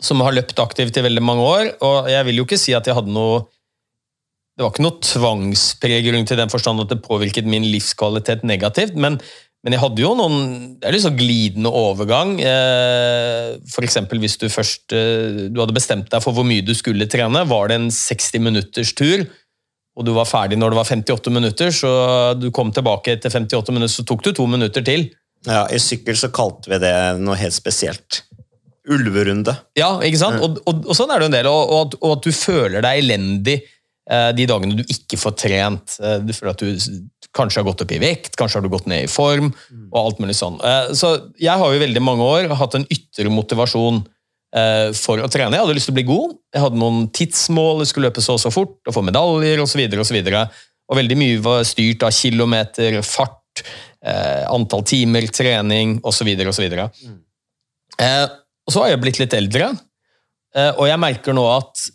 som 0.00 0.22
har 0.24 0.32
løpt 0.32 0.60
aktivt 0.62 0.96
i 0.96 1.02
veldig 1.04 1.22
mange 1.24 1.44
år. 1.44 1.66
Og 1.84 2.06
jeg 2.08 2.24
vil 2.28 2.40
jo 2.40 2.46
ikke 2.46 2.60
si 2.60 2.72
at 2.76 2.86
jeg 2.88 2.96
hadde 2.96 3.12
noe 3.12 3.42
Det 4.56 4.64
var 4.64 4.72
ikke 4.72 4.86
noe 4.86 5.02
tvangspreg 5.04 6.08
rundt 6.14 6.32
i 6.34 6.38
den 6.38 6.50
forstand 6.50 6.82
at 6.82 6.90
det 6.90 7.02
påvirket 7.04 7.46
min 7.46 7.66
livskvalitet 7.68 8.46
negativt, 8.48 8.96
men, 8.98 9.20
men 9.62 9.76
jeg 9.76 9.82
hadde 9.82 10.02
jo 10.02 10.14
noen 10.18 10.38
Det 10.80 10.88
er 10.88 10.98
sånn 11.02 11.18
glidende 11.18 11.70
overgang. 11.70 12.38
F.eks. 12.40 13.74
for 13.74 13.86
eksempel 13.86 14.22
hvis 14.22 14.38
du 14.40 14.48
først 14.48 14.96
eh, 14.96 15.44
Du 15.52 15.60
hadde 15.60 15.76
bestemt 15.76 16.08
deg 16.10 16.24
for 16.24 16.34
hvor 16.34 16.48
mye 16.48 16.64
du 16.64 16.72
skulle 16.78 17.10
trene. 17.10 17.44
Var 17.50 17.70
det 17.70 17.82
en 17.82 17.92
60 17.92 18.46
minutters 18.48 18.94
tur, 18.98 19.28
og 19.98 20.06
du 20.06 20.12
var 20.14 20.28
ferdig 20.30 20.58
når 20.60 20.72
det 20.72 20.78
var 20.78 20.86
58 20.86 21.32
minutter, 21.34 21.72
så 21.74 21.90
du 22.38 22.52
kom 22.54 22.70
tilbake 22.74 23.16
etter 23.16 23.32
58 23.34 23.74
minutter, 23.74 23.94
så 23.98 24.06
tok 24.06 24.22
du 24.28 24.30
to 24.36 24.46
minutter 24.46 24.84
til. 24.86 25.08
Ja, 25.46 25.64
I 25.70 25.80
sykkel 25.82 26.18
så 26.18 26.30
kalte 26.34 26.70
vi 26.70 26.78
det 26.82 26.94
noe 27.18 27.38
helt 27.38 27.56
spesielt. 27.56 28.22
Ulverunde. 28.88 29.56
Ja, 29.78 29.96
ikke 30.06 30.20
sant? 30.20 30.40
Og, 30.44 30.60
og, 30.68 30.86
og 30.86 30.96
sånn 30.96 31.10
er 31.12 31.20
det 31.20 31.28
en 31.28 31.34
del, 31.34 31.50
og, 31.50 31.74
at, 31.82 31.98
og 31.98 32.14
at 32.16 32.28
du 32.28 32.30
føler 32.32 32.84
deg 32.84 33.02
elendig 33.02 33.58
eh, 33.58 34.30
de 34.38 34.46
dagene 34.48 34.78
du 34.78 34.84
ikke 34.86 35.18
får 35.20 35.34
trent. 35.42 35.98
Eh, 35.98 36.20
du 36.24 36.32
føler 36.36 36.54
at 36.54 36.62
du 36.62 37.02
kanskje 37.36 37.60
har 37.60 37.68
gått 37.68 37.82
opp 37.84 37.92
i 37.92 38.00
vekt, 38.02 38.38
kanskje 38.38 38.60
har 38.60 38.64
du 38.64 38.72
gått 38.72 38.88
ned 38.90 39.04
i 39.04 39.10
form, 39.10 39.50
og 39.90 39.98
alt 40.00 40.22
mulig 40.22 40.38
sånn. 40.38 40.56
Eh, 40.64 40.94
så 40.98 41.12
jeg 41.42 41.58
har 41.60 41.74
jo 41.74 41.82
veldig 41.82 42.04
mange 42.04 42.30
år 42.38 42.54
hatt 42.58 42.78
en 42.78 42.86
ytre 42.94 43.34
motivasjon 43.34 44.04
for 44.96 45.20
å 45.20 45.28
trene. 45.28 45.52
Jeg 45.52 45.60
hadde 45.60 45.74
lyst 45.76 45.90
til 45.90 45.92
å 45.92 45.98
bli 45.98 46.06
god, 46.08 46.30
jeg 46.54 46.62
hadde 46.62 46.78
noen 46.80 47.02
tidsmål, 47.12 47.82
jeg 47.82 47.90
skulle 47.90 48.08
løpe 48.08 48.22
så 48.24 48.38
og 48.38 48.40
så 48.40 48.52
fort, 48.54 48.78
og 48.88 48.94
få 48.96 49.02
medaljer 49.04 49.60
osv. 49.60 49.82
Og, 49.92 50.06
så 50.08 50.16
videre, 50.16 50.46
og 50.88 50.96
veldig 50.96 51.18
mye 51.20 51.42
var 51.44 51.66
styrt 51.68 52.06
av 52.06 52.14
kilometer, 52.16 52.96
fart, 53.04 53.62
eh, 54.00 54.46
antall 54.48 54.86
timer, 54.88 55.28
trening 55.28 55.98
osv. 56.00 56.30
Og, 56.32 56.54
Eh, 57.98 58.24
og 58.64 58.72
så 58.72 58.84
har 58.84 58.92
jeg 58.92 59.02
blitt 59.02 59.20
litt 59.20 59.36
eldre, 59.36 59.72
eh, 60.54 60.72
og 60.76 60.88
jeg 60.88 61.02
merker 61.02 61.36
nå 61.36 61.44
at 61.50 61.88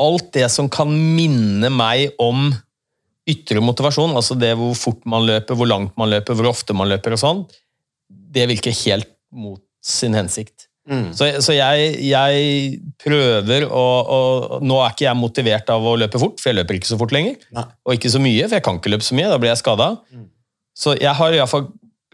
alt 0.00 0.32
det 0.36 0.48
som 0.52 0.70
kan 0.72 0.90
minne 0.90 1.68
meg 1.72 2.16
om 2.22 2.48
ytre 3.30 3.62
motivasjon, 3.62 4.14
altså 4.16 4.36
det 4.38 4.54
hvor 4.58 4.72
fort 4.78 5.04
man 5.08 5.26
løper, 5.28 5.58
hvor 5.58 5.68
langt 5.68 5.96
man 6.00 6.10
løper, 6.12 6.36
hvor 6.38 6.50
ofte 6.50 6.76
man 6.76 6.88
løper 6.90 7.14
og 7.14 7.22
sånn, 7.22 7.42
det 8.08 8.48
virker 8.50 8.74
helt 8.84 9.10
mot 9.30 9.62
sin 9.84 10.16
hensikt. 10.16 10.59
Mm. 10.90 11.10
Så, 11.14 11.28
så 11.44 11.54
jeg, 11.54 11.90
jeg 12.02 12.78
prøver 12.98 13.68
å, 13.70 13.84
å 14.10 14.58
Nå 14.66 14.80
er 14.82 14.90
ikke 14.90 15.06
jeg 15.06 15.18
motivert 15.18 15.70
av 15.70 15.84
å 15.86 15.94
løpe 16.00 16.18
fort, 16.18 16.40
for 16.42 16.50
jeg 16.50 16.58
løper 16.58 16.80
ikke 16.80 16.90
så 16.90 16.98
fort 16.98 17.14
lenger. 17.14 17.38
Nei. 17.54 17.66
Og 17.86 17.94
ikke 17.94 18.10
så 18.10 18.22
mye, 18.22 18.48
for 18.48 18.58
jeg 18.58 18.66
kan 18.66 18.80
ikke 18.80 18.92
løpe 18.96 19.06
så 19.06 19.18
mye, 19.18 19.30
da 19.30 19.38
blir 19.38 19.52
jeg 19.52 19.62
skada. 19.62 19.92
Mm. 20.10 20.26
Så 20.80 20.96
jeg 20.98 21.14
har 21.20 21.36
i 21.36 21.38
hvert 21.38 21.52
fall 21.52 21.68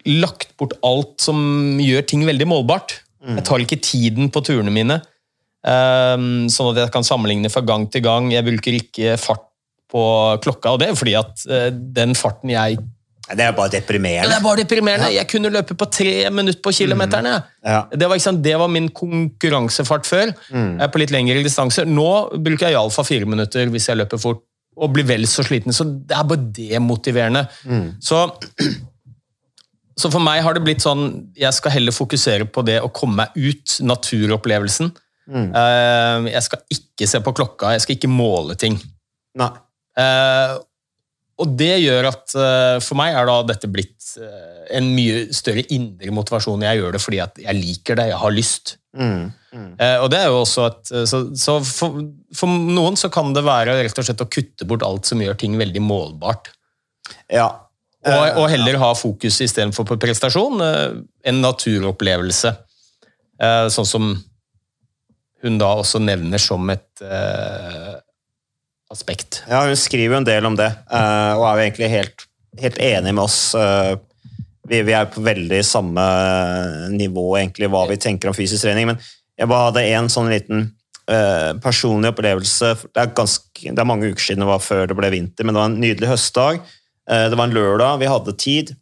lagt 0.06 0.52
bort 0.60 0.76
alt 0.86 1.16
som 1.24 1.80
gjør 1.82 2.04
ting 2.06 2.24
veldig 2.28 2.48
målbart. 2.52 2.98
Mm. 3.24 3.38
Jeg 3.40 3.46
tar 3.48 3.64
ikke 3.64 3.82
tiden 3.82 4.30
på 4.32 4.42
turene 4.46 4.72
mine, 4.74 5.00
um, 5.66 6.46
sånn 6.52 6.70
at 6.74 6.84
jeg 6.84 6.94
kan 6.94 7.06
sammenligne 7.06 7.50
fra 7.52 7.64
gang 7.66 7.88
til 7.90 8.04
gang. 8.04 8.28
Jeg 8.34 8.46
bruker 8.46 8.76
ikke 8.76 9.16
fart 9.20 9.48
på 9.90 10.02
klokka, 10.44 10.74
og 10.74 10.82
det 10.82 10.90
er 10.90 10.98
fordi 10.98 11.16
at 11.18 11.46
uh, 11.48 11.70
den 11.72 12.14
farten 12.18 12.52
jeg 12.52 12.78
Det 13.26 13.42
er 13.42 13.52
bare 13.56 13.66
ja, 13.72 13.80
deprimerende. 13.80 14.30
Det 14.36 14.42
bare 14.44 14.60
deprimerende. 14.62 15.08
Jeg 15.16 15.26
kunne 15.26 15.50
løpe 15.50 15.74
på 15.74 15.86
tre 15.90 16.12
minutter 16.30 16.60
på 16.62 16.70
kilometeren. 16.76 17.26
Mm. 17.26 17.54
Ja. 17.66 17.80
Det, 17.90 18.08
var, 18.08 18.18
sant, 18.22 18.42
det 18.44 18.52
var 18.60 18.68
min 18.70 18.88
konkurransefart 18.94 20.06
før, 20.06 20.30
Mm. 20.52 20.80
er 20.80 20.88
på 20.94 20.98
litt 21.02 21.10
lengre 21.10 21.42
distanser. 21.42 21.84
Nå 21.90 22.06
bruker 22.38 22.68
jeg 22.68 22.76
iallfall 22.76 23.04
fire 23.08 23.26
minutter 23.26 23.66
hvis 23.72 23.88
jeg 23.90 23.98
løper 23.98 24.18
fort, 24.22 24.44
og 24.76 24.92
blir 24.92 25.04
vel 25.08 25.24
så 25.26 25.42
sliten. 25.42 25.72
Så 25.74 25.84
det 26.06 26.14
er 26.14 26.22
bare 26.28 26.52
demotiverende. 26.54 27.46
Mm. 27.64 27.88
Så, 28.04 28.20
så 29.98 30.10
for 30.12 30.20
meg 30.22 30.42
har 30.44 30.54
det 30.54 30.62
blitt 30.66 30.84
sånn 30.84 31.06
Jeg 31.38 31.54
skal 31.56 31.72
heller 31.78 31.94
fokusere 31.96 32.44
på 32.52 32.62
det 32.68 32.78
å 32.84 32.90
komme 32.92 33.24
meg 33.24 33.34
ut, 33.40 33.78
naturopplevelsen. 33.82 34.92
Mm. 35.26 35.48
Eh, 35.50 36.30
Jeg 36.36 36.42
skal 36.46 36.62
ikke 36.70 37.08
se 37.10 37.18
på 37.24 37.32
klokka, 37.34 37.72
jeg 37.74 37.82
skal 37.82 37.96
ikke 37.98 38.12
måle 38.12 38.54
ting. 38.60 38.76
Nei. 39.36 39.50
Og 41.36 41.52
det 41.52 41.74
gjør 41.82 42.08
at 42.08 42.32
eh, 42.32 42.78
for 42.84 42.96
meg 42.96 43.12
er 43.12 43.28
da 43.28 43.36
dette 43.44 43.68
blitt 43.68 44.14
eh, 44.16 44.62
en 44.78 44.86
mye 44.96 45.26
større 45.36 45.66
indre 45.74 46.12
motivasjon. 46.14 46.64
Jeg 46.64 46.80
gjør 46.80 46.96
det 46.96 47.02
fordi 47.02 47.20
at 47.20 47.40
jeg 47.42 47.58
liker 47.58 47.98
det, 47.98 48.06
jeg 48.08 48.20
har 48.22 48.32
lyst. 48.32 48.76
Mm. 48.96 49.26
Mm. 49.52 49.68
Eh, 49.84 49.96
og 50.00 50.08
det 50.12 50.22
er 50.22 50.30
jo 50.32 50.38
også 50.40 50.64
at, 50.70 50.80
så, 51.10 51.20
så 51.36 51.58
for, 51.60 51.98
for 52.36 52.48
noen 52.48 52.96
så 52.96 53.10
kan 53.12 53.34
det 53.36 53.44
være 53.44 53.76
rett 53.82 54.00
og 54.00 54.08
slett 54.08 54.24
å 54.24 54.28
kutte 54.32 54.68
bort 54.68 54.86
alt 54.86 55.08
som 55.08 55.20
gjør 55.20 55.36
ting 55.42 55.58
veldig 55.60 55.82
målbart. 55.84 56.48
Ja. 57.32 57.50
Og, 58.06 58.40
og 58.40 58.48
heller 58.52 58.78
ha 58.80 58.94
fokus 58.96 59.40
istedenfor 59.42 59.84
på 59.88 59.98
prestasjon. 60.00 60.62
En 60.62 61.40
naturopplevelse. 61.42 62.52
Sånn 63.74 63.88
som 63.88 64.12
hun 65.42 65.58
da 65.58 65.72
også 65.82 65.98
nevner 66.00 66.40
som 66.40 66.70
et 66.70 67.02
aspekt. 68.96 69.42
Ja, 69.50 69.62
hun 69.68 69.78
skriver 69.78 70.16
jo 70.16 70.20
en 70.22 70.28
del 70.28 70.48
om 70.48 70.56
det, 70.58 70.72
eh, 70.90 71.32
og 71.36 71.44
er 71.46 71.60
jo 71.60 71.64
egentlig 71.68 71.92
helt, 71.92 72.26
helt 72.62 72.80
enig 72.82 73.14
med 73.14 73.24
oss. 73.28 73.40
eh, 73.54 73.94
Vi, 74.66 74.80
vi 74.82 74.94
er 74.98 75.06
på 75.06 75.22
veldig 75.22 75.60
samme 75.62 76.02
nivå, 76.90 77.36
egentlig, 77.38 77.68
hva 77.70 77.84
vi 77.86 77.96
tenker 78.02 78.32
om 78.32 78.34
fysisk 78.34 78.64
trening. 78.66 78.88
Men 78.90 78.98
jeg 79.38 79.46
bare 79.46 79.68
hadde 79.68 79.84
en 79.94 80.08
sånn 80.10 80.30
liten 80.32 80.64
eh, 81.06 81.52
personlig 81.62 82.10
opplevelse. 82.10 82.72
Det 82.90 83.02
er, 83.04 83.12
ganske, 83.14 83.62
det 83.62 83.78
er 83.78 83.86
mange 83.86 84.08
uker 84.10 84.24
siden 84.24 84.42
det 84.42 84.48
var 84.50 84.64
før 84.64 84.88
det 84.90 84.96
ble 84.98 85.12
vinter, 85.14 85.46
men 85.46 85.54
det 85.54 85.62
var 85.62 85.70
en 85.70 85.78
nydelig 85.84 86.10
høstdag. 86.10 86.58
Eh, 87.06 87.28
det 87.30 87.38
var 87.38 87.46
en 87.46 87.54
lørdag, 87.54 88.00
vi 88.02 88.10
hadde 88.10 88.34
tid. 88.42 88.74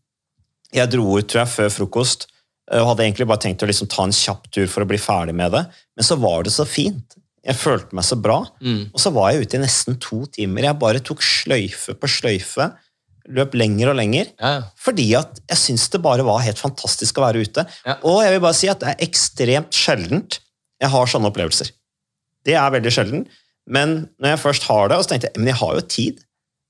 Jeg 0.74 0.90
dro 0.94 1.18
ut 1.18 1.29
tror 1.29 1.42
jeg, 1.44 1.53
før 1.53 1.74
frokost 1.77 2.24
eh, 2.72 2.81
og 2.81 2.94
hadde 2.94 3.05
egentlig 3.05 3.29
bare 3.29 3.44
tenkt 3.44 3.62
å 3.62 3.68
liksom 3.68 3.90
ta 3.92 4.07
en 4.09 4.16
kjapp 4.16 4.48
tur 4.57 4.70
for 4.72 4.87
å 4.87 4.88
bli 4.88 4.98
ferdig 4.98 5.37
med 5.37 5.53
det. 5.53 5.66
Men 5.98 6.09
så 6.09 6.16
var 6.16 6.48
det 6.48 6.55
så 6.57 6.64
fint. 6.64 7.18
Jeg 7.44 7.59
følte 7.61 7.92
meg 7.98 8.07
så 8.09 8.16
bra. 8.20 8.38
Og 8.94 9.00
så 9.02 9.11
var 9.12 9.33
jeg 9.35 9.44
ute 9.44 9.59
i 9.59 9.62
nesten 9.64 9.98
to 10.00 10.22
timer. 10.33 10.64
Jeg 10.70 10.78
bare 10.80 11.02
tok 11.04 11.20
sløyfe 11.24 11.92
på 12.00 12.09
sløyfe. 12.09 12.70
Løp 13.37 13.54
lenger 13.57 13.90
og 13.92 13.96
lenger. 14.00 14.30
Ja. 14.40 14.54
Fordi 14.80 15.07
at 15.18 15.40
jeg 15.48 15.61
syns 15.61 15.87
det 15.92 16.00
bare 16.04 16.24
var 16.26 16.42
helt 16.44 16.61
fantastisk 16.61 17.20
å 17.20 17.24
være 17.26 17.44
ute. 17.44 17.64
Ja. 17.87 17.98
Og 18.04 18.22
jeg 18.24 18.35
vil 18.35 18.42
bare 18.44 18.57
si 18.59 18.68
at 18.72 18.80
det 18.80 18.92
er 18.94 19.04
ekstremt 19.07 19.76
sjeldent 19.76 20.40
jeg 20.83 20.90
har 20.92 21.09
sånne 21.09 21.30
opplevelser. 21.30 21.70
Det 22.44 22.57
er 22.61 22.72
veldig 22.74 22.92
sjelden. 22.92 23.22
Men 23.70 23.94
når 24.20 24.35
jeg 24.35 24.42
først 24.42 24.66
har 24.68 24.90
det, 24.90 24.96
og 25.00 25.04
så 25.07 25.14
tenkte 25.14 25.30
jeg 25.30 25.40
men 25.40 25.52
jeg 25.52 25.61
har 25.61 25.76
jo 25.78 25.85
tid. 25.88 26.24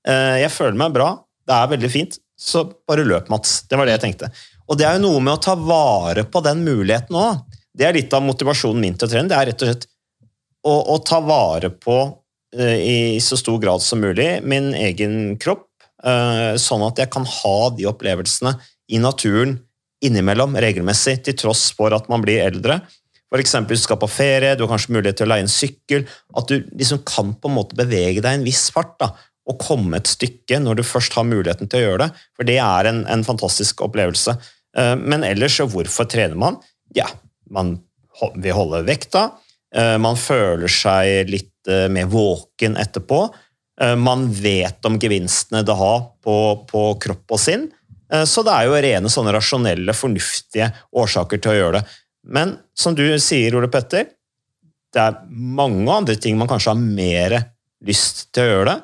Eh, 0.07 0.35
Jeg 0.45 0.51
føler 0.55 0.77
meg 0.79 0.93
bra. 0.95 1.09
Det 1.47 1.55
er 1.55 1.71
veldig 1.73 1.91
fint. 1.91 2.19
Så 2.39 2.63
bare 2.87 3.03
løp, 3.07 3.27
Mats. 3.31 3.61
Det 3.67 3.79
var 3.79 3.87
det 3.87 3.95
jeg 3.97 4.03
tenkte. 4.05 4.29
Og 4.67 4.79
det 4.79 4.85
er 4.87 4.95
jo 4.99 5.03
noe 5.07 5.19
med 5.23 5.35
å 5.37 5.41
ta 5.43 5.55
vare 5.59 6.23
på 6.27 6.41
den 6.45 6.63
muligheten 6.67 7.15
òg. 7.19 7.43
Det 7.75 7.87
er 7.89 7.95
litt 7.97 8.13
av 8.15 8.23
motivasjonen 8.23 8.79
min 8.81 8.95
til 8.95 9.07
å 9.07 9.11
trene. 9.11 9.27
Det 9.31 9.35
er 9.39 9.49
rett 9.51 9.63
og 9.65 9.71
slett 9.71 9.87
å, 10.65 10.75
å 10.95 10.97
ta 11.05 11.21
vare 11.23 11.69
på 11.69 11.97
eh, 12.57 12.79
i 12.81 12.97
så 13.23 13.37
stor 13.39 13.59
grad 13.61 13.83
som 13.85 14.01
mulig 14.03 14.39
min 14.43 14.73
egen 14.77 15.37
kropp, 15.41 15.69
eh, 16.03 16.55
sånn 16.61 16.85
at 16.87 17.01
jeg 17.01 17.11
kan 17.13 17.27
ha 17.29 17.57
de 17.77 17.87
opplevelsene 17.91 18.55
i 18.91 19.01
naturen 19.01 19.59
innimellom, 20.05 20.57
regelmessig, 20.61 21.21
til 21.25 21.37
tross 21.39 21.69
for 21.75 21.95
at 21.95 22.09
man 22.11 22.23
blir 22.25 22.43
eldre. 22.43 22.81
Hvis 23.35 23.55
du 23.67 23.75
skal 23.79 23.99
på 23.99 24.07
ferie, 24.07 24.53
du 24.55 24.63
har 24.63 24.71
kanskje 24.71 24.93
mulighet 24.95 25.17
til 25.19 25.27
å 25.27 25.31
leie 25.33 25.43
en 25.43 25.51
sykkel. 25.51 26.05
At 26.37 26.51
du 26.51 26.61
liksom 26.77 27.01
kan 27.07 27.33
på 27.33 27.49
en 27.49 27.57
måte 27.57 27.75
bevege 27.75 28.21
deg 28.23 28.31
i 28.31 28.39
en 28.39 28.45
viss 28.45 28.69
fart 28.71 28.93
da, 29.01 29.09
og 29.49 29.59
komme 29.61 29.97
et 29.97 30.09
stykke 30.09 30.59
når 30.61 30.79
du 30.79 30.83
først 30.87 31.17
har 31.17 31.27
muligheten 31.27 31.69
til 31.69 31.81
å 31.81 31.87
gjøre 31.87 32.05
det. 32.05 32.21
For 32.37 32.47
det 32.47 32.59
er 32.63 32.89
en, 32.89 33.01
en 33.11 33.25
fantastisk 33.27 33.83
opplevelse. 33.85 34.37
Eh, 34.77 34.93
Men 35.01 35.25
ellers, 35.27 35.57
hvorfor 35.59 36.07
trener 36.11 36.37
man? 36.39 36.61
Ja, 36.95 37.09
man 37.49 37.79
vil 38.39 38.55
holde 38.55 38.85
vekta. 38.87 39.27
Eh, 39.75 39.97
Man 40.01 40.17
føler 40.19 40.71
seg 40.71 41.31
litt 41.31 41.69
eh, 41.71 41.87
mer 41.91 42.07
våken 42.11 42.77
etterpå. 42.79 43.25
Eh, 43.81 43.95
Man 43.99 44.27
vet 44.31 44.85
om 44.87 44.99
gevinstene 45.01 45.63
det 45.67 45.75
har 45.75 46.05
på, 46.23 46.37
på 46.69 46.85
kropp 47.03 47.37
og 47.37 47.41
sinn. 47.41 47.69
Så 48.29 48.43
det 48.45 48.53
er 48.53 48.67
jo 48.67 48.75
rene 48.85 49.09
sånne 49.09 49.31
rasjonelle, 49.33 49.93
fornuftige 49.97 50.67
årsaker 50.93 51.39
til 51.41 51.51
å 51.51 51.55
gjøre 51.55 51.79
det. 51.79 51.95
Men 52.37 52.51
som 52.77 52.93
du 52.95 53.01
sier, 53.19 53.55
Ole 53.57 53.65
Petter, 53.73 54.05
det 54.93 55.01
er 55.01 55.17
mange 55.25 55.89
andre 55.89 56.13
ting 56.21 56.37
man 56.37 56.47
kanskje 56.47 56.75
har 56.75 56.83
mer 56.83 57.33
lyst 57.83 58.27
til 58.29 58.45
å 58.45 58.51
gjøre 58.51 58.67
det, 58.69 58.75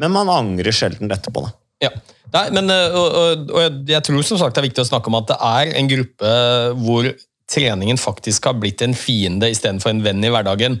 men 0.00 0.14
man 0.16 0.32
angrer 0.32 0.74
sjelden 0.74 1.12
etterpå. 1.12 1.44
det. 1.44 1.52
Ja. 1.84 1.92
Nei, 2.32 2.46
men, 2.56 2.72
og, 2.72 3.20
og, 3.20 3.52
og 3.52 3.92
jeg 3.92 4.00
tror 4.08 4.24
som 4.26 4.40
sagt 4.40 4.56
det 4.56 4.64
er 4.64 4.68
viktig 4.70 4.82
å 4.82 4.88
snakke 4.88 5.12
om 5.12 5.20
at 5.20 5.28
det 5.28 5.38
er 5.52 5.76
en 5.76 5.92
gruppe 5.92 6.34
hvor 6.80 7.12
treningen 7.50 7.98
faktisk 7.98 8.46
har 8.48 8.58
blitt 8.60 8.82
en 8.84 8.94
fiende 8.96 9.50
istedenfor 9.50 9.92
en 9.92 10.04
venn 10.04 10.22
i 10.24 10.30
hverdagen. 10.32 10.80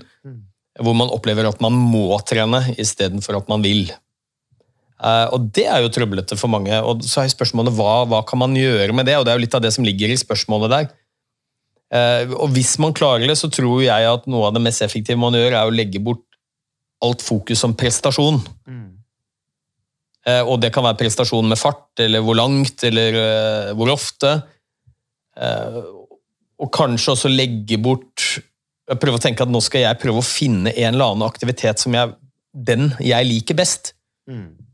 Hvor 0.80 0.94
man 0.96 1.10
opplever 1.12 1.48
at 1.48 1.60
man 1.62 1.74
må 1.74 2.14
trene 2.28 2.62
istedenfor 2.78 3.40
at 3.40 3.50
man 3.50 3.64
vil. 3.64 3.90
Eh, 5.00 5.26
og 5.32 5.50
Det 5.56 5.66
er 5.66 5.82
jo 5.82 5.92
trøblete 5.92 6.36
for 6.38 6.52
mange. 6.52 6.72
og 6.72 7.02
så 7.02 7.24
er 7.24 7.32
spørsmålet 7.32 7.74
hva, 7.74 8.04
hva 8.06 8.22
kan 8.26 8.38
man 8.38 8.54
gjøre 8.54 8.92
med 8.92 9.06
det? 9.06 9.16
og 9.16 9.24
Det 9.24 9.32
er 9.32 9.38
jo 9.38 9.44
litt 9.46 9.54
av 9.54 9.62
det 9.62 9.72
som 9.72 9.84
ligger 9.84 10.12
i 10.12 10.20
spørsmålet 10.20 10.70
der. 10.70 10.90
Eh, 11.90 12.32
og 12.36 12.50
Hvis 12.54 12.78
man 12.78 12.94
klarer 12.94 13.26
det, 13.26 13.38
så 13.38 13.50
tror 13.50 13.82
jeg 13.82 14.06
at 14.06 14.26
noe 14.26 14.46
av 14.48 14.54
det 14.54 14.62
mest 14.62 14.82
effektive 14.82 15.18
man 15.18 15.34
gjør, 15.34 15.52
er 15.52 15.66
å 15.66 15.74
legge 15.74 15.98
bort 15.98 16.24
alt 17.02 17.22
fokus 17.24 17.58
som 17.58 17.74
prestasjon. 17.74 18.42
Mm. 18.68 18.88
Og 20.44 20.60
det 20.60 20.68
kan 20.70 20.84
være 20.84 20.98
prestasjon 21.00 21.48
med 21.48 21.58
fart, 21.58 21.88
eller 21.98 22.20
hvor 22.20 22.36
langt, 22.36 22.84
eller 22.84 23.16
eh, 23.16 23.70
hvor 23.72 23.88
ofte. 23.88 24.34
Og 26.60 26.70
kanskje 26.74 27.14
også 27.16 27.32
legge 27.32 27.80
bort 27.80 28.40
Prøve 28.90 29.20
å 29.20 29.22
tenke 29.22 29.44
at 29.44 29.50
nå 29.52 29.60
skal 29.62 29.84
jeg 29.84 29.98
prøve 30.02 30.18
å 30.18 30.26
finne 30.26 30.72
en 30.72 30.96
eller 30.96 31.12
annen 31.12 31.22
aktivitet 31.22 31.78
som 31.78 31.94
jeg, 31.94 32.10
den 32.50 32.88
jeg 32.98 33.28
liker 33.28 33.54
best. 33.54 33.92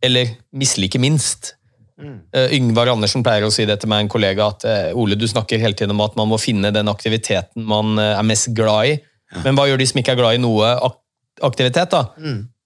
Eller 0.00 0.30
misliker 0.56 1.02
minst. 1.02 1.50
Eh, 1.96 2.52
Yngvar 2.56 2.90
Andersen 2.92 3.24
pleier 3.24 3.46
å 3.46 3.52
si 3.52 3.64
det 3.68 3.78
til 3.80 3.90
meg, 3.92 4.04
en 4.04 4.12
kollega, 4.12 4.50
at 4.52 4.66
uh, 4.68 4.98
Ole, 5.00 5.16
du 5.16 5.24
snakker 5.28 5.60
hele 5.60 5.76
tiden 5.76 5.94
om 5.94 6.02
at 6.04 6.16
man 6.18 6.28
må 6.28 6.38
finne 6.40 6.72
den 6.74 6.92
aktiviteten 6.92 7.64
man 7.64 7.96
uh, 7.96 8.18
er 8.18 8.26
mest 8.26 8.50
glad 8.56 8.92
i. 8.92 8.96
Men 9.44 9.56
hva 9.56 9.66
gjør 9.68 9.80
de 9.80 9.88
som 9.88 10.00
ikke 10.00 10.14
er 10.14 10.20
glad 10.20 10.36
i 10.36 10.42
noe 10.42 10.74
ak 10.76 11.00
aktivitet, 11.46 11.92
da? 11.92 12.14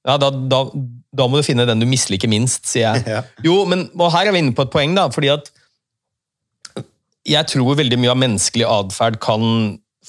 Ja, 0.07 0.17
da, 0.21 0.31
da? 0.31 0.65
Da 1.11 1.27
må 1.27 1.41
du 1.41 1.47
finne 1.47 1.65
den 1.67 1.81
du 1.83 1.89
misliker 1.91 2.31
minst, 2.31 2.69
sier 2.71 2.95
jeg. 2.95 3.07
Ja. 3.17 3.23
Jo, 3.43 3.65
men 3.67 3.89
og 3.97 4.13
her 4.15 4.29
er 4.29 4.35
vi 4.35 4.45
inne 4.45 4.55
på 4.55 4.67
et 4.67 4.71
poeng, 4.71 4.95
da. 4.95 5.09
fordi 5.11 5.33
at 5.33 5.51
jeg 7.29 7.49
tror 7.53 7.79
veldig 7.79 7.99
mye 8.01 8.13
av 8.13 8.21
menneskelig 8.21 8.67
atferd 8.69 9.21
kan 9.23 9.45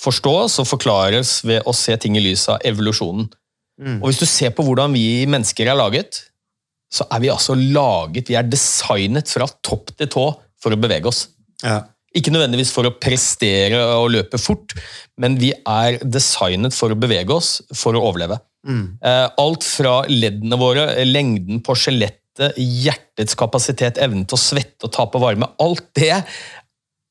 forstås 0.02 0.58
og 0.62 0.70
forklares 0.70 1.42
ved 1.48 1.68
å 1.68 1.74
se 1.76 1.96
ting 2.00 2.16
i 2.18 2.24
lys 2.24 2.48
av 2.52 2.62
evolusjonen. 2.68 3.28
Og 3.82 4.12
hvis 4.12 4.22
du 4.22 4.28
ser 4.30 4.54
på 4.54 4.64
hvordan 4.66 4.94
vi 4.94 5.26
mennesker 5.30 5.72
er 5.72 5.78
laget, 5.80 6.20
så 6.92 7.08
er 7.10 7.24
vi 7.24 7.32
altså 7.34 7.56
laget, 7.58 8.30
vi 8.30 8.38
er 8.38 8.46
designet 8.46 9.32
fra 9.32 9.48
topp 9.66 9.94
til 9.98 10.10
tå 10.12 10.26
for 10.62 10.76
å 10.76 10.80
bevege 10.80 11.10
oss. 11.10 11.26
Ja. 11.64 11.80
Ikke 12.14 12.34
nødvendigvis 12.34 12.74
for 12.76 12.88
å 12.88 12.94
prestere 13.00 13.80
og 13.96 14.12
løpe 14.12 14.38
fort, 14.42 14.76
men 15.22 15.38
vi 15.40 15.54
er 15.56 16.02
designet 16.04 16.76
for 16.76 16.92
å 16.92 17.00
bevege 17.00 17.34
oss 17.34 17.62
for 17.72 17.96
å 17.96 18.04
overleve. 18.10 18.38
Mm. 18.68 19.00
Alt 19.40 19.66
fra 19.66 20.02
leddene 20.12 20.60
våre, 20.60 20.90
lengden 21.08 21.64
på 21.66 21.78
skjelettet, 21.80 22.60
hjertets 22.60 23.38
kapasitet, 23.40 23.98
evnen 24.04 24.28
til 24.28 24.38
å 24.38 24.44
svette 24.44 24.88
og 24.88 24.94
tape 24.94 25.22
varme, 25.24 25.50
alt 25.64 25.88
det 25.98 26.22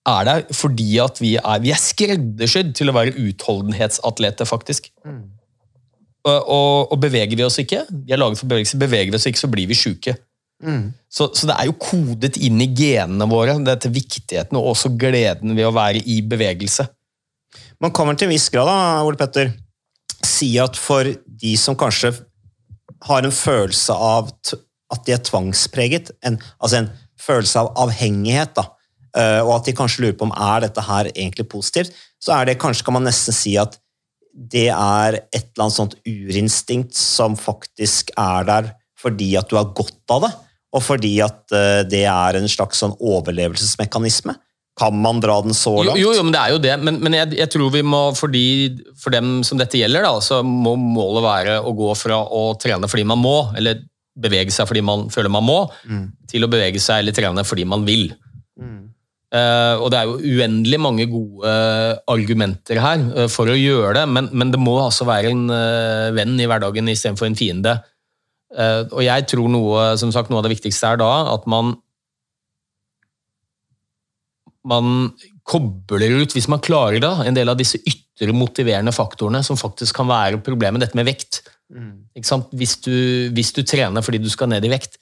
er 0.08 0.24
der 0.24 0.46
fordi 0.56 0.98
at 1.02 1.20
vi 1.20 1.34
er, 1.36 1.60
vi 1.60 1.72
er 1.74 1.80
skreddersydd 1.80 2.72
til 2.78 2.90
å 2.90 2.96
være 2.96 3.16
utholdenhetsatleter, 3.20 4.48
faktisk. 4.48 4.90
Og, 6.24 6.38
og, 6.38 6.92
og 6.92 6.98
beveger 7.00 7.36
vi 7.36 7.44
oss 7.46 7.60
ikke, 7.62 7.84
vi 7.88 8.12
er 8.12 8.20
laget 8.20 8.40
for 8.40 8.50
bevegelse, 8.50 8.80
beveger 8.80 9.12
vi 9.12 9.20
oss 9.20 9.28
ikke, 9.28 9.40
så 9.40 9.52
blir 9.52 9.70
vi 9.70 9.78
sjuke. 9.78 10.16
Så, 11.08 11.30
så 11.32 11.48
det 11.48 11.56
er 11.56 11.68
jo 11.70 11.78
kodet 11.80 12.36
inn 12.36 12.60
i 12.60 12.68
genene 12.76 13.28
våre, 13.30 13.56
dette 13.64 13.88
viktigheten 13.92 14.58
og 14.60 14.74
også 14.74 14.92
gleden 15.00 15.54
ved 15.56 15.68
å 15.68 15.74
være 15.74 16.02
i 16.04 16.20
bevegelse. 16.26 16.84
Man 17.80 17.94
kan 17.96 18.10
vel 18.10 18.18
til 18.20 18.28
en 18.28 18.34
viss 18.34 18.50
grad, 18.52 18.68
da, 18.68 19.04
Ole 19.06 19.16
Petter, 19.20 19.54
si 20.26 20.52
at 20.60 20.76
for 20.76 21.08
de 21.08 21.54
som 21.56 21.78
kanskje 21.80 22.12
har 23.08 23.24
en 23.24 23.32
følelse 23.32 23.94
av 23.96 24.28
at 24.92 25.06
de 25.06 25.14
er 25.14 25.22
tvangspreget, 25.24 26.10
en, 26.26 26.36
altså 26.60 26.82
en 26.82 26.90
følelse 27.20 27.62
av 27.62 27.72
avhengighet, 27.86 28.52
da, 28.58 28.66
og 29.18 29.52
at 29.56 29.66
de 29.66 29.74
kanskje 29.74 30.04
lurer 30.04 30.16
på 30.18 30.28
om 30.28 30.34
er 30.36 30.66
dette 30.66 30.82
her 30.86 31.08
egentlig 31.10 31.48
positivt, 31.50 31.96
så 32.22 32.36
er 32.36 32.50
det 32.50 32.60
kanskje 32.62 32.86
kan 32.86 32.94
man 32.94 33.08
nesten 33.08 33.34
si 33.34 33.56
at 33.58 33.78
det 34.30 34.68
er 34.70 35.18
et 35.20 35.48
eller 35.50 35.66
annet 35.66 35.76
sånt 35.76 35.96
urinstinkt 36.06 36.94
som 36.96 37.34
faktisk 37.38 38.12
er 38.18 38.46
der 38.46 38.70
fordi 39.00 39.32
at 39.40 39.48
du 39.50 39.56
har 39.56 39.72
godt 39.76 40.12
av 40.12 40.26
det, 40.26 40.30
og 40.76 40.84
fordi 40.84 41.14
at 41.24 41.54
eh, 41.56 41.82
det 41.88 42.04
er 42.06 42.38
en 42.38 42.48
slags 42.50 42.82
sånn 42.82 42.92
overlevelsesmekanisme. 43.00 44.36
Kan 44.80 44.96
man 45.02 45.18
dra 45.20 45.40
den 45.44 45.56
så 45.56 45.72
langt? 45.80 45.98
jo, 45.98 46.12
jo 46.14 46.24
men 46.24 46.34
det 46.34 46.40
er 46.40 46.52
jo 46.54 46.60
det. 46.62 46.74
Men, 46.84 47.00
men 47.02 47.16
jeg, 47.16 47.32
jeg 47.40 47.52
tror 47.52 47.72
vi 47.74 47.82
må, 47.84 48.02
fordi, 48.16 48.44
for 49.00 49.12
dem 49.12 49.40
som 49.46 49.58
dette 49.60 49.80
gjelder, 49.80 50.06
da, 50.06 50.20
så 50.24 50.42
må 50.46 50.76
målet 50.78 51.24
være 51.26 51.56
å 51.64 51.72
gå 51.76 51.90
fra 51.98 52.20
å 52.22 52.44
trene 52.60 52.88
fordi 52.92 53.06
man 53.08 53.20
må, 53.20 53.38
eller 53.58 53.82
bevege 54.20 54.52
seg 54.52 54.68
fordi 54.68 54.82
man 54.84 55.08
føler 55.12 55.32
man 55.32 55.46
må, 55.46 55.58
til 56.30 56.44
å 56.44 56.50
bevege 56.52 56.80
seg 56.82 57.02
eller 57.02 57.16
trene 57.16 57.44
fordi 57.46 57.66
man 57.68 57.88
vil. 57.88 58.10
Eh, 58.60 58.80
og 59.30 59.86
det 59.92 59.98
er 59.98 60.08
jo 60.08 60.16
uendelig 60.18 60.78
mange 60.82 61.04
gode 61.06 61.50
argumenter 62.10 62.80
her 62.82 63.02
eh, 63.14 63.28
for 63.30 63.50
å 63.50 63.58
gjøre 63.58 63.92
det, 64.00 64.06
men, 64.10 64.30
men 64.34 64.50
det 64.50 64.58
må 64.58 64.74
altså 64.82 65.06
være 65.06 65.30
en 65.30 65.44
eh, 65.54 66.08
venn 66.16 66.34
i 66.40 66.48
hverdagen 66.50 66.90
istedenfor 66.90 67.28
en 67.28 67.38
fiende. 67.38 67.76
Eh, 68.50 68.82
og 68.88 69.04
jeg 69.06 69.28
tror 69.30 69.52
noe, 69.52 69.92
som 70.00 70.10
sagt, 70.14 70.32
noe 70.32 70.42
av 70.42 70.48
det 70.48 70.56
viktigste 70.56 70.90
er 70.90 71.00
da 71.02 71.12
at 71.36 71.46
man 71.50 71.76
man 74.70 75.12
kobler 75.48 76.18
ut, 76.20 76.34
hvis 76.36 76.50
man 76.52 76.60
klarer 76.62 77.00
det, 77.00 77.10
en 77.24 77.36
del 77.36 77.48
av 77.48 77.56
disse 77.58 77.78
ytre 77.80 78.34
motiverende 78.36 78.92
faktorene 78.92 79.40
som 79.46 79.56
faktisk 79.56 79.96
kan 79.96 80.10
være 80.10 80.42
problemet, 80.44 80.82
dette 80.82 80.98
med 80.98 81.08
vekt. 81.08 81.40
Sant? 82.26 82.50
Hvis, 82.52 82.76
du, 82.84 82.92
hvis 83.32 83.54
du 83.56 83.62
trener 83.64 84.04
fordi 84.04 84.20
du 84.20 84.28
skal 84.30 84.50
ned 84.52 84.66
i 84.66 84.72
vekt, 84.72 84.98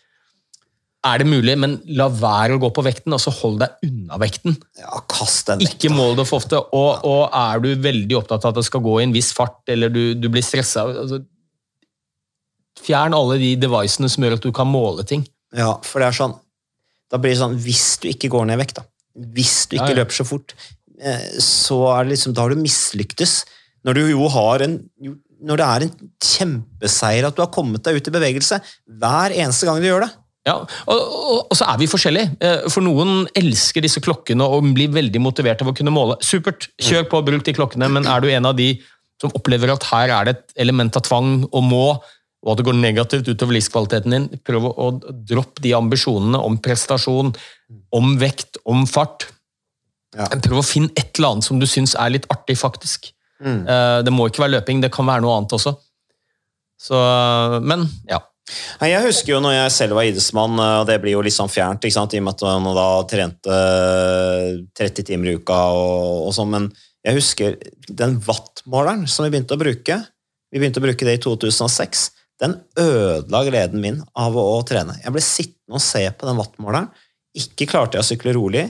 er 1.06 1.22
det 1.22 1.28
mulig, 1.30 1.54
men 1.60 1.76
la 1.94 2.08
være 2.10 2.56
å 2.56 2.60
gå 2.62 2.68
på 2.74 2.82
vekten, 2.82 3.14
og 3.14 3.20
så 3.22 3.30
hold 3.30 3.60
deg 3.62 3.86
unna 3.86 4.18
vekten. 4.18 4.56
Ja, 4.80 4.98
kast 5.10 5.46
den 5.46 5.62
vekk. 5.62 5.76
Ikke 5.76 5.94
mål 5.94 6.16
det 6.18 6.26
for 6.26 6.42
ofte. 6.42 6.58
Og, 6.74 7.04
og 7.06 7.36
er 7.38 7.62
du 7.62 7.68
veldig 7.84 8.18
opptatt 8.18 8.44
av 8.44 8.50
at 8.52 8.58
det 8.58 8.66
skal 8.66 8.82
gå 8.82 8.96
i 8.98 9.04
en 9.06 9.14
viss 9.14 9.30
fart, 9.36 9.60
eller 9.70 9.92
du, 9.94 10.02
du 10.18 10.26
blir 10.32 10.44
stressa 10.44 10.88
altså, 10.88 11.22
Fjern 12.78 13.14
alle 13.16 13.40
de 13.40 13.54
devicene 13.58 14.06
som 14.10 14.22
gjør 14.22 14.36
at 14.36 14.44
du 14.44 14.52
kan 14.54 14.68
måle 14.70 15.02
ting. 15.06 15.24
Ja, 15.56 15.72
for 15.82 16.02
det 16.02 16.10
er 16.10 16.18
sånn 16.18 16.34
Da 17.10 17.18
blir 17.18 17.32
det 17.32 17.40
sånn 17.40 17.56
Hvis 17.64 17.96
du 18.02 18.04
ikke 18.10 18.28
går 18.30 18.44
ned 18.46 18.58
i 18.58 18.60
vekt, 18.60 18.76
da. 18.78 18.84
Hvis 19.34 19.54
du 19.66 19.78
ikke 19.78 19.88
Ja, 19.88 19.94
ja. 19.96 19.98
løper 20.02 20.14
så 20.18 20.26
fort, 20.28 20.52
eh, 21.00 21.24
så 21.42 21.78
er 21.94 22.04
det 22.04 22.12
liksom 22.12 22.36
Da 22.36 22.44
har 22.44 22.52
du 22.54 22.60
mislyktes. 22.60 23.40
Når 23.82 23.98
du 23.98 24.02
jo 24.12 24.28
har 24.30 24.62
en 24.66 24.76
Når 25.40 25.58
det 25.58 25.66
er 25.66 25.86
en 25.86 26.12
kjempeseier 26.22 27.26
at 27.26 27.34
du 27.34 27.42
har 27.42 27.50
kommet 27.54 27.82
deg 27.86 27.98
ut 27.98 28.10
i 28.10 28.14
bevegelse 28.14 28.60
hver 29.00 29.34
eneste 29.34 29.66
gang 29.66 29.82
du 29.82 29.88
gjør 29.88 30.06
det. 30.06 30.12
Ja, 30.48 30.54
og, 30.88 30.98
og, 30.98 31.40
og 31.52 31.56
så 31.58 31.66
er 31.68 31.78
vi 31.80 31.88
forskjellige. 31.90 32.34
Eh, 32.40 32.66
For 32.72 32.84
noen 32.84 33.26
elsker 33.36 33.84
disse 33.84 34.00
klokkene 34.04 34.46
og 34.48 34.68
blir 34.76 34.92
veldig 34.94 35.20
motivert 35.22 35.60
av 35.64 35.70
å 35.72 35.74
kunne 35.76 35.92
måle. 35.94 36.16
Supert, 36.24 36.70
kjør 36.80 37.08
på, 37.12 37.20
bruk 37.26 37.44
de 37.46 37.54
klokkene, 37.58 37.90
men 37.92 38.08
er 38.08 38.24
du 38.24 38.30
en 38.32 38.48
av 38.48 38.56
de 38.58 38.72
som 39.20 39.34
opplever 39.34 39.72
at 39.74 39.84
her 39.90 40.12
er 40.14 40.28
det 40.28 40.36
et 40.36 40.60
element 40.64 40.94
av 40.96 41.02
tvang 41.08 41.32
og 41.48 41.64
må, 41.66 41.86
og 42.44 42.52
at 42.52 42.60
det 42.60 42.68
går 42.68 42.76
negativt 42.78 43.26
utover 43.26 43.56
livskvaliteten 43.56 44.14
din, 44.14 44.28
prøv 44.46 44.68
å, 44.68 44.70
å 44.78 45.14
droppe 45.26 45.62
de 45.64 45.72
ambisjonene 45.74 46.38
om 46.38 46.54
prestasjon, 46.62 47.32
om 47.98 48.12
vekt, 48.20 48.60
om 48.70 48.84
fart. 48.86 49.26
Ja. 50.14 50.28
Prøv 50.30 50.60
å 50.60 50.64
finne 50.66 50.94
et 50.96 51.18
eller 51.18 51.34
annet 51.34 51.48
som 51.48 51.58
du 51.58 51.66
syns 51.68 51.96
er 51.98 52.14
litt 52.14 52.28
artig, 52.32 52.56
faktisk. 52.60 53.10
Mm. 53.42 53.60
Eh, 53.66 53.98
Det 54.06 54.14
må 54.14 54.28
ikke 54.30 54.44
være 54.46 54.54
løping, 54.60 54.80
det 54.86 54.92
kan 54.94 55.10
være 55.10 55.26
noe 55.26 55.34
annet 55.40 55.56
også. 55.58 55.74
Så, 56.78 56.98
men, 57.66 57.88
ja. 58.08 58.22
Jeg 58.80 59.04
husker 59.04 59.34
jo 59.34 59.40
når 59.44 59.54
jeg 59.54 59.72
selv 59.74 59.98
var 59.98 60.08
idrettsmann, 60.08 60.58
eh, 60.62 60.76
og 60.82 60.86
det 60.88 60.98
blir 61.02 61.16
jo 61.16 61.24
litt 61.24 61.36
sånn 61.36 61.52
fjernt, 61.52 61.84
i 61.84 61.92
og 61.94 62.14
med 62.24 62.34
at 62.34 62.44
man 62.64 62.76
da 62.78 62.86
trente 63.10 63.58
eh, 63.58 64.60
30 64.78 65.08
timer 65.10 65.32
i 65.32 65.38
uka 65.40 65.58
og, 65.76 66.28
og 66.28 66.36
sånn, 66.36 66.52
men 66.54 66.70
jeg 67.06 67.18
husker 67.18 67.58
den 67.88 68.18
wattmåleren 68.26 69.06
som 69.08 69.26
vi 69.26 69.32
begynte 69.34 69.56
å 69.56 69.60
bruke. 69.60 70.00
vi 70.52 70.58
begynte 70.60 70.80
å 70.80 70.86
bruke 70.86 71.06
det 71.06 71.18
i 71.18 71.22
2006, 71.22 72.10
den 72.40 72.56
ødela 72.78 73.44
gleden 73.48 73.82
min 73.82 74.02
av 74.16 74.36
å, 74.36 74.44
å 74.58 74.64
trene. 74.66 74.96
Jeg 75.02 75.14
ble 75.14 75.22
sittende 75.24 75.78
og 75.78 75.84
se 75.84 76.04
på 76.10 76.28
den 76.28 76.38
wattmåleren. 76.38 76.90
Ikke 77.38 77.68
klarte 77.70 77.98
jeg 77.98 78.04
å 78.04 78.08
sykle 78.08 78.34
rolig. 78.36 78.64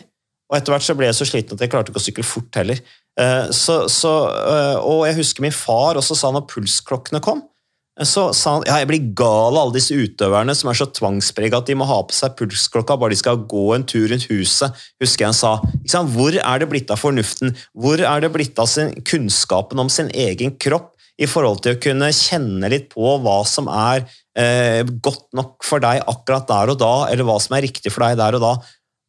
Og 0.49 0.57
etter 0.57 0.73
hvert 0.73 0.87
så 0.87 0.97
ble 0.97 1.09
jeg 1.11 1.19
så 1.19 1.27
sliten 1.29 1.59
at 1.59 1.63
jeg 1.65 1.73
klarte 1.73 1.93
ikke 1.93 2.01
å 2.01 2.07
sykle 2.07 2.25
fort 2.25 2.57
heller. 2.57 2.81
Eh, 3.21 3.51
Så, 3.53 3.83
så, 3.93 4.13
eh, 4.33 4.77
og 4.81 5.05
jeg 5.09 5.19
husker 5.21 5.45
min 5.45 5.55
far 5.55 6.01
også 6.01 6.17
sa 6.17 6.31
når 6.33 6.47
pulsklokkene 6.49 7.21
kom, 7.25 7.43
eh, 7.43 7.58
så 8.07 8.29
sa 8.37 8.53
han 8.57 8.67
ja, 8.69 8.77
jeg 8.79 8.89
blir 8.91 9.07
gal 9.19 9.57
av 9.57 9.65
alle 9.65 9.75
disse 9.79 9.97
utøverne 9.97 10.55
som 10.55 10.71
er 10.71 10.79
så 10.79 10.87
tvangsprega 10.95 11.59
at 11.59 11.71
de 11.71 11.75
må 11.79 11.87
ha 11.89 11.99
på 12.07 12.15
seg 12.15 12.37
pulsklokka 12.39 12.95
bare 13.01 13.15
de 13.15 13.19
skal 13.19 13.41
gå 13.51 13.65
en 13.75 13.87
tur 13.89 14.07
rundt 14.13 14.29
huset. 14.31 14.77
husker 15.03 15.25
jeg 15.25 15.33
han 15.33 15.39
sa. 15.39 16.05
Hvor 16.15 16.37
er 16.39 16.63
det 16.63 16.69
blitt 16.71 16.93
av 16.95 17.03
fornuften? 17.03 17.57
Hvor 17.75 17.99
er 17.99 18.23
det 18.23 18.31
blitt 18.35 18.59
av 18.63 18.71
sin, 18.71 18.95
kunnskapen 19.03 19.83
om 19.83 19.91
sin 19.91 20.13
egen 20.15 20.55
kropp 20.63 20.95
i 21.19 21.27
forhold 21.27 21.65
til 21.65 21.75
å 21.75 21.83
kunne 21.83 22.13
kjenne 22.15 22.71
litt 22.71 22.93
på 22.93 23.17
hva 23.25 23.41
som 23.49 23.67
er 23.73 24.05
eh, 24.39 24.87
godt 24.87 25.27
nok 25.35 25.67
for 25.67 25.83
deg 25.83 26.05
akkurat 26.07 26.47
der 26.47 26.75
og 26.75 26.79
da, 26.79 26.95
eller 27.11 27.27
hva 27.27 27.41
som 27.43 27.57
er 27.59 27.67
riktig 27.67 27.91
for 27.91 28.07
deg 28.07 28.21
der 28.21 28.39
og 28.39 28.45
da? 28.45 28.53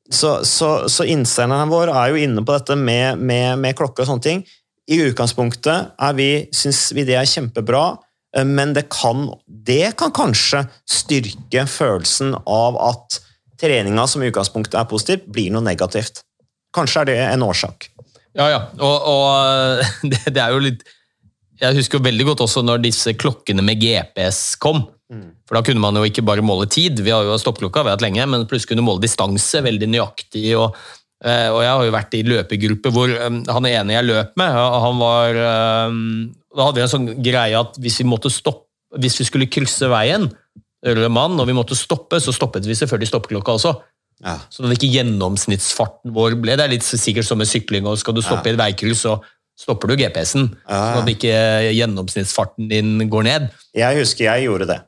Så, 0.10 0.39
så, 0.49 0.89
så 0.89 1.06
innsenderen 1.06 1.69
vår 1.69 1.93
er 1.93 2.10
jo 2.10 2.23
inne 2.23 2.41
på 2.41 2.56
dette 2.56 2.73
med, 2.73 3.21
med, 3.21 3.60
med 3.62 3.78
klokke 3.78 4.02
og 4.02 4.10
sånne 4.10 4.25
ting. 4.25 4.45
I 4.89 5.04
utgangspunktet 5.12 5.91
er 6.02 6.21
syns 6.58 6.88
vi 6.97 7.06
det 7.06 7.19
er 7.19 7.30
kjempebra, 7.30 7.91
men 8.45 8.75
det 8.75 8.85
kan, 8.93 9.27
det 9.47 9.95
kan 9.97 10.11
kanskje 10.13 10.65
styrke 10.85 11.63
følelsen 11.69 12.35
av 12.45 12.77
at 12.77 13.17
treninga 13.59 14.05
som 14.07 14.23
i 14.23 14.29
utgangspunktet 14.29 14.77
er 14.79 14.89
positivt, 14.89 15.25
blir 15.33 15.49
noe 15.53 15.65
negativt. 15.65 16.21
Kanskje 16.75 17.01
er 17.01 17.09
det 17.09 17.17
en 17.25 17.47
årsak. 17.47 17.89
Ja, 18.37 18.45
ja. 18.51 18.61
Og, 18.77 19.09
og 19.09 19.81
det, 20.11 20.21
det 20.29 20.43
er 20.43 20.53
jo 20.53 20.61
litt 20.61 20.85
Jeg 21.59 21.75
husker 21.75 21.97
jo 21.97 22.05
veldig 22.05 22.27
godt 22.29 22.45
også 22.45 22.61
når 22.63 22.85
disse 22.85 23.15
klokkene 23.19 23.65
med 23.65 23.81
GPS 23.81 24.53
kom. 24.61 24.85
For 25.49 25.57
da 25.57 25.63
kunne 25.65 25.81
man 25.81 25.97
jo 25.97 26.05
ikke 26.05 26.23
bare 26.25 26.45
måle 26.45 26.67
tid, 26.69 27.01
vi 27.01 27.13
har 27.13 27.25
jo 27.25 27.37
stoppklokka 27.41 27.81
vi 27.81 27.89
har 27.89 27.97
hatt 27.97 28.05
lenge, 28.05 28.25
men 28.29 28.45
plutselig 28.49 28.75
kunne 28.75 28.85
måle 28.85 29.01
distanse 29.01 29.63
veldig 29.65 29.89
nøyaktig. 29.89 30.45
og 30.55 30.77
eh, 31.25 31.49
og 31.49 31.63
jeg 31.65 31.71
har 31.71 31.87
jo 31.87 31.95
vært 31.95 32.13
i 32.15 32.25
løpegruppe 32.27 32.91
hvor 32.93 33.09
eh, 33.15 33.39
han 33.49 33.69
ene 33.71 33.95
jeg 33.95 34.05
løp 34.05 34.37
med, 34.37 34.59
han 34.85 35.01
var 35.01 35.41
eh, 35.49 35.97
Da 36.55 36.65
hadde 36.65 36.79
vi 36.79 36.85
en 36.85 36.91
sånn 36.91 37.09
greie 37.21 37.59
at 37.59 37.77
hvis 37.81 37.99
vi 38.01 38.07
måtte 38.09 38.31
stoppe 38.33 38.65
Hvis 38.97 39.19
vi 39.19 39.25
skulle 39.27 39.45
krysse 39.45 39.85
veien, 39.85 40.23
eller 40.81 41.12
mann, 41.13 41.35
og 41.38 41.45
vi 41.45 41.53
måtte 41.53 41.75
stoppe, 41.77 42.17
så 42.17 42.33
stoppet 42.33 42.65
vi 42.65 42.73
selvfølgelig 42.73 43.12
stoppeklokka 43.12 43.53
også. 43.53 43.73
Ja. 44.25 44.33
Så 44.49 44.63
det 44.65 44.79
ikke 44.79 44.89
gjennomsnittsfarten 44.95 46.12
vår 46.15 46.39
ble 46.41 46.55
Det 46.57 46.65
er 46.65 46.71
litt 46.73 46.88
sikkert 46.88 47.27
som 47.27 47.38
med 47.38 47.47
sykling, 47.47 47.85
og 47.85 47.99
skal 48.01 48.17
du 48.17 48.23
stoppe 48.25 48.49
i 48.49 48.55
et 48.55 48.59
veikryss, 48.59 49.03
så 49.05 49.19
stopper 49.59 49.91
du 49.91 49.99
GPS-en. 49.99 50.49
Ja. 50.65 50.79
Sånn 50.95 51.03
at 51.03 51.13
ikke 51.13 51.35
gjennomsnittsfarten 51.77 52.69
din 52.71 52.95
går 53.12 53.27
ned. 53.29 53.49
Jeg 53.77 53.99
husker 54.01 54.25
jeg 54.31 54.47
gjorde 54.47 54.71
det. 54.71 54.79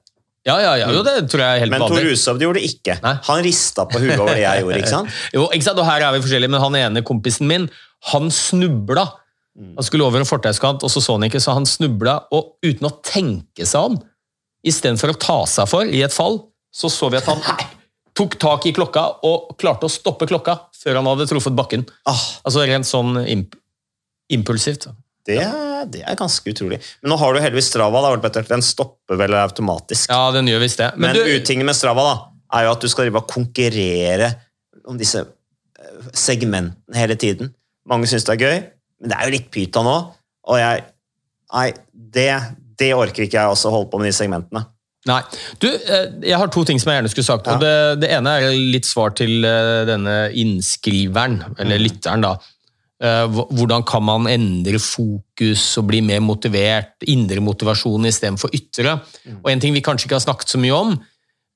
Ja, 0.48 0.56
ja, 0.58 0.72
ja, 0.82 0.88
jo, 0.90 1.04
det 1.06 1.28
tror 1.30 1.44
jeg 1.44 1.54
er 1.54 1.60
helt 1.62 1.74
Men 1.76 1.84
Tor 1.84 1.92
vanlig. 1.94 2.16
Hushov 2.16 2.40
gjorde 2.42 2.58
det 2.58 2.70
ikke. 2.72 2.96
Nei. 3.04 3.14
Han 3.28 3.42
rista 3.46 3.86
på 3.86 4.00
huet 4.02 4.16
over 4.18 4.34
det 4.34 4.42
jeg 4.42 4.64
gjorde. 4.64 4.80
ikke 4.82 4.94
sant? 4.96 5.18
Jo, 5.36 5.44
ikke 5.54 5.68
sant? 5.68 5.82
Og 5.84 5.86
her 5.86 6.08
er 6.08 6.16
vi 6.16 6.24
forskjellige, 6.26 6.54
men 6.56 6.64
han 6.64 6.78
ene 6.80 7.04
kompisen 7.06 7.46
min, 7.52 7.68
han 8.10 8.32
snubla. 8.34 9.06
Han 9.62 9.84
skulle 9.86 10.06
over 10.08 10.20
en 10.24 10.26
fortauskant, 10.30 10.84
og 10.84 10.90
så 10.92 11.02
så 11.04 11.14
han 11.18 11.24
ikke, 11.28 11.40
så 11.44 11.54
han 11.54 11.66
snubla, 11.70 12.16
og 12.34 12.56
uten 12.66 12.88
å 12.90 12.94
tenke 13.06 13.66
seg 13.70 13.92
om, 13.92 14.00
istedenfor 14.66 15.14
å 15.14 15.20
ta 15.22 15.38
seg 15.50 15.70
for 15.70 15.86
i 15.86 16.02
et 16.06 16.14
fall, 16.14 16.40
så 16.74 16.90
så 16.90 17.10
vi 17.14 17.18
at 17.20 17.28
han 17.30 17.42
tok 18.18 18.36
tak 18.42 18.66
i 18.70 18.74
klokka 18.76 19.04
og 19.28 19.54
klarte 19.62 19.88
å 19.88 19.92
stoppe 19.92 20.28
klokka 20.30 20.58
før 20.82 21.00
han 21.00 21.08
hadde 21.12 21.28
truffet 21.30 21.56
bakken. 21.58 21.86
Ah, 22.10 22.20
Altså 22.46 22.66
rent 22.68 22.86
sånn 22.90 23.22
imp 23.28 23.56
impulsivt. 24.32 24.88
det, 25.28 25.38
er- 25.44 25.86
det 25.92 26.04
er 26.06 26.16
ganske 26.16 26.46
utrolig. 26.54 26.78
Men 27.02 27.10
nå 27.14 27.18
har 27.18 27.34
du 27.34 27.40
heldigvis 27.42 27.70
Strava. 27.72 28.02
Da, 28.06 28.42
Den 28.48 28.62
stopper 28.62 29.18
vel 29.18 29.34
automatisk. 29.34 30.10
Ja, 30.14 30.30
den 30.32 30.48
gjør 30.48 30.60
visst 30.62 30.78
det. 30.78 30.92
Men 30.96 31.16
Men, 31.16 31.16
du, 31.26 31.32
utingen 31.42 31.66
med 31.66 31.76
Strava 31.76 32.04
da, 32.06 32.14
er 32.58 32.66
jo 32.68 32.72
at 32.76 32.82
du 32.82 32.88
skal 32.92 33.08
drive 33.08 33.18
og 33.24 33.28
konkurrere 33.32 34.30
om 34.86 34.98
disse 34.98 35.24
eh, 35.26 36.12
segmentene 36.14 36.96
hele 36.96 37.16
tiden. 37.16 37.50
Mange 37.90 38.08
syns 38.08 38.24
det 38.28 38.36
er 38.38 38.44
gøy, 38.46 38.60
men 39.02 39.10
det 39.12 39.18
er 39.18 39.28
jo 39.28 39.34
litt 39.36 39.50
pyton 39.54 39.88
nå. 39.88 39.98
Og 40.52 40.58
jeg 40.62 40.84
Nei, 41.52 41.66
det, 41.92 42.30
det 42.80 42.94
orker 42.96 43.26
ikke 43.26 43.36
jeg 43.42 43.52
også 43.52 43.72
holde 43.74 43.90
på 43.92 44.00
med 44.00 44.08
de 44.08 44.14
segmentene. 44.16 44.62
Nei. 45.10 45.18
Du, 45.60 45.66
eh, 45.68 46.06
jeg 46.24 46.38
har 46.40 46.48
to 46.54 46.62
ting 46.64 46.78
som 46.80 46.92
jeg 46.94 47.02
gjerne 47.02 47.10
skulle 47.12 47.28
sagt. 47.28 47.50
Ja. 47.50 47.58
og 47.58 47.64
det, 47.66 47.72
det 48.06 48.12
ene 48.16 48.36
er 48.40 48.54
litt 48.56 48.88
svar 48.88 49.12
til 49.18 49.44
eh, 49.44 49.82
denne 49.90 50.14
innskriveren, 50.38 51.42
eller 51.60 51.76
Mm. 51.82 51.84
lytteren. 51.84 52.22
da. 52.24 52.32
Eh, 53.04 53.26
Hvordan 53.58 53.84
kan 53.84 54.04
man 54.08 54.30
endre 54.32 54.80
fokus 54.80 55.66
og 55.82 55.88
bli 55.90 56.00
mer 56.06 56.22
motivert? 56.24 56.94
Indre 57.12 57.42
motivasjon 57.44 58.06
istedenfor 58.08 58.54
ytre. 58.56 59.00
Mm. 59.26 59.42
Og 59.44 59.52
En 59.52 59.60
ting 59.60 59.74
vi 59.76 59.82
kanskje 59.84 60.06
ikke 60.08 60.20
har 60.22 60.28
snakket 60.30 60.54
så 60.56 60.62
mye 60.62 60.78
om, 60.78 60.96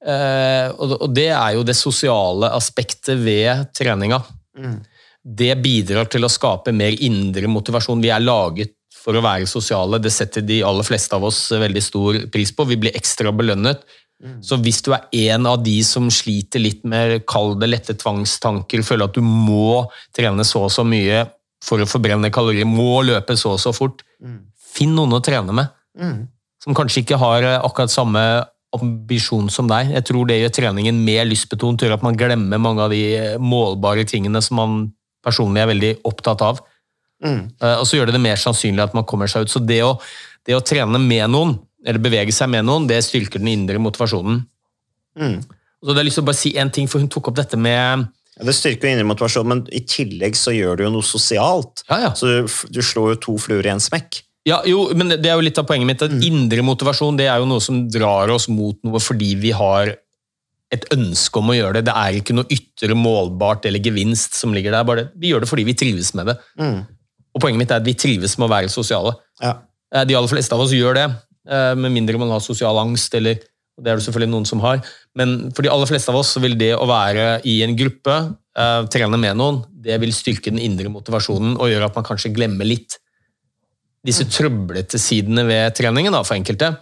og 0.05 1.07
det 1.15 1.29
er 1.33 1.55
jo 1.55 1.63
det 1.65 1.73
sosiale 1.79 2.51
aspektet 2.53 3.17
ved 3.23 3.71
treninga. 3.73 4.19
Mm. 4.57 4.75
Det 5.25 5.55
bidrar 5.57 6.05
til 6.11 6.25
å 6.25 6.29
skape 6.29 6.73
mer 6.75 6.93
indre 7.01 7.49
motivasjon. 7.49 8.03
Vi 8.03 8.11
er 8.13 8.21
laget 8.21 8.75
for 8.93 9.17
å 9.17 9.23
være 9.25 9.47
sosiale. 9.49 9.97
Det 10.01 10.13
setter 10.13 10.45
de 10.45 10.61
aller 10.65 10.85
fleste 10.85 11.17
av 11.17 11.25
oss 11.25 11.47
veldig 11.49 11.81
stor 11.81 12.19
pris 12.33 12.51
på. 12.53 12.67
Vi 12.69 12.77
blir 12.81 12.97
ekstra 12.97 13.33
belønnet. 13.33 13.81
Så 14.45 14.57
hvis 14.63 14.79
du 14.85 14.93
er 14.95 15.09
en 15.35 15.45
av 15.49 15.59
de 15.63 15.75
som 15.85 16.07
sliter 16.13 16.61
litt 16.61 16.85
med 16.87 17.25
kall 17.27 17.53
det 17.59 17.67
lette 17.67 17.97
tvangstanker, 17.99 18.85
føler 18.85 19.09
at 19.09 19.17
du 19.17 19.21
må 19.25 19.85
trene 20.15 20.45
så 20.47 20.63
og 20.65 20.71
så 20.73 20.85
mye 20.87 21.25
for 21.65 21.81
å 21.81 21.89
forbrenne 21.89 22.31
kalorier, 22.33 22.67
må 22.69 23.01
løpe 23.05 23.35
så 23.37 23.55
og 23.55 23.61
så 23.61 23.73
fort, 23.75 24.05
finn 24.75 24.95
noen 24.95 25.17
å 25.17 25.21
trene 25.23 25.55
med. 25.55 25.73
Som 26.63 26.77
kanskje 26.77 27.03
ikke 27.03 27.19
har 27.21 27.45
eh, 27.45 27.61
akkurat 27.63 27.91
samme 27.93 28.21
ambisjon 28.75 29.47
som 29.53 29.67
deg. 29.69 29.91
Jeg 29.93 30.05
tror 30.09 30.27
det 30.27 30.39
gjør 30.39 30.53
treningen 30.57 30.97
mer 31.05 31.27
lystbetont, 31.27 31.83
gjør 31.83 31.97
at 31.97 32.05
man 32.05 32.17
glemmer 32.19 32.61
mange 32.61 32.83
av 32.83 32.93
de 32.93 33.01
eh, 33.15 33.35
målbare 33.39 34.07
tingene 34.09 34.41
som 34.43 34.59
man 34.59 34.79
personlig 35.25 35.63
er 35.63 35.71
veldig 35.73 35.91
opptatt 36.07 36.43
av. 36.45 36.61
Mm. 37.25 37.41
Eh, 37.61 37.77
Og 37.79 37.85
så 37.89 37.97
gjør 37.99 38.11
det 38.11 38.17
det 38.17 38.23
mer 38.25 38.39
sannsynlig 38.39 38.83
at 38.85 38.95
man 38.97 39.07
kommer 39.09 39.31
seg 39.31 39.45
ut. 39.45 39.53
Så 39.53 39.61
det 39.63 39.81
å, 39.85 39.95
det 40.45 40.57
å 40.57 40.63
trene 40.65 41.01
med 41.01 41.29
noen, 41.33 41.57
eller 41.85 42.01
bevege 42.01 42.33
seg 42.33 42.49
med 42.53 42.65
noen, 42.65 42.87
det 42.89 43.01
styrker 43.05 43.41
den 43.41 43.51
indre 43.53 43.81
motivasjonen. 43.81 44.43
Mm. 45.19 45.39
Så 45.45 45.93
det 45.93 46.01
jeg 46.01 46.07
lyst 46.09 46.17
til 46.19 46.25
å 46.25 46.29
bare 46.31 46.39
si 46.41 46.53
en 46.57 46.71
ting, 46.73 46.87
for 46.89 47.03
hun 47.03 47.11
tok 47.11 47.29
opp 47.31 47.37
dette 47.37 47.57
med 47.61 48.07
Ja, 48.35 48.43
det 48.49 48.55
styrker 48.57 48.89
indre 48.89 49.05
motivasjon, 49.07 49.47
men 49.47 49.65
i 49.71 49.83
tillegg 49.87 50.35
så 50.35 50.51
gjør 50.51 50.79
det 50.79 50.87
jo 50.87 50.93
noe 50.97 51.05
sosialt. 51.07 51.85
Ja, 51.87 51.99
ja. 52.07 52.13
Så 52.17 52.27
du, 52.31 52.55
du 52.73 52.81
slår 52.83 53.13
jo 53.13 53.19
to 53.27 53.35
fluer 53.39 53.67
i 53.67 53.71
en 53.71 53.83
smekk. 53.83 54.23
Ja, 54.45 54.59
jo, 54.67 54.83
men 54.93 55.09
det 55.09 55.25
er 55.25 55.37
jo 55.39 55.45
litt 55.45 55.57
av 55.57 55.65
poenget 55.69 55.89
mitt. 55.89 56.03
at 56.05 56.11
Indre 56.25 56.61
motivasjon 56.65 57.17
det 57.17 57.29
er 57.31 57.39
jo 57.41 57.47
noe 57.49 57.63
som 57.63 57.85
drar 57.89 58.29
oss 58.33 58.45
mot 58.51 58.77
noe 58.85 58.99
fordi 59.01 59.31
vi 59.41 59.53
har 59.55 59.95
et 60.75 60.87
ønske 60.95 61.41
om 61.41 61.51
å 61.51 61.55
gjøre 61.57 61.79
det. 61.79 61.85
Det 61.89 61.95
er 62.01 62.19
ikke 62.19 62.35
noe 62.37 62.49
ytre 62.53 62.97
målbart 62.97 63.65
eller 63.69 63.83
gevinst 63.83 64.37
som 64.39 64.53
ligger 64.55 64.75
der. 64.75 64.87
Bare, 64.87 65.07
vi 65.15 65.31
gjør 65.31 65.43
det 65.43 65.49
fordi 65.51 65.65
vi 65.67 65.77
trives 65.77 66.13
med 66.17 66.31
det. 66.31 66.37
Mm. 66.61 66.83
Og 67.35 67.43
Poenget 67.43 67.61
mitt 67.61 67.73
er 67.73 67.81
at 67.81 67.87
vi 67.87 67.97
trives 67.99 68.37
med 68.39 68.47
å 68.47 68.53
være 68.53 68.71
sosiale. 68.71 69.15
Ja. 69.43 69.57
Eh, 69.93 70.05
De 70.07 70.15
aller 70.17 70.31
fleste 70.31 70.55
av 70.55 70.63
oss 70.63 70.75
gjør 70.75 70.95
det, 70.97 71.09
eh, 71.49 71.73
med 71.75 71.91
mindre 71.91 72.19
man 72.21 72.31
har 72.31 72.43
sosial 72.43 72.79
angst, 72.79 73.13
eller 73.15 73.41
det 73.75 73.91
er 73.91 73.97
det 73.99 74.05
selvfølgelig 74.05 74.31
noen 74.31 74.47
som 74.47 74.61
har. 74.63 74.79
Men 75.15 75.51
for 75.51 75.61
de 75.61 75.71
aller 75.71 75.89
fleste 75.89 76.09
av 76.09 76.15
oss 76.21 76.35
vil 76.39 76.55
det 76.57 76.71
å 76.77 76.87
være 76.87 77.41
i 77.43 77.61
en 77.65 77.75
gruppe, 77.75 78.37
eh, 78.55 78.81
trene 78.87 79.19
med 79.19 79.35
noen, 79.35 79.65
det 79.69 79.99
vil 79.99 80.15
styrke 80.15 80.51
den 80.51 80.63
indre 80.63 80.87
motivasjonen 80.89 81.57
og 81.59 81.67
gjøre 81.67 81.89
at 81.89 81.95
man 81.95 82.07
kanskje 82.07 82.33
glemmer 82.33 82.65
litt 82.65 82.97
disse 84.05 84.23
trøblete 84.29 84.99
sidene 85.01 85.45
ved 85.47 85.75
treningen 85.75 86.13
da, 86.13 86.21
for 86.23 86.37
enkelte. 86.37 86.77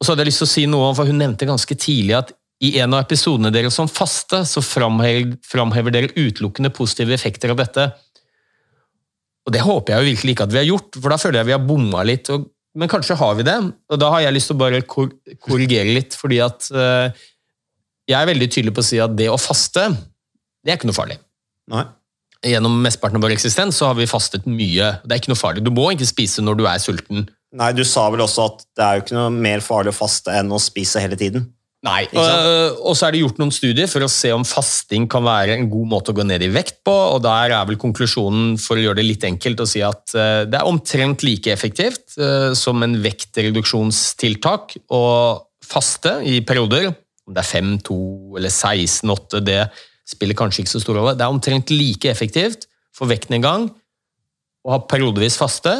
Og 0.00 0.06
så 0.06 0.12
hadde 0.12 0.24
jeg 0.24 0.30
lyst 0.30 0.42
til 0.42 0.48
å 0.48 0.54
si 0.54 0.66
noe 0.70 0.88
om, 0.88 0.96
for 0.96 1.04
Hun 1.04 1.18
nevnte 1.20 1.48
ganske 1.48 1.76
tidlig 1.76 2.16
at 2.16 2.32
i 2.60 2.74
en 2.82 2.92
av 2.92 3.06
episodene 3.06 3.52
deres 3.54 3.76
som 3.78 3.88
faste, 3.88 4.42
så 4.44 4.60
framhever 4.60 5.92
dere 5.94 6.12
utelukkende 6.12 6.72
positive 6.76 7.14
effekter 7.16 7.52
av 7.54 7.60
dette. 7.62 7.86
Og 9.48 9.54
Det 9.54 9.62
håper 9.64 9.94
jeg 9.94 10.00
jo 10.02 10.10
virkelig 10.10 10.34
ikke 10.34 10.46
at 10.48 10.52
vi 10.52 10.60
har 10.60 10.68
gjort, 10.68 10.98
for 11.00 11.12
da 11.12 11.20
føler 11.20 11.40
jeg 11.40 11.48
vi 11.48 11.56
har 11.56 11.64
bomma 11.64 12.04
litt. 12.04 12.28
Og, 12.34 12.44
men 12.76 12.90
kanskje 12.92 13.16
har 13.18 13.38
vi 13.38 13.46
det, 13.48 13.56
og 13.90 14.02
da 14.02 14.10
har 14.14 14.26
jeg 14.26 14.36
lyst 14.36 14.52
til 14.52 14.58
å 14.58 14.60
bare 14.60 14.82
kor 14.84 15.08
korrigere 15.42 15.96
litt. 15.96 16.16
fordi 16.18 16.42
at 16.44 16.68
uh, 16.76 17.08
jeg 18.10 18.18
er 18.18 18.28
veldig 18.28 18.50
tydelig 18.52 18.76
på 18.76 18.84
å 18.84 18.90
si 18.90 19.00
at 19.00 19.16
det 19.16 19.30
å 19.32 19.40
faste, 19.40 19.88
det 20.60 20.72
er 20.72 20.78
ikke 20.78 20.90
noe 20.90 21.00
farlig. 21.00 21.16
Nei. 21.72 21.86
Gjennom 22.44 22.78
mesteparten 22.84 23.18
av 23.18 23.24
vår 23.24 23.34
eksistens 23.34 23.76
så 23.76 23.90
har 23.90 23.96
vi 23.98 24.08
fastet 24.08 24.46
mye. 24.48 24.94
Det 25.04 25.12
er 25.12 25.20
ikke 25.20 25.32
noe 25.32 25.40
farlig. 25.40 25.64
Du 25.64 25.72
må 25.76 25.90
ikke 25.92 26.08
spise 26.08 26.44
når 26.44 26.60
du 26.60 26.66
er 26.68 26.80
sulten. 26.80 27.26
Nei, 27.56 27.72
du 27.76 27.82
sa 27.88 28.06
vel 28.12 28.22
også 28.24 28.46
at 28.46 28.62
det 28.78 28.84
er 28.84 28.96
jo 28.96 29.04
ikke 29.04 29.16
noe 29.16 29.32
mer 29.34 29.64
farlig 29.64 29.92
å 29.92 29.98
faste 29.98 30.32
enn 30.38 30.52
å 30.52 30.60
spise 30.62 31.02
hele 31.02 31.18
tiden. 31.20 31.48
Nei, 31.80 32.02
Ikke 32.04 32.22
og, 32.84 32.92
så 32.92 33.06
er 33.06 33.14
det 33.14 33.22
gjort 33.22 33.38
noen 33.40 33.52
studier 33.54 33.88
for 33.88 34.04
å 34.04 34.10
se 34.12 34.28
om 34.36 34.42
fasting 34.44 35.06
kan 35.08 35.24
være 35.24 35.54
en 35.56 35.68
god 35.72 35.88
måte 35.88 36.12
å 36.12 36.16
gå 36.18 36.26
ned 36.28 36.42
i 36.44 36.50
vekt 36.52 36.82
på, 36.84 36.92
og 36.92 37.22
der 37.24 37.54
er 37.56 37.68
vel 37.70 37.78
konklusjonen, 37.80 38.58
for 38.60 38.76
å 38.76 38.82
gjøre 38.84 39.00
det 39.00 39.06
litt 39.06 39.24
enkelt, 39.24 39.62
å 39.64 39.68
si 39.68 39.80
at 39.84 40.12
eh, 40.12 40.42
det 40.44 40.58
er 40.58 40.68
omtrent 40.68 41.24
like 41.24 41.48
effektivt 41.48 42.18
eh, 42.20 42.50
som 42.58 42.84
en 42.84 42.98
vektreduksjonstiltak 43.00 44.76
å 44.92 45.04
faste 45.64 46.18
i 46.28 46.42
perioder, 46.44 46.90
om 47.24 47.36
det 47.36 47.46
er 47.46 47.48
5, 47.48 47.72
2 47.88 47.98
eller 48.42 48.52
16, 48.52 49.14
8, 49.16 49.42
det 49.48 49.60
spiller 50.10 50.36
kanskje 50.36 50.64
ikke 50.64 50.74
så 50.74 50.84
stor 50.84 51.00
rolle. 51.00 51.16
Det 51.16 51.24
er 51.24 51.32
omtrent 51.32 51.72
like 51.72 52.12
effektivt 52.12 52.68
for 52.92 53.08
vektnedgang 53.08 53.70
å 54.66 54.74
ha 54.74 54.82
periodevis 54.84 55.38
faste 55.40 55.78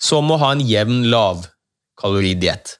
som 0.00 0.30
å 0.32 0.40
ha 0.40 0.54
en 0.54 0.64
jevn 0.64 1.10
lav 1.12 1.44
kaloridiett. 2.00 2.78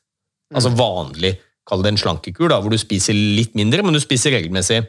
Altså 0.52 0.72
vanlig, 0.76 1.36
kall 1.68 1.82
det 1.84 1.92
en 1.92 2.00
slankekur, 2.00 2.48
da, 2.50 2.58
hvor 2.60 2.70
du 2.74 2.78
spiser 2.80 3.14
litt 3.14 3.54
mindre, 3.58 3.82
men 3.86 3.94
du 3.94 4.00
spiser 4.02 4.34
regelmessig. 4.34 4.80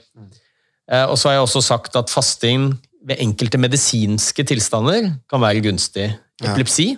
Eh, 0.92 1.06
og 1.06 1.18
så 1.18 1.30
har 1.30 1.38
jeg 1.38 1.46
også 1.48 1.62
sagt 1.64 1.96
at 2.00 2.10
fasting 2.12 2.72
ved 3.06 3.20
enkelte 3.24 3.60
medisinske 3.60 4.46
tilstander 4.48 5.12
kan 5.30 5.42
være 5.44 5.62
gunstig. 5.66 6.10
Epilepsi, 6.44 6.94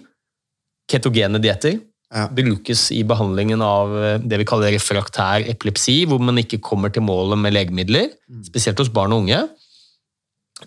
ketogene 0.90 1.42
dietter, 1.42 1.80
Ja. 2.16 2.28
brukes 2.30 2.92
i 2.94 3.02
behandlingen 3.04 3.60
av 3.66 3.90
eh, 3.98 4.18
det 4.22 4.38
vi 4.40 4.46
kaller 4.48 4.72
refraktær 4.72 5.44
epilepsi, 5.50 6.06
hvor 6.08 6.22
man 6.22 6.38
ikke 6.38 6.62
kommer 6.64 6.94
til 6.94 7.02
målet 7.04 7.38
med 7.42 7.52
legemidler, 7.58 8.12
spesielt 8.46 8.78
hos 8.80 8.92
barn 8.94 9.12
og 9.12 9.24
unge. 9.26 9.40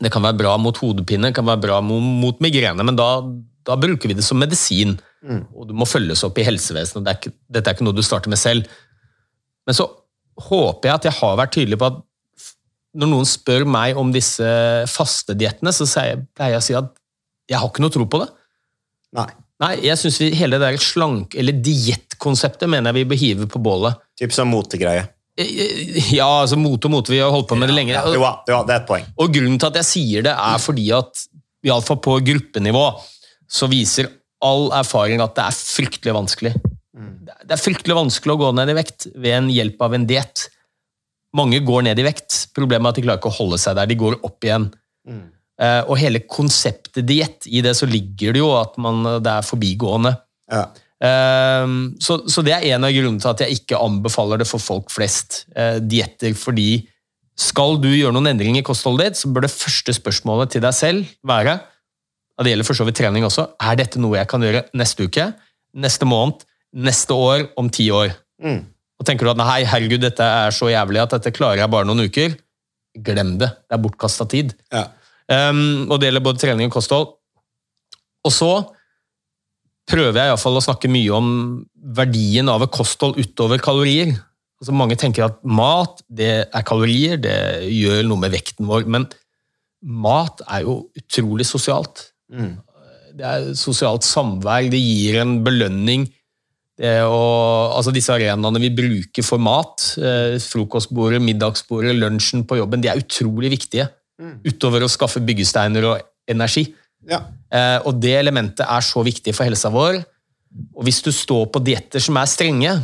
Det 0.02 0.10
kan 0.12 0.22
være 0.26 0.36
bra 0.36 0.56
mot 0.60 0.76
hodepine, 0.82 1.30
kan 1.32 1.46
være 1.46 1.62
bra 1.62 1.78
mo- 1.80 2.00
mot 2.02 2.38
migrene, 2.44 2.84
men 2.84 2.98
da, 2.98 3.22
da 3.64 3.76
bruker 3.80 4.10
vi 4.10 4.14
det 4.18 4.24
som 4.26 4.36
medisin. 4.42 4.98
Og 5.54 5.66
det 5.70 5.74
må 5.78 5.86
følges 5.88 6.20
opp 6.26 6.36
i 6.38 6.44
helsevesenet. 6.46 7.04
Det 7.06 7.10
er 7.14 7.18
ikke, 7.22 7.32
dette 7.50 7.70
er 7.70 7.74
ikke 7.78 7.86
noe 7.86 7.96
du 7.96 8.02
starter 8.06 8.28
med 8.30 8.38
selv. 8.38 8.66
Men 9.68 9.76
så 9.76 9.84
håper 10.48 10.88
jeg 10.88 10.94
at 10.96 11.08
jeg 11.10 11.16
har 11.18 11.34
vært 11.40 11.54
tydelig 11.58 11.78
på 11.80 11.90
at 11.90 11.98
når 12.98 13.10
noen 13.10 13.28
spør 13.28 13.66
meg 13.68 13.98
om 14.00 14.08
disse 14.14 14.46
fastediettene, 14.88 15.74
så 15.76 15.84
pleier 16.32 16.56
jeg 16.56 16.62
å 16.62 16.64
si 16.64 16.76
at 16.78 16.88
jeg 17.48 17.60
har 17.60 17.68
ikke 17.68 17.84
noe 17.84 17.92
tro 17.92 18.06
på 18.08 18.22
det. 18.22 18.30
Nei. 19.18 19.28
Nei, 19.58 19.72
jeg 19.82 19.98
synes 19.98 20.18
hele 20.38 20.58
det 20.58 20.64
der 20.70 20.80
slank- 20.82 21.34
eller 21.38 21.56
diettkonseptet 21.66 22.70
mener 22.70 22.92
jeg 22.92 23.00
vi 23.00 23.08
bør 23.10 23.20
hive 23.20 23.48
på 23.50 23.60
bålet. 23.62 23.98
Typ 24.18 24.32
som 24.34 24.50
motegreie. 24.52 25.08
Eh, 25.38 26.14
Ja, 26.14 26.28
altså 26.42 26.58
mote 26.58 26.88
og 26.88 26.94
mote, 26.94 27.12
vi 27.12 27.18
har 27.22 27.30
holdt 27.34 27.48
på 27.50 27.58
med 27.58 27.70
det 27.70 27.76
lenge. 27.76 27.94
Ja, 27.94 28.04
jo, 28.06 28.22
ja, 28.22 28.62
det 28.66 28.74
er 28.74 28.80
et 28.80 28.88
poeng. 28.88 29.06
Og 29.18 29.32
grunnen 29.34 29.58
til 29.58 29.70
at 29.70 29.80
jeg 29.82 29.88
sier 29.90 30.26
det, 30.26 30.32
er 30.34 30.62
fordi 30.62 30.88
at 30.94 31.26
iallfall 31.66 32.00
på 32.02 32.18
gruppenivå 32.24 32.86
så 33.50 33.68
viser 33.70 34.08
all 34.44 34.70
erfaring 34.78 35.20
at 35.24 35.34
det 35.34 35.44
er 35.48 35.58
fryktelig 35.58 36.14
vanskelig. 36.14 36.54
Det 36.98 37.54
er 37.54 37.60
fryktelig 37.60 37.96
vanskelig 37.96 38.34
å 38.34 38.40
gå 38.40 38.52
ned 38.56 38.72
i 38.72 38.76
vekt 38.78 39.08
ved 39.14 39.36
en 39.36 39.50
hjelp 39.52 39.82
av 39.86 39.94
en 39.96 40.06
diett. 40.08 40.48
Mange 41.36 41.60
går 41.64 41.86
ned 41.86 42.00
i 42.00 42.06
vekt. 42.06 42.48
Problemet 42.56 42.88
er 42.88 42.94
at 42.94 42.98
de 42.98 43.04
klarer 43.06 43.20
ikke 43.20 43.32
å 43.32 43.38
holde 43.38 43.60
seg 43.60 43.76
der. 43.78 43.90
De 43.90 43.98
går 44.00 44.18
opp 44.26 44.46
igjen. 44.46 44.68
Eh, 45.60 45.82
Og 45.86 45.98
hele 46.00 46.24
konseptet 46.26 47.06
diett, 47.06 47.46
i 47.46 47.62
det 47.64 47.76
så 47.78 47.86
ligger 47.88 48.34
det 48.34 48.42
jo 48.42 48.50
at 48.58 48.76
man, 48.82 49.02
det 49.22 49.32
er 49.32 49.46
forbigående. 49.46 50.14
Ja. 50.50 50.66
Ehm, 51.04 51.96
så, 52.02 52.20
så 52.26 52.42
det 52.42 52.56
er 52.56 52.68
en 52.72 52.86
av 52.88 52.94
grunnene 52.94 53.22
til 53.22 53.30
at 53.30 53.42
jeg 53.44 53.60
ikke 53.60 53.78
anbefaler 53.78 54.40
det 54.40 54.48
for 54.50 54.62
folk 54.62 54.90
flest. 54.90 55.44
Uh, 55.54 55.78
dietter, 55.78 56.34
fordi 56.34 56.88
skal 57.38 57.78
du 57.78 57.90
gjøre 57.92 58.16
noen 58.16 58.32
endringer 58.32 58.64
i 58.64 58.66
kostholdet 58.66 59.12
ditt, 59.12 59.20
så 59.20 59.30
bør 59.30 59.46
det 59.46 59.54
første 59.54 59.94
spørsmålet 59.94 60.56
til 60.56 60.64
deg 60.64 60.74
selv 60.74 61.12
være 61.22 61.60
og 62.38 62.46
det 62.46 62.52
gjelder 62.52 62.68
for 62.68 62.78
så 62.78 62.86
vidt 62.86 63.00
trening 63.00 63.26
også, 63.26 63.48
er 63.58 63.78
dette 63.80 64.00
noe 64.00 64.14
jeg 64.20 64.30
kan 64.30 64.44
gjøre 64.44 64.62
neste 64.78 65.08
uke, 65.08 65.26
neste 65.82 66.06
måned, 66.06 66.44
neste 66.76 67.16
år, 67.16 67.48
om 67.60 67.70
ti 67.72 67.88
år? 67.94 68.12
Mm. 68.42 68.62
Og 68.98 69.06
tenker 69.06 69.26
du 69.26 69.32
at 69.32 69.40
nei, 69.40 69.62
herregud, 69.68 70.02
dette 70.02 70.24
er 70.24 70.54
så 70.54 70.70
jævlig 70.72 71.02
at 71.04 71.14
dette 71.16 71.34
klarer 71.34 71.62
jeg 71.62 71.72
bare 71.72 71.86
noen 71.88 72.08
uker, 72.08 72.34
glem 73.04 73.36
det. 73.40 73.50
Det 73.68 73.76
er 73.76 73.82
bortkasta 73.84 74.26
tid. 74.30 74.54
Ja. 74.74 74.88
Um, 75.28 75.86
og 75.90 75.98
det 76.00 76.08
gjelder 76.08 76.24
både 76.24 76.42
trening 76.42 76.70
og 76.70 76.78
kosthold. 76.78 77.12
Og 78.26 78.34
så 78.34 78.52
prøver 79.88 80.18
jeg 80.18 80.28
i 80.28 80.32
hvert 80.34 80.42
fall 80.42 80.58
å 80.58 80.64
snakke 80.64 80.90
mye 80.92 81.12
om 81.16 81.28
verdien 81.96 82.48
av 82.52 82.64
et 82.64 82.74
kosthold 82.74 83.20
utover 83.20 83.60
kalorier. 83.62 84.12
Altså 84.58 84.74
mange 84.74 84.98
tenker 84.98 85.28
at 85.28 85.38
mat 85.46 86.02
det 86.10 86.32
er 86.42 86.66
kalorier, 86.66 87.16
det 87.22 87.38
gjør 87.70 88.02
noe 88.08 88.24
med 88.24 88.34
vekten 88.34 88.66
vår. 88.68 88.88
Men 88.90 89.06
mat 89.86 90.42
er 90.48 90.66
jo 90.66 90.80
utrolig 90.98 91.46
sosialt. 91.46 92.08
Mm. 92.32 92.56
Det 93.18 93.26
er 93.26 93.52
sosialt 93.58 94.06
samvær, 94.06 94.68
det 94.72 94.80
gir 94.82 95.20
en 95.22 95.38
belønning. 95.46 96.08
Det 96.78 96.92
å, 97.02 97.22
altså 97.74 97.90
disse 97.94 98.14
arenaene 98.14 98.60
vi 98.62 98.70
bruker 98.70 99.24
for 99.26 99.42
mat, 99.42 99.82
eh, 99.98 100.36
frokostbordet, 100.38 101.18
middagsbordet, 101.24 101.96
lunsjen 101.98 102.44
på 102.46 102.60
jobben, 102.60 102.84
de 102.84 102.92
er 102.92 103.00
utrolig 103.00 103.50
viktige. 103.56 103.88
Utover 104.46 104.82
å 104.86 104.90
skaffe 104.90 105.22
byggesteiner 105.22 105.88
og 105.90 106.06
energi. 106.30 106.68
Ja. 107.08 107.20
Eh, 107.50 107.78
og 107.86 107.98
det 108.02 108.14
elementet 108.20 108.62
er 108.66 108.86
så 108.86 109.02
viktig 109.06 109.34
for 109.34 109.46
helsa 109.48 109.72
vår. 109.74 109.98
Og 110.78 110.86
hvis 110.86 111.02
du 111.02 111.10
står 111.14 111.50
på 111.54 111.62
dietter 111.66 112.02
som 112.02 112.18
er 112.18 112.30
strenge, 112.30 112.76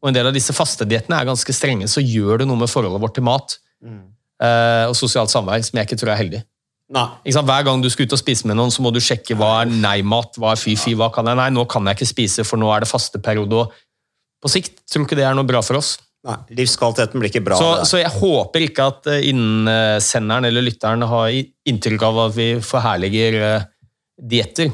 og 0.00 0.08
en 0.08 0.16
del 0.16 0.28
av 0.28 0.36
disse 0.36 0.54
fastediettene 0.56 1.16
er 1.16 1.28
ganske 1.28 1.56
strenge, 1.56 1.88
så 1.88 2.04
gjør 2.04 2.42
det 2.42 2.48
noe 2.48 2.60
med 2.60 2.72
forholdet 2.72 3.02
vårt 3.02 3.16
til 3.18 3.26
mat 3.26 3.58
mm. 3.84 4.04
og 4.88 4.94
sosialt 4.96 5.28
samvær 5.28 5.60
som 5.66 5.76
jeg 5.76 5.88
ikke 5.88 5.98
tror 6.00 6.14
er 6.14 6.20
heldig. 6.22 6.40
Nei. 6.90 7.06
Hver 7.30 7.64
gang 7.66 7.82
du 7.82 7.88
skal 7.92 8.08
ut 8.08 8.16
og 8.16 8.18
spise 8.18 8.48
med 8.50 8.58
noen, 8.58 8.72
så 8.74 8.82
må 8.82 8.90
du 8.90 8.98
sjekke 9.02 9.36
hva 9.38 9.60
er 9.60 9.70
nei-mat, 9.70 10.34
hva 10.40 10.56
er 10.56 10.60
fy-fy, 10.60 10.96
hva 10.98 11.10
kan 11.14 11.28
jeg 11.30 11.38
Nei, 11.38 11.48
nå 11.54 11.64
kan 11.70 11.86
jeg 11.86 12.00
ikke 12.00 12.10
spise, 12.10 12.46
for 12.46 12.58
nå 12.58 12.70
er 12.74 12.82
det 12.82 12.90
fasteperiode. 12.90 13.62
Og 13.62 13.74
på 14.42 14.50
sikt 14.50 14.80
tror 14.90 15.06
ikke 15.06 15.18
det 15.18 15.28
er 15.28 15.36
noe 15.38 15.46
bra 15.46 15.62
for 15.62 15.78
oss. 15.78 15.94
Nei. 16.26 16.36
Livskvaliteten 16.58 17.22
blir 17.22 17.30
ikke 17.30 17.44
bra. 17.46 17.56
Så, 17.56 17.70
så 17.88 18.00
jeg 18.02 18.10
håper 18.12 18.66
ikke 18.66 18.88
at 18.92 19.08
eh, 19.08 19.26
innsenderen 19.30 20.48
eller 20.50 20.66
lytteren 20.66 21.06
har 21.08 21.30
inntrykk 21.32 22.06
av 22.10 22.24
at 22.26 22.34
vi 22.36 22.48
forherliger 22.64 23.38
uh, 23.40 23.68
dietter. 24.20 24.72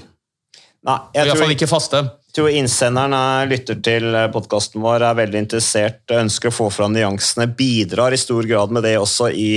Nei, 0.86 0.96
I 1.14 1.26
hvert 1.26 1.42
fall 1.42 1.54
ikke 1.54 1.68
faste. 1.70 2.00
Jeg 2.26 2.38
tror 2.40 2.56
innsenderen 2.56 3.14
er, 3.16 3.50
lytter 3.50 3.78
til 3.84 4.08
podkasten 4.34 4.82
vår, 4.82 5.04
er 5.06 5.20
veldig 5.20 5.44
interessert, 5.44 6.02
ønsker 6.16 6.50
å 6.50 6.56
få 6.56 6.66
fram 6.74 6.96
nyansene, 6.96 7.46
bidrar 7.58 8.14
i 8.14 8.20
stor 8.20 8.46
grad 8.48 8.74
med 8.74 8.84
det 8.86 8.96
også 9.00 9.30
i, 9.30 9.50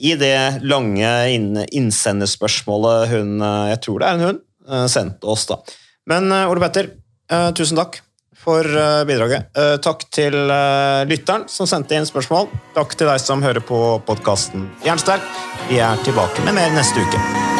i 0.00 0.14
det 0.16 0.60
lange 0.64 1.08
inn, 1.30 1.52
innsenderspørsmålet 1.68 3.10
hun, 3.12 3.34
eh, 3.44 3.70
jeg 3.74 3.82
tror 3.86 4.00
det 4.00 4.08
er 4.08 4.14
en 4.16 4.26
hun, 4.26 4.40
eh, 4.68 4.86
sendte 4.86 5.28
oss. 5.28 5.46
da. 5.46 5.60
Men 6.06 6.32
eh, 6.32 6.48
Ole 6.50 6.64
Petter, 6.64 6.94
tusen 7.54 7.78
takk 7.78 8.00
for 8.40 8.66
bidraget. 9.06 9.52
Takk 9.84 10.02
til 10.10 10.34
lytteren 11.06 11.44
som 11.46 11.68
sendte 11.70 11.94
inn 11.94 12.08
spørsmål. 12.08 12.48
Takk 12.74 12.96
til 12.98 13.06
deg 13.06 13.22
som 13.22 13.44
hører 13.44 13.62
på 13.62 13.78
podkasten 14.08 14.66
Jernsterk. 14.82 15.22
Vi 15.68 15.78
er 15.78 16.02
tilbake 16.02 16.42
med 16.48 16.58
mer 16.58 16.74
neste 16.74 17.06
uke. 17.06 17.59